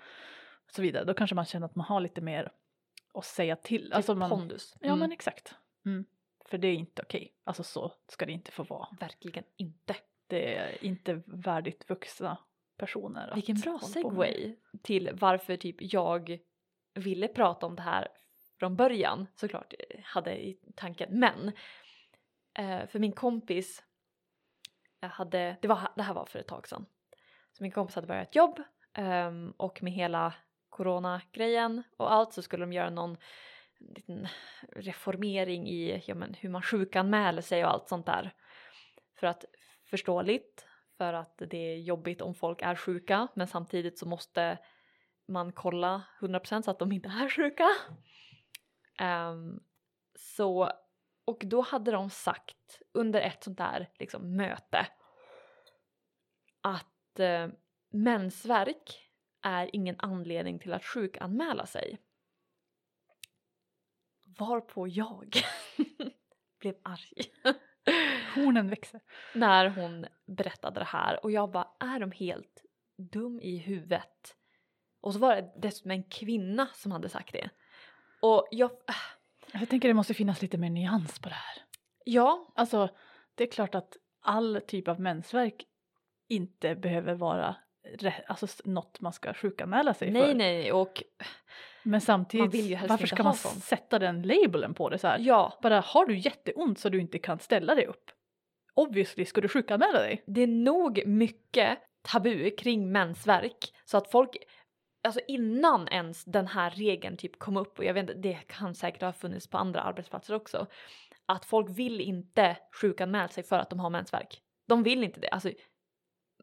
så 0.72 0.82
vidare. 0.82 1.04
Då 1.04 1.14
kanske 1.14 1.36
man 1.36 1.46
känner 1.46 1.66
att 1.66 1.76
man 1.76 1.86
har 1.86 2.02
lite 2.02 2.22
mer 2.22 2.52
att 3.14 3.26
säga 3.26 3.56
till. 3.56 3.94
Alltså 3.94 4.16
man, 4.16 4.30
pondus. 4.30 4.76
ja 4.80 4.88
Mm. 4.88 5.00
men 5.00 5.12
exakt. 5.12 5.56
Mm. 5.86 6.06
För 6.46 6.58
det 6.58 6.68
är 6.68 6.74
inte 6.74 7.02
okej, 7.02 7.34
alltså 7.44 7.64
så 7.64 7.92
ska 8.08 8.26
det 8.26 8.32
inte 8.32 8.52
få 8.52 8.64
vara. 8.64 8.88
Verkligen 9.00 9.44
inte. 9.58 9.96
Det 10.28 10.56
är 10.56 10.86
inte 10.86 11.22
värdigt 11.26 11.90
vuxna 11.90 12.38
personer. 12.78 13.32
Vilken 13.36 13.56
bra 13.56 13.80
segway 13.80 14.56
till 14.84 15.10
varför 15.14 15.58
typ 15.58 15.76
jag 15.80 16.40
ville 16.94 17.28
prata 17.28 17.66
om 17.66 17.76
det 17.76 17.82
här 17.82 18.08
från 18.60 18.76
början 18.76 19.28
såklart 19.36 19.74
eh, 19.80 20.00
hade 20.04 20.46
i 20.46 20.60
tanken 20.76 21.20
men 21.20 21.52
eh, 22.54 22.88
för 22.88 23.00
min 23.00 23.12
kompis 23.12 23.84
jag 25.00 25.10
hade, 25.10 25.58
det, 25.62 25.68
var, 25.68 25.80
det 25.96 26.04
här 26.04 26.14
var 26.14 26.26
för 26.26 26.40
ett 26.40 26.48
tag 26.48 26.68
sedan 26.68 26.86
så 27.52 27.64
min 27.64 27.72
kompis 27.72 27.96
hade 27.96 28.08
börjat 28.08 28.36
jobb 28.36 28.60
um, 28.98 29.52
och 29.58 29.84
med 29.84 29.94
hela 29.94 30.34
coronagrejen 30.70 31.84
och 31.98 32.14
allt 32.14 32.34
så 32.34 32.42
skulle 32.42 32.64
de 32.66 32.74
göra 32.74 32.90
någon 32.90 33.18
liten 33.80 34.28
reformering 34.76 35.68
i 35.68 36.04
ja, 36.06 36.16
men, 36.16 36.34
hur 36.34 36.50
man 36.50 36.62
sjukanmäler 36.62 37.42
sig 37.42 37.66
och 37.66 37.72
allt 37.72 37.88
sånt 37.88 38.06
där 38.06 38.34
för 39.20 39.28
att 39.28 39.46
förståeligt 39.90 40.68
för 40.98 41.14
att 41.14 41.38
det 41.38 41.58
är 41.58 41.78
jobbigt 41.78 42.22
om 42.22 42.36
folk 42.36 42.62
är 42.62 42.76
sjuka 42.76 43.28
men 43.34 43.48
samtidigt 43.48 44.00
så 44.00 44.08
måste 44.08 44.58
man 45.28 45.52
kolla 45.52 46.04
100% 46.20 46.62
så 46.62 46.72
att 46.72 46.80
de 46.80 46.92
inte 46.92 47.10
är 47.10 47.30
sjuka. 47.30 47.68
Um, 49.02 49.64
så, 50.16 50.72
och 51.28 51.44
då 51.46 51.62
hade 51.62 51.92
de 51.92 52.10
sagt 52.10 52.82
under 52.94 53.22
ett 53.22 53.44
sånt 53.44 53.58
där 53.58 53.90
liksom, 54.00 54.36
möte 54.36 54.88
att 56.62 57.20
eh, 57.20 57.48
mensvärk 57.90 59.10
är 59.42 59.76
ingen 59.76 59.96
anledning 60.00 60.60
till 60.60 60.74
att 60.74 60.86
sjukanmäla 60.86 61.66
sig. 61.66 62.00
Varpå 64.40 64.88
jag 64.88 65.36
blev 66.60 66.76
arg. 66.84 67.22
Hornen 68.36 68.70
växer. 68.70 69.02
när 69.34 69.70
hon 69.70 70.06
berättade 70.26 70.80
det 70.80 70.86
här 70.86 71.24
och 71.24 71.32
jag 71.32 71.52
bara 71.52 71.68
är 71.80 72.00
de 72.00 72.12
helt 72.12 72.66
dum 72.98 73.40
i 73.40 73.58
huvudet? 73.58 74.36
Och 75.02 75.14
så 75.14 75.20
var 75.20 75.36
det 75.36 75.54
dessutom 75.58 75.92
en 75.92 76.04
kvinna 76.04 76.68
som 76.74 76.92
hade 76.92 77.10
sagt 77.10 77.34
det. 77.34 77.50
Och 78.22 78.48
jag, 78.52 78.72
Jag 79.54 79.70
tänker 79.70 79.88
det 79.88 79.94
måste 79.94 80.14
finnas 80.14 80.42
lite 80.42 80.58
mer 80.58 80.70
nyans 80.70 81.20
på 81.20 81.30
det 81.30 81.36
här. 81.36 81.64
ja, 82.06 82.48
Alltså 82.56 82.90
det 83.36 83.44
är 83.44 83.52
klart 83.52 83.76
att 83.76 83.98
all 84.22 84.62
typ 84.68 84.88
av 84.88 85.00
mensvärk 85.00 85.66
inte 86.30 86.76
behöver 86.76 87.14
vara 87.16 87.56
alltså, 88.28 88.48
något 88.66 89.02
man 89.02 89.14
ska 89.14 89.34
sjukanmäla 89.34 89.94
sig 89.94 90.12
nej 90.12 90.22
för. 90.28 90.34
nej 90.34 90.72
och 90.72 91.04
Men 91.84 92.02
samtidigt, 92.02 92.82
varför 92.90 93.08
ska 93.08 93.24
man 93.24 93.34
sånt. 93.36 93.64
sätta 93.64 94.00
den 94.00 94.22
labeln 94.22 94.74
på 94.74 94.90
det 94.90 94.98
så 94.98 95.08
här? 95.08 95.20
ja, 95.20 95.60
Bara 95.62 95.80
har 95.80 96.06
du 96.06 96.18
jätteont 96.18 96.80
så 96.80 96.90
du 96.90 97.00
inte 97.00 97.20
kan 97.20 97.40
ställa 97.40 97.76
dig 97.76 97.86
upp? 97.86 98.12
Obviously 98.74 99.26
ska 99.26 99.42
du 99.42 99.48
sjukanmäla 99.48 100.00
dig. 100.00 100.24
det 100.28 100.42
är 100.42 100.48
nog 100.48 101.04
mycket 101.08 101.80
tabu 102.02 102.50
kring 102.50 102.92
mensvärk 102.92 103.74
så 103.86 103.98
att 103.98 104.12
folk 104.12 104.36
Alltså 105.08 105.20
innan 105.28 105.88
ens 105.88 106.26
den 106.26 106.48
här 106.48 106.70
regeln 106.70 107.18
typ 107.18 107.40
kom 107.40 107.58
upp 107.58 107.80
och 107.80 107.86
jag 107.86 107.94
vet 107.94 108.02
inte, 108.02 108.14
det 108.14 108.34
kan 108.48 108.76
säkert 108.76 109.02
ha 109.02 109.14
funnits 109.14 109.48
på 109.48 109.58
andra 109.58 109.82
arbetsplatser 109.82 110.34
också. 110.36 110.68
Att 111.26 111.46
folk 111.46 111.70
vill 111.70 112.02
inte 112.02 112.58
sjukanmäla 112.82 113.28
sig 113.28 113.44
för 113.44 113.60
att 113.60 113.70
de 113.70 113.80
har 113.80 113.90
mensvärk. 113.90 114.42
De 114.68 114.84
vill 114.84 115.04
inte 115.04 115.20
det. 115.20 115.30
Alltså, 115.30 115.50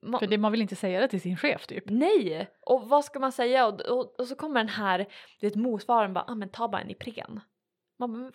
ma- 0.03 0.19
För 0.19 0.27
det, 0.27 0.39
man 0.39 0.53
vill 0.53 0.63
inte 0.63 0.77
säga 0.77 1.01
det 1.01 1.09
till 1.09 1.21
sin 1.21 1.37
chef 1.37 1.67
typ. 1.67 1.85
Nej! 1.87 2.51
Och 2.61 2.89
vad 2.89 3.05
ska 3.05 3.19
man 3.21 3.33
säga? 3.33 3.67
Och, 3.67 3.81
och, 3.81 4.21
och 4.21 4.27
så 4.29 4.35
kommer 4.35 4.61
den 4.61 4.69
här, 4.69 4.99
du 5.41 5.47
vet 5.47 5.57
motsvararen 5.57 6.13
bara, 6.15 6.25
ah, 6.29 6.35
men 6.35 6.49
ta 6.49 6.69
bara 6.69 6.83
en 6.83 6.91
Ipren. 6.91 7.41
Man 7.99 8.13
bara, 8.13 8.19
"Men 8.23 8.33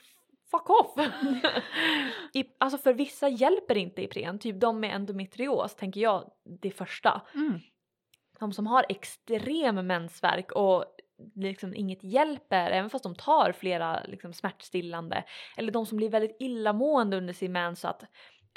fuck 0.51 0.69
off! 0.69 0.93
I, 2.34 2.45
alltså 2.59 2.77
för 2.77 2.93
vissa 2.93 3.30
hjälper 3.30 3.77
inte 3.77 4.03
Ipren, 4.03 4.39
typ 4.39 4.59
de 4.61 4.80
med 4.80 4.95
endometrios 4.95 5.75
tänker 5.75 6.01
jag 6.01 6.32
det 6.61 6.71
första. 6.71 7.21
Mm. 7.36 7.59
De 8.39 8.53
som 8.53 8.67
har 8.67 8.85
extrem 8.89 9.87
mensvärk 9.87 10.51
och 10.51 10.85
liksom 11.35 11.73
inget 11.75 12.03
hjälper 12.03 12.71
även 12.71 12.89
fast 12.89 13.03
de 13.03 13.15
tar 13.15 13.51
flera 13.51 14.03
liksom 14.03 14.33
smärtstillande 14.33 15.23
eller 15.57 15.71
de 15.71 15.85
som 15.85 15.97
blir 15.97 16.09
väldigt 16.09 16.37
illamående 16.39 17.17
under 17.17 17.33
sin 17.33 17.51
mens 17.51 17.79
så 17.79 17.87
att 17.87 18.03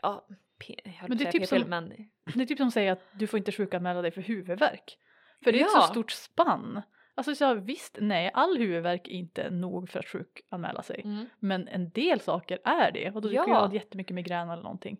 ja, 0.02 0.26
p- 0.66 0.80
jag 0.84 0.92
höll 0.92 1.08
Men 1.08 1.18
det 1.18 1.24
är 1.26 1.32
typ 1.32 1.46
som- 1.46 1.62
men 1.70 1.88
Det 2.34 2.42
är 2.42 2.46
typ 2.46 2.58
som 2.58 2.70
säger 2.70 2.92
att 2.92 3.02
du 3.12 3.26
får 3.26 3.38
inte 3.38 3.52
sjukanmäla 3.52 4.02
dig 4.02 4.10
för 4.10 4.20
huvudvärk. 4.22 4.98
För 5.44 5.52
det 5.52 5.60
är 5.60 5.64
ett 5.64 5.70
Ja. 5.74 5.80
så 5.80 5.86
stort 5.86 6.10
spann. 6.10 6.82
Alltså 7.14 7.34
så 7.34 7.54
visst, 7.54 7.98
nej, 8.00 8.30
all 8.34 8.58
huvudvärk 8.58 9.08
är 9.08 9.12
inte 9.12 9.50
nog 9.50 9.90
för 9.90 9.98
att 9.98 10.06
sjukanmäla 10.08 10.82
sig. 10.82 11.00
mm. 11.04 11.26
Men 11.38 11.68
en 11.68 11.90
del 11.90 12.20
saker 12.20 12.58
är 12.64 12.92
det. 12.92 13.10
Och 13.10 13.22
då 13.22 13.32
Ja. 13.32 13.44
kan 13.44 13.54
jag 13.54 13.60
ha 13.68 13.74
jättemycket 13.74 14.14
migrän 14.14 14.50
eller 14.50 14.62
någonting. 14.62 14.96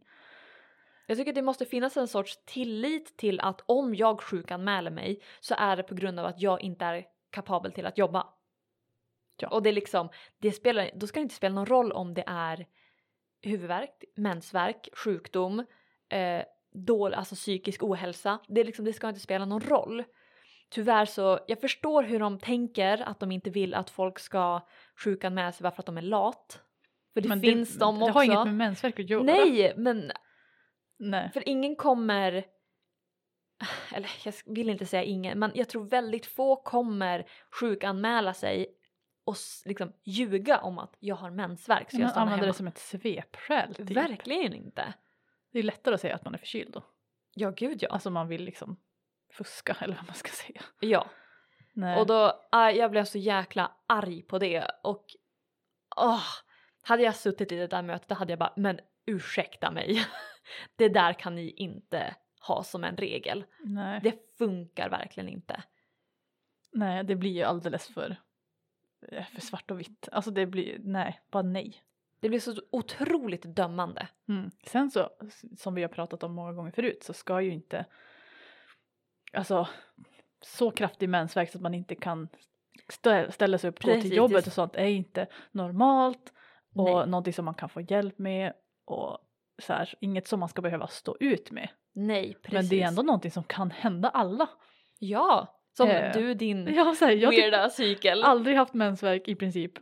Jag 1.13 1.19
tycker 1.19 1.31
att 1.31 1.35
det 1.35 1.43
måste 1.43 1.67
finnas 1.67 1.97
en 1.97 2.09
sorts 2.09 2.39
tillit 2.45 3.17
till 3.17 3.41
att 3.41 3.63
om 3.67 3.95
jag 3.95 4.21
sjukanmäler 4.21 4.91
mig 4.91 5.23
så 5.41 5.55
är 5.59 5.77
det 5.77 5.83
på 5.83 5.95
grund 5.95 6.21
av 6.21 6.27
att 6.27 6.41
jag 6.41 6.61
inte 6.61 6.85
är 6.85 7.05
kapabel 7.31 7.73
till 7.73 7.87
att 7.87 7.99
jobba. 7.99 8.27
Ja. 9.37 9.49
Och 9.49 9.63
det 9.63 9.71
är 9.71 9.73
liksom, 9.73 10.09
det 10.39 10.53
spelar, 10.53 10.91
då 10.95 11.07
ska 11.07 11.21
det 11.21 11.23
inte 11.23 11.35
spela 11.35 11.55
någon 11.55 11.67
roll 11.67 11.93
om 11.93 12.15
det 12.15 12.25
är 12.27 12.67
huvudvärk, 13.43 14.05
mensvärk, 14.17 14.89
sjukdom, 14.93 15.65
eh, 16.09 16.43
dålig, 16.75 17.17
alltså 17.17 17.35
psykisk 17.35 17.83
ohälsa. 17.83 18.39
Det, 18.49 18.61
är 18.61 18.65
liksom, 18.65 18.85
det 18.85 18.93
ska 18.93 19.09
inte 19.09 19.21
spela 19.21 19.45
någon 19.45 19.61
roll. 19.61 20.05
Tyvärr 20.71 21.05
så, 21.05 21.41
jag 21.47 21.61
förstår 21.61 22.03
hur 22.03 22.21
de 22.21 22.39
tänker 22.39 23.09
att 23.09 23.21
de 23.21 23.33
inte 23.33 23.51
vill 23.51 23.75
att 23.75 23.91
folk 23.91 24.19
ska 24.19 24.61
sjukanmäla 24.97 25.53
sig 25.53 25.63
bara 25.63 25.71
för 25.71 25.83
att 25.83 25.87
de 25.87 25.99
är 25.99 26.03
lat. 26.03 26.63
För 27.15 27.21
det 27.21 27.29
Men 27.29 27.41
finns 27.41 27.79
de 27.79 27.99
det 27.99 28.05
också. 28.05 28.13
har 28.13 28.25
inget 28.25 28.45
med 28.45 28.55
mensvärk 28.55 29.01
att 29.01 29.11
göra. 29.11 29.23
Nej, 29.23 29.75
men 29.77 30.13
Nej. 30.97 31.31
för 31.33 31.49
ingen 31.49 31.77
kommer, 31.77 32.47
eller 33.95 34.11
jag 34.25 34.35
vill 34.47 34.71
inte 34.71 34.87
säga 34.87 35.03
ingen, 35.03 35.39
men 35.39 35.51
jag 35.55 35.69
tror 35.69 35.85
väldigt 35.85 36.27
få 36.27 36.57
kommer 36.57 37.27
sjukanmäla 37.51 38.35
sig 38.35 38.67
och 39.25 39.37
liksom 39.65 39.93
ljuga 40.05 40.61
om 40.61 40.79
att 40.79 40.97
jag 40.99 41.17
har 41.17 41.31
mensvärk 41.31 41.91
så 41.91 42.01
jag 42.01 42.11
stannar 42.11 42.23
använder 42.23 42.47
hemma. 42.47 42.53
det 42.53 42.57
som 42.57 42.67
ett 42.67 42.79
svepskäl. 42.79 43.75
Typ. 43.75 43.91
Verkligen 43.91 44.55
inte. 44.55 44.95
Det 45.53 45.59
är 45.59 45.63
lättare 45.63 45.95
att 45.95 46.01
säga 46.01 46.15
att 46.15 46.25
man 46.25 46.35
är 46.35 46.39
förkyld 46.39 46.73
då. 46.73 46.83
Ja 47.35 47.51
gud 47.51 47.83
ja. 47.83 47.89
Alltså 47.89 48.11
man 48.11 48.29
vill 48.29 48.45
liksom 48.45 48.77
fuska 49.33 49.77
eller 49.81 49.95
vad 49.95 50.07
man 50.07 50.15
ska 50.15 50.31
säga. 50.31 50.63
ja. 50.81 51.11
Nej. 51.75 52.01
Och 52.01 52.07
då, 52.07 52.47
jag 52.51 52.91
blev 52.91 53.05
så 53.05 53.19
jäkla 53.19 53.73
arg 53.87 54.23
på 54.23 54.39
det 54.39 54.67
och 54.83 55.07
åh, 55.97 56.25
hade 56.83 57.03
jag 57.03 57.17
suttit 57.17 57.53
i 57.53 57.57
det 57.57 57.67
där 57.67 57.83
mötet 57.83 58.09
då 58.09 58.15
hade 58.15 58.33
jag 58.33 58.39
bara, 58.39 58.53
men 58.57 58.81
ursäkta 59.07 59.71
mig. 59.71 60.07
det 60.77 60.89
där 60.89 61.13
kan 61.13 61.35
ni 61.35 61.51
inte 61.51 62.15
ha 62.47 62.63
som 62.63 62.85
en 62.85 62.97
regel. 62.97 63.45
nej. 63.65 64.01
Det 64.03 64.37
funkar 64.39 64.91
verkligen 64.91 65.29
inte. 65.29 65.63
nej, 66.73 67.05
det 67.05 67.17
blir 67.17 67.31
ju 67.31 67.43
alldeles 67.43 67.89
för, 67.89 68.17
eh, 69.09 69.25
för 69.27 69.41
svart 69.41 69.71
och 69.71 69.81
vitt. 69.81 70.09
Alltså 70.13 70.31
det 70.31 70.47
blir, 70.47 70.79
nej, 70.85 71.21
bara 71.31 71.43
nej. 71.43 71.83
Det 72.21 72.29
blir 72.29 72.41
så 72.41 72.55
otroligt 72.71 73.43
dömande. 73.43 74.09
Mm. 74.29 74.51
Sen 74.67 74.91
så, 74.91 75.11
som 75.59 75.75
vi 75.75 75.83
har 75.83 75.89
pratat 75.89 76.23
om 76.23 76.35
många 76.35 76.53
gånger 76.53 76.71
förut, 76.71 77.03
så 77.03 77.13
ska 77.13 77.41
ju 77.41 77.53
inte, 77.53 77.85
alltså 79.33 79.69
så 80.41 80.71
kraftig 80.71 81.09
mensvärk 81.09 81.51
så 81.51 81.59
att 81.59 81.63
man 81.63 81.75
inte 81.75 81.95
kan 81.95 82.29
stä- 82.89 83.31
ställa 83.31 83.59
sig 83.59 83.71
upp 83.71 83.77
och 83.79 83.85
gå 83.85 84.01
till 84.01 84.17
jobbet 84.17 84.47
och 84.47 84.53
sånt 84.53 84.77
är 84.77 84.87
inte 84.87 85.27
normalt 85.51 86.33
och 86.75 86.85
Nej. 86.85 87.07
någonting 87.07 87.33
som 87.33 87.45
man 87.45 87.55
kan 87.55 87.69
få 87.69 87.81
hjälp 87.81 88.19
med 88.19 88.53
och 88.85 89.19
så 89.59 89.73
här, 89.73 89.95
inget 90.01 90.29
som 90.29 90.41
man 90.41 90.49
ska 90.49 90.63
behöva 90.63 90.87
stå 90.87 91.17
ut 91.21 91.51
med. 91.51 91.69
Nej, 91.93 92.35
precis. 92.43 92.53
Men 92.53 92.69
det 92.69 92.83
är 92.83 92.89
ändå 92.89 93.03
någonting 93.03 93.31
som 93.31 93.45
kan 93.45 93.71
hända 93.71 94.09
alla. 94.09 94.49
Ja, 94.99 95.59
som 95.77 95.89
Eh, 95.89 96.13
du 96.13 96.35
din 96.35 96.67
Jag, 96.75 96.97
så 96.97 97.05
här, 97.05 97.13
jag 97.13 97.31
weirda 97.31 97.71
cykel. 97.71 98.25
aldrig 98.25 98.57
haft 98.57 98.75
mensvärk 98.75 99.29
i 99.29 99.35
princip 99.35 99.73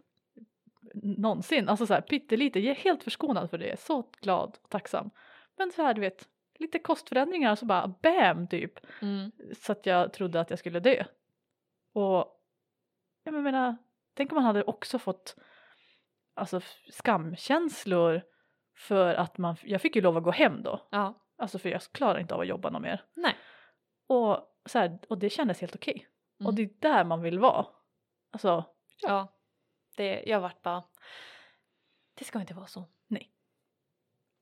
någonsin. 0.94 1.68
Alltså 1.68 1.86
så 1.86 1.94
här 1.94 2.00
pyttelite, 2.00 2.60
jag 2.60 2.76
är 2.76 2.80
helt 2.80 3.04
förskonad 3.04 3.50
för 3.50 3.58
det. 3.58 3.80
Så 3.80 4.10
glad 4.20 4.58
och 4.62 4.70
tacksam. 4.70 5.10
Men 5.56 5.72
så 5.72 5.82
här 5.82 5.94
du 5.94 6.00
vet, 6.00 6.28
lite 6.58 6.78
kostförändringar 6.78 7.54
så 7.54 7.66
bara 7.66 7.94
bam 8.02 8.48
typ. 8.48 8.72
Mm. 9.02 9.32
Så 9.56 9.72
att 9.72 9.86
jag 9.86 10.12
trodde 10.12 10.40
att 10.40 10.50
jag 10.50 10.58
skulle 10.58 10.80
dö. 10.80 11.04
Och 11.92 12.40
jag 13.24 13.34
menar, 13.34 13.76
tänk 14.14 14.32
om 14.32 14.36
man 14.36 14.44
hade 14.44 14.62
också 14.62 14.98
fått 14.98 15.36
alltså 16.34 16.60
skamkänslor 16.90 18.22
för 18.80 19.14
att 19.14 19.38
man, 19.38 19.56
jag 19.62 19.80
fick 19.80 19.96
ju 19.96 20.02
lov 20.02 20.16
att 20.16 20.22
gå 20.22 20.30
hem 20.30 20.62
då. 20.62 20.88
Ja, 20.90 21.26
Alltså 21.36 21.58
för 21.58 21.68
jag 21.68 21.82
klarar 21.82 22.18
inte 22.18 22.34
av 22.34 22.40
att 22.40 22.46
jobba 22.46 22.70
något 22.70 22.82
mer. 22.82 23.04
nej. 23.14 23.36
Och, 24.06 24.56
så 24.66 24.78
här, 24.78 24.98
och 25.08 25.18
det 25.18 25.30
kändes 25.30 25.60
helt 25.60 25.74
okej. 25.74 26.06
Och 26.38 26.40
Mm. 26.44 26.54
det 26.54 26.62
är 26.62 26.70
där 26.78 27.04
man 27.04 27.22
vill 27.22 27.38
vara. 27.38 27.66
Alltså, 28.30 28.64
Ja, 29.02 29.28
det, 29.96 30.22
jag 30.26 30.40
vart 30.40 30.62
bara, 30.62 30.84
det 32.14 32.24
ska 32.24 32.40
inte 32.40 32.54
vara 32.54 32.66
så. 32.66 32.84
Nej. 33.06 33.32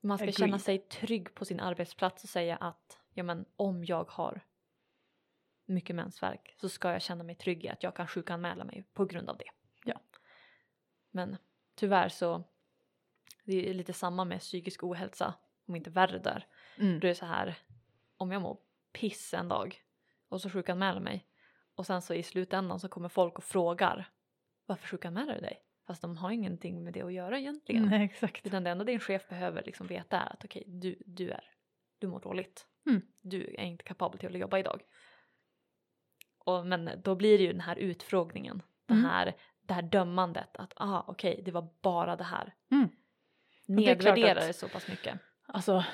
Man 0.01 0.19
ska 0.19 0.23
Agreed. 0.25 0.37
känna 0.39 0.59
sig 0.59 0.79
trygg 0.79 1.35
på 1.35 1.45
sin 1.45 1.61
arbetsplats 1.61 2.25
och 2.25 2.31
säga 2.31 2.57
att 2.57 2.99
ja, 3.15 3.23
men, 3.23 3.45
om 3.57 3.85
jag 3.85 4.11
har 4.11 4.41
mycket 5.67 5.97
mensvärk 5.97 6.55
så 6.61 6.69
ska 6.69 6.93
jag 6.93 7.03
känna 7.03 7.25
mig 7.25 7.35
trygg 7.35 7.65
i 7.65 7.69
att 7.69 7.83
jag 7.83 7.95
kan 7.97 8.07
sjukanmäla 8.07 8.65
mig 8.65 8.85
på 8.93 9.05
grund 9.05 9.31
av 9.31 9.37
det. 9.37 9.51
Ja. 9.85 10.01
Men 11.11 11.37
tyvärr 11.75 12.09
så 12.09 12.45
det 13.53 13.71
är 13.71 13.75
lite 13.75 13.93
samma 13.93 14.25
med 14.25 14.41
psykisk 14.41 14.85
ohälsa, 14.85 15.35
om 15.67 15.77
inte 15.77 15.91
värre 15.91 16.19
där. 16.19 16.47
mm. 16.79 17.01
Då 17.01 17.07
är 17.07 17.09
det 17.09 17.15
så 17.15 17.27
här, 17.27 17.59
om 18.17 18.33
jag 18.33 18.43
mår 18.43 18.59
piss 18.93 19.35
en 19.35 19.49
dag 19.49 19.83
och 20.29 20.41
så 20.41 20.51
sjukanmäler 20.51 21.01
mig 21.01 21.27
och 21.75 21.87
sen 21.87 22.03
så 22.03 22.15
i 22.15 22.23
slutändan 22.23 22.81
så 22.81 22.89
kommer 22.89 23.09
folk 23.09 23.39
och 23.39 23.45
frågar 23.45 24.09
varför 24.67 24.87
sjukanmäler 24.89 25.35
du 25.35 25.41
dig? 25.41 25.63
Fast 25.87 26.03
de 26.03 26.17
har 26.17 26.31
ingenting 26.31 26.85
med 26.85 26.93
det 26.93 27.03
att 27.03 27.13
göra 27.13 27.39
egentligen. 27.39 27.87
Nej, 27.89 28.05
exakt. 28.05 28.47
Utan 28.47 28.65
det 28.65 28.71
enda 28.71 28.85
din 28.85 29.01
chef 29.01 29.29
behöver 29.29 29.63
liksom 29.65 29.87
veta 29.87 30.21
är 30.21 30.33
att 30.33 30.45
okej, 30.45 30.65
du, 30.67 31.03
du 31.07 31.31
är, 31.31 31.45
du 31.99 32.07
mår 32.07 32.21
dåligt. 32.21 32.67
Mm. 32.87 33.03
Du 33.21 33.55
är 33.59 33.65
inte 33.65 33.85
kapabel 33.85 34.19
till 34.19 34.29
att 34.35 34.41
jobba 34.41 34.59
idag. 34.59 34.83
Och, 36.39 36.67
men 36.67 36.91
då 37.05 37.15
blir 37.15 37.39
det 37.39 37.45
ju 37.45 37.53
den 37.53 37.61
här 37.61 37.77
utfrågningen, 37.77 38.63
den 38.87 38.99
Mm. 38.99 39.11
här, 39.11 39.37
det 39.63 39.75
här 39.75 39.83
dömandet 39.83 40.57
att 40.57 40.73
ah, 40.77 41.05
okej, 41.07 41.43
det 41.45 41.51
var 41.51 41.69
bara 41.83 42.17
det 42.17 42.25
här. 42.25 42.55
Mm. 42.71 42.89
Nedvärderar 43.69 44.47
det 44.47 44.53
så 44.53 44.69
pass 44.69 44.89
mycket. 44.89 45.19
Alltså, 45.47 45.85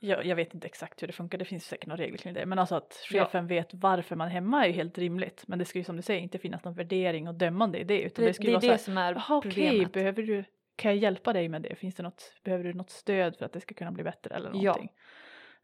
jag, 0.00 0.26
jag 0.26 0.36
vet 0.36 0.54
inte 0.54 0.66
exakt 0.66 1.02
hur 1.02 1.06
det 1.06 1.12
funkar, 1.12 1.38
det 1.38 1.44
finns 1.44 1.64
säkert 1.66 1.86
några 1.86 2.02
regler 2.02 2.18
kring 2.18 2.34
det. 2.34 2.46
Men 2.46 2.58
alltså 2.58 2.74
att 2.74 3.06
Ja. 3.10 3.24
chefen 3.24 3.46
vet 3.46 3.74
varför 3.74 4.16
man 4.16 4.26
är 4.28 4.32
hemma 4.32 4.62
är 4.64 4.66
ju 4.66 4.72
helt 4.72 4.98
rimligt. 4.98 5.44
Men 5.48 5.58
det 5.58 5.64
ska 5.64 5.78
ju 5.78 5.84
som 5.84 5.96
du 5.96 6.02
säger 6.02 6.20
inte 6.20 6.38
finnas 6.38 6.64
någon 6.64 6.74
värdering 6.74 7.28
och 7.28 7.34
dömande 7.34 7.78
i 7.78 7.84
det. 7.84 8.00
Utan 8.02 8.24
Det, 8.24 8.30
det, 8.32 8.38
det 8.42 8.48
är 8.48 8.52
vara 8.52 8.60
det 8.60 8.66
så 8.66 8.70
här, 8.70 8.78
som 8.78 8.98
är 8.98 9.40
problemet. 9.40 9.92
behöver 9.92 10.22
du, 10.22 10.44
kan 10.76 10.90
jag 10.90 10.98
hjälpa 10.98 11.32
dig 11.32 11.48
med 11.48 11.62
det? 11.62 11.76
Finns 11.76 11.94
det 11.94 12.02
något, 12.02 12.32
behöver 12.44 12.64
du 12.64 12.72
något 12.74 12.90
stöd 12.90 13.36
för 13.36 13.44
att 13.46 13.52
det 13.52 13.60
ska 13.60 13.74
kunna 13.74 13.92
bli 13.92 14.04
bättre 14.04 14.34
eller 14.34 14.48
Ja. 14.54 14.54
någonting? 14.62 14.92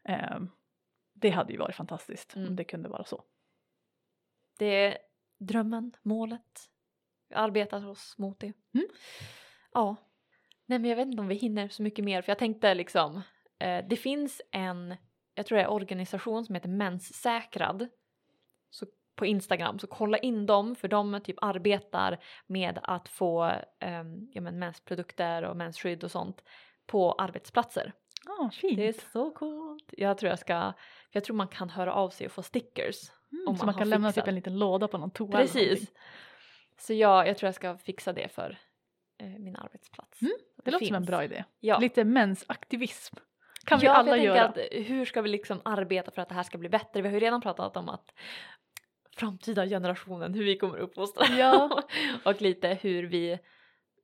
Ehm, 0.03 0.49
det 1.13 1.29
hade 1.29 1.53
ju 1.53 1.59
varit 1.59 1.75
fantastiskt 1.75 2.35
Mm. 2.35 2.47
om 2.47 2.55
det 2.55 2.63
kunde 2.63 2.89
vara 2.89 3.03
så. 3.03 3.23
Det 4.59 4.65
är 4.65 4.97
drömmen, 5.37 5.91
målet. 6.01 6.69
Vi 7.29 7.35
arbetar 7.35 7.87
oss 7.87 8.17
mot 8.17 8.39
det. 8.39 8.53
Mm. 8.73 8.87
Ja. 9.73 9.95
Nej 10.71 10.79
men 10.79 10.89
jag 10.89 10.97
vet 10.97 11.07
inte 11.07 11.21
om 11.21 11.27
vi 11.27 11.35
hinner 11.35 11.67
så 11.67 11.83
mycket 11.83 12.05
mer 12.05 12.21
för 12.21 12.31
jag 12.31 12.37
tänkte 12.37 12.73
liksom 12.73 13.21
eh, 13.59 13.85
det 13.89 13.95
finns 13.95 14.41
en, 14.51 14.95
jag 15.35 15.45
tror 15.45 15.57
det 15.57 15.63
är 15.63 15.71
organisation 15.71 16.45
som 16.45 16.55
heter 16.55 16.69
Menssäkrad 16.69 17.87
så 18.69 18.85
på 19.15 19.25
Instagram 19.25 19.79
så 19.79 19.87
kolla 19.87 20.17
in 20.17 20.45
dem 20.45 20.75
för 20.75 20.87
de 20.87 21.19
typ 21.23 21.35
arbetar 21.41 22.23
med 22.47 22.79
att 22.83 23.09
få 23.09 23.51
ehm, 23.79 24.29
ja, 24.33 24.41
men 24.41 24.59
mensprodukter 24.59 25.43
och 25.43 25.57
mensskydd 25.57 26.03
och 26.03 26.11
sånt 26.11 26.43
på 26.85 27.11
arbetsplatser. 27.11 27.93
Ja, 28.25 28.49
fint. 28.53 28.77
Det 28.77 28.87
är 28.87 28.93
så 29.11 29.31
coolt. 29.31 29.93
Jag 29.97 30.17
tror 30.17 30.29
jag 30.29 30.39
ska, 30.39 30.73
jag 31.09 31.23
tror 31.23 31.35
man 31.35 31.47
kan 31.47 31.69
höra 31.69 31.93
av 31.93 32.09
sig 32.09 32.25
och 32.25 32.31
få 32.31 32.43
stickers 32.43 33.11
mm, 33.31 33.47
om 33.47 33.55
så 33.55 33.65
man 33.65 33.73
man 33.75 33.81
kan 33.81 33.89
lämna 33.89 34.09
fixat. 34.09 34.23
typ 34.23 34.29
en 34.29 34.35
liten 34.35 34.59
låda 34.59 34.87
på 34.87 34.97
någon 34.97 35.11
toa 35.11 35.27
eller 35.27 35.41
Precis. 35.41 35.61
någonting. 35.63 35.87
Så 36.77 36.93
jag, 36.93 37.27
jag 37.27 37.37
tror 37.37 37.47
jag 37.47 37.55
ska 37.55 37.77
fixa 37.77 38.13
det 38.13 38.27
för 38.27 38.57
eh, 39.21 39.39
min 39.39 39.55
arbetsplats. 39.55 40.21
Mm, 40.21 40.33
Det 40.63 40.71
låter 40.71 40.85
som 40.85 40.95
en 40.95 41.01
finns. 41.01 41.07
bra 41.09 41.23
idé. 41.23 41.43
Ja. 41.59 41.79
Lite 41.79 42.03
mensaktivism 42.03 43.15
kan 43.65 43.79
vi 43.79 43.85
ja, 43.85 43.93
alla 43.93 44.17
jag 44.17 44.25
göra. 44.25 44.45
Att, 44.47 44.57
hur 44.71 45.05
ska 45.05 45.21
vi 45.21 45.29
liksom 45.29 45.61
arbeta 45.65 46.11
för 46.11 46.21
att 46.21 46.29
det 46.29 46.35
här 46.35 46.43
ska 46.43 46.57
bli 46.57 46.69
bättre? 46.69 47.01
Vi 47.01 47.07
har 47.07 47.13
ju 47.13 47.19
redan 47.19 47.41
pratat 47.41 47.77
om 47.77 47.89
att 47.89 48.13
framtida 49.15 49.65
generationen, 49.65 50.33
hur 50.33 50.43
vi 50.43 50.57
kommer 50.57 50.77
uppfostra 50.77 51.25
Ja. 51.37 51.83
och 52.25 52.41
lite 52.41 52.67
hur 52.81 53.03
vi 53.03 53.39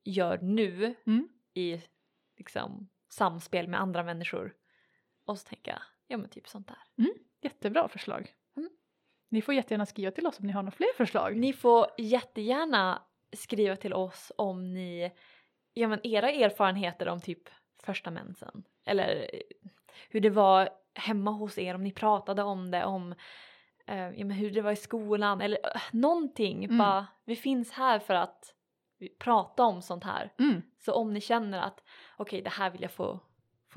gör 0.04 0.38
nu 0.38 0.94
Mm. 1.06 1.28
i 1.54 1.82
liksom, 2.36 2.88
samspel 3.08 3.68
med 3.68 3.80
andra 3.80 4.02
människor. 4.02 4.54
Och 5.26 5.38
så 5.38 5.48
tänker 5.48 5.70
jag, 5.70 5.80
ja 6.06 6.16
men 6.16 6.30
typ 6.30 6.48
sånt 6.48 6.68
där. 6.68 6.78
Jättebra 7.42 7.88
förslag. 7.88 8.32
Mm. 8.56 8.70
Ni 9.28 9.42
får 9.42 9.54
jättegärna 9.54 9.86
skriva 9.86 10.10
till 10.10 10.26
oss 10.26 10.40
om 10.40 10.46
ni 10.46 10.52
har 10.52 10.62
några 10.62 10.76
fler 10.76 10.92
förslag. 10.96 11.36
Ni 11.36 11.52
får 11.52 11.86
jättegärna 11.98 13.02
skriva 13.32 13.76
till 13.76 13.94
oss 13.94 14.32
om 14.36 14.74
ni, 14.74 15.12
ja 15.78 15.88
men 15.88 16.06
era 16.06 16.30
erfarenheter 16.30 17.08
om 17.08 17.20
typ 17.20 17.48
första 17.82 18.10
mensen. 18.10 18.64
Eller 18.86 19.30
hur 20.08 20.20
det 20.20 20.30
var 20.30 20.68
hemma 20.94 21.30
hos 21.30 21.58
er, 21.58 21.74
om 21.74 21.82
ni 21.82 21.92
pratade 21.92 22.42
om 22.42 22.70
det, 22.70 22.84
om 22.84 23.14
eh, 23.86 24.10
ja, 24.10 24.24
men 24.24 24.30
hur 24.30 24.50
det 24.50 24.62
var 24.62 24.72
i 24.72 24.76
skolan 24.76 25.40
eller 25.40 25.58
uh, 25.58 25.82
någonting. 25.92 26.64
Mm. 26.64 26.78
Bara, 26.78 27.06
vi 27.24 27.36
finns 27.36 27.72
här 27.72 27.98
för 27.98 28.14
att 28.14 28.54
prata 29.18 29.64
om 29.64 29.82
sånt 29.82 30.04
här. 30.04 30.32
Mm. 30.38 30.62
Så 30.78 30.92
om 30.92 31.12
ni 31.12 31.20
känner 31.20 31.60
att 31.60 31.82
okej 32.16 32.42
det 32.42 32.50
här 32.50 32.70
vill 32.70 32.82
jag 32.82 32.92
få, 32.92 33.20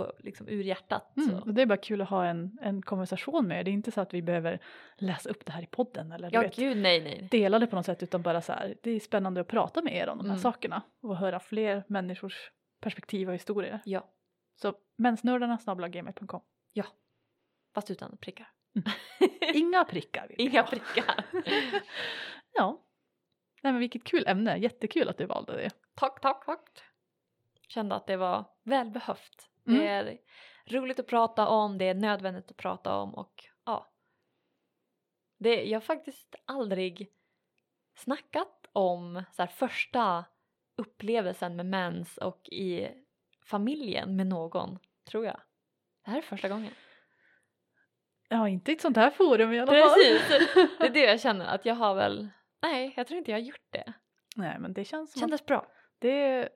få 0.05 0.13
liksom 0.19 0.47
ur 0.47 0.63
hjärtat. 0.63 1.17
Mm. 1.17 1.35
Och 1.39 1.53
det 1.53 1.61
är 1.61 1.65
bara 1.65 1.77
kul 1.77 2.01
att 2.01 2.09
ha 2.09 2.25
en, 2.25 2.57
en 2.61 2.81
konversation 2.81 3.47
med 3.47 3.59
er. 3.59 3.63
Det 3.63 3.71
är 3.71 3.73
inte 3.73 3.91
så 3.91 4.01
att 4.01 4.13
vi 4.13 4.21
behöver 4.21 4.59
läsa 4.97 5.29
upp 5.29 5.45
det 5.45 5.51
här 5.51 5.63
i 5.63 5.67
podden 5.67 6.11
eller 6.11 6.29
Ja 6.33 6.41
vet, 6.41 6.55
gud 6.55 6.77
nej 6.77 7.01
nej. 7.03 7.27
dela 7.31 7.59
det 7.59 7.67
på 7.67 7.75
något 7.75 7.85
sätt 7.85 8.03
utan 8.03 8.21
bara 8.21 8.41
så 8.41 8.53
här, 8.53 8.75
det 8.83 8.91
är 8.91 8.99
spännande 8.99 9.41
att 9.41 9.47
prata 9.47 9.81
med 9.81 9.95
er 9.95 10.09
om 10.09 10.17
de 10.17 10.23
här 10.23 10.31
Mm. 10.33 10.41
sakerna 10.41 10.81
och 11.01 11.17
höra 11.17 11.39
fler 11.39 11.83
människors 11.87 12.51
perspektiv 12.81 13.27
och 13.29 13.35
historier. 13.35 13.79
Ja, 13.85 14.09
Så 14.55 14.73
mensnördarna 14.97 15.57
gmail.com. 15.89 16.41
fast 17.75 17.91
utan 17.91 18.17
prickar. 18.17 18.47
Inga 19.53 19.83
prickar 19.85 20.27
vill 20.27 20.35
vi 20.37 20.43
Inga 20.43 20.63
prickar. 20.63 21.25
Ja. 22.53 22.81
Nej 23.63 23.73
men 23.73 23.79
vilket 23.79 24.03
kul 24.03 24.23
ämne, 24.27 24.57
jättekul 24.57 25.09
att 25.09 25.17
du 25.17 25.25
valde 25.25 25.53
det. 25.57 25.69
tack, 25.95 26.21
tack, 26.21 26.45
tack. 26.45 26.69
Kände 27.67 27.95
att 27.95 28.07
det 28.07 28.17
var 28.17 28.45
välbehövt. 28.63 29.49
Mm. 29.71 29.83
Det 29.83 29.87
är 29.87 30.17
roligt 30.65 30.99
att 30.99 31.07
prata 31.07 31.47
om, 31.47 31.77
det 31.77 31.85
är 31.85 31.93
nödvändigt 31.93 32.51
att 32.51 32.57
prata 32.57 32.95
om 32.95 33.15
och 33.15 33.43
ja. 33.65 33.91
Det, 35.37 35.63
jag 35.63 35.79
har 35.79 35.85
faktiskt 35.85 36.35
aldrig 36.45 37.11
snackat 37.95 38.69
om 38.73 39.23
så 39.31 39.41
här, 39.41 39.47
första 39.47 40.25
upplevelsen 40.75 41.55
med 41.55 41.65
mens 41.65 42.17
och 42.17 42.49
i 42.49 42.87
familjen 43.45 44.15
med 44.15 44.27
någon, 44.27 44.79
tror 45.09 45.25
jag. 45.25 45.41
Det 46.05 46.11
här 46.11 46.17
är 46.17 46.21
första 46.21 46.49
gången. 46.49 46.73
Ja, 48.29 48.49
inte 48.49 48.71
i 48.71 48.75
ett 48.75 48.81
sånt 48.81 48.97
här 48.97 49.11
forum 49.11 49.53
i 49.53 49.59
alla 49.59 49.71
fall. 49.71 49.89
Precis! 49.93 50.27
Det 50.79 50.85
är 50.85 50.89
det 50.93 51.05
jag 51.05 51.21
känner 51.21 51.45
att 51.45 51.65
jag 51.65 51.75
har 51.75 51.95
väl, 51.95 52.29
nej 52.61 52.93
jag 52.97 53.07
tror 53.07 53.17
inte 53.17 53.31
jag 53.31 53.37
har 53.37 53.43
gjort 53.43 53.67
det. 53.69 53.93
Nej 54.35 54.59
men 54.59 54.73
det 54.73 54.85
känns 54.85 55.11
som 55.11 55.19
att 55.19 55.21
Kändes 55.21 55.45
bra. 55.45 55.67
det, 55.99 56.49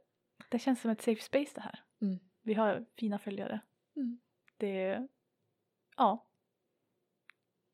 det 0.50 0.60
känns 0.60 0.82
som 0.82 0.92
ett 0.92 1.02
safe 1.02 1.22
space 1.22 1.52
det 1.56 1.62
här. 1.62 1.84
Mm. 2.02 2.20
Vi 2.46 2.54
har 2.54 2.86
fina 2.98 3.20
följare. 3.20 3.60
Mm. 3.96 4.20
Det, 4.58 5.08
ja. 5.98 6.26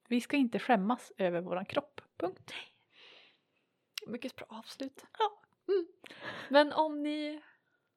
Vi 0.08 0.22
ska 0.22 0.38
inte 0.38 0.60
skämmas 0.60 1.12
över 1.18 1.42
våran 1.42 1.66
kropp, 1.66 2.02
punkt. 2.18 2.54
Mycket 4.08 4.36
bra 4.36 4.48
avslut. 4.50 5.06
Ja. 5.20 5.42
Mm. 5.74 5.88
Men 6.50 6.74
om 6.74 7.04
ni 7.04 7.42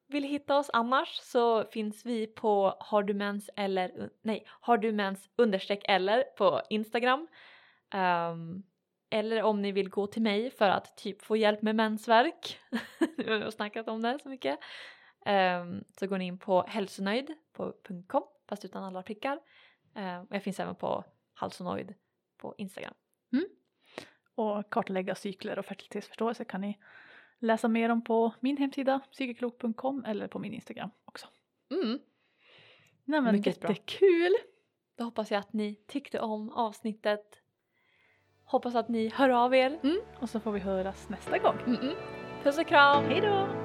vill 0.07 0.23
hitta 0.23 0.57
oss 0.57 0.69
annars 0.73 1.19
så 1.21 1.65
finns 1.65 2.05
vi 2.05 2.27
på 2.27 2.77
har 2.79 3.03
du 3.03 3.13
mens 3.13 3.49
eller 3.55 4.09
nej, 4.21 4.47
har 4.47 4.77
du 4.77 4.91
mens 4.91 5.29
understreck 5.35 5.83
eller 5.87 6.23
på 6.23 6.61
Instagram. 6.69 7.27
Ehm, 7.89 8.63
eller 9.09 9.43
om 9.43 9.61
ni 9.61 9.71
vill 9.71 9.89
gå 9.89 10.07
till 10.07 10.21
mig 10.21 10.51
för 10.51 10.69
att 10.69 10.97
typ 10.97 11.21
få 11.21 11.37
hjälp 11.37 11.61
med 11.61 11.75
mensvärk. 11.75 12.59
Nu 13.17 13.31
har 13.31 13.45
vi 13.45 13.51
snackat 13.51 13.87
om 13.87 14.01
det 14.01 14.19
så 14.19 14.29
mycket. 14.29 14.59
Ehm, 15.25 15.83
så 15.99 16.07
går 16.07 16.17
ni 16.17 16.25
in 16.25 16.37
på 16.37 16.65
hälsonöjd.com 16.67 18.23
fast 18.49 18.65
utan 18.65 18.83
alla 18.83 19.03
prickar. 19.03 19.39
Ehm, 19.95 20.21
och 20.21 20.35
jag 20.35 20.43
finns 20.43 20.59
även 20.59 20.75
på 20.75 21.03
halsonoid 21.33 21.93
på 22.37 22.55
Instagram. 22.57 22.93
Och 24.35 24.69
kartlägga 24.69 25.15
cykler 25.15 25.59
och 25.59 25.65
fertilitetsförståelse 25.65 26.45
kan 26.45 26.61
ni 26.61 26.79
läsa 27.39 27.67
mer 27.67 27.89
om 27.89 28.03
på 28.03 28.33
min 28.39 28.57
hemsida 28.57 28.99
psykeklok.com 29.11 30.05
eller 30.05 30.27
på 30.27 30.39
min 30.39 30.53
Instagram 30.53 30.89
också. 31.05 31.27
Mm. 31.71 31.99
Nej 33.03 33.21
men 33.21 33.35
Mycket 33.35 33.59
bra. 33.61 33.69
jättekul! 33.69 34.35
Då 34.97 35.03
hoppas 35.03 35.31
jag 35.31 35.39
att 35.39 35.53
ni 35.53 35.75
tyckte 35.87 36.19
om 36.19 36.49
avsnittet. 36.51 37.41
Hoppas 38.43 38.75
att 38.75 38.89
ni 38.89 39.09
hör 39.09 39.29
av 39.29 39.55
er. 39.55 39.79
Mm. 39.83 39.99
Och 40.19 40.29
så 40.29 40.39
får 40.39 40.51
vi 40.51 40.59
höras 40.59 41.09
nästa 41.09 41.37
gång. 41.37 41.57
Mm 41.65 41.75
-mm. 41.75 41.95
Puss 42.43 42.57
och 42.57 42.67
kram! 42.67 43.03
Hej 43.03 43.21
då! 43.21 43.64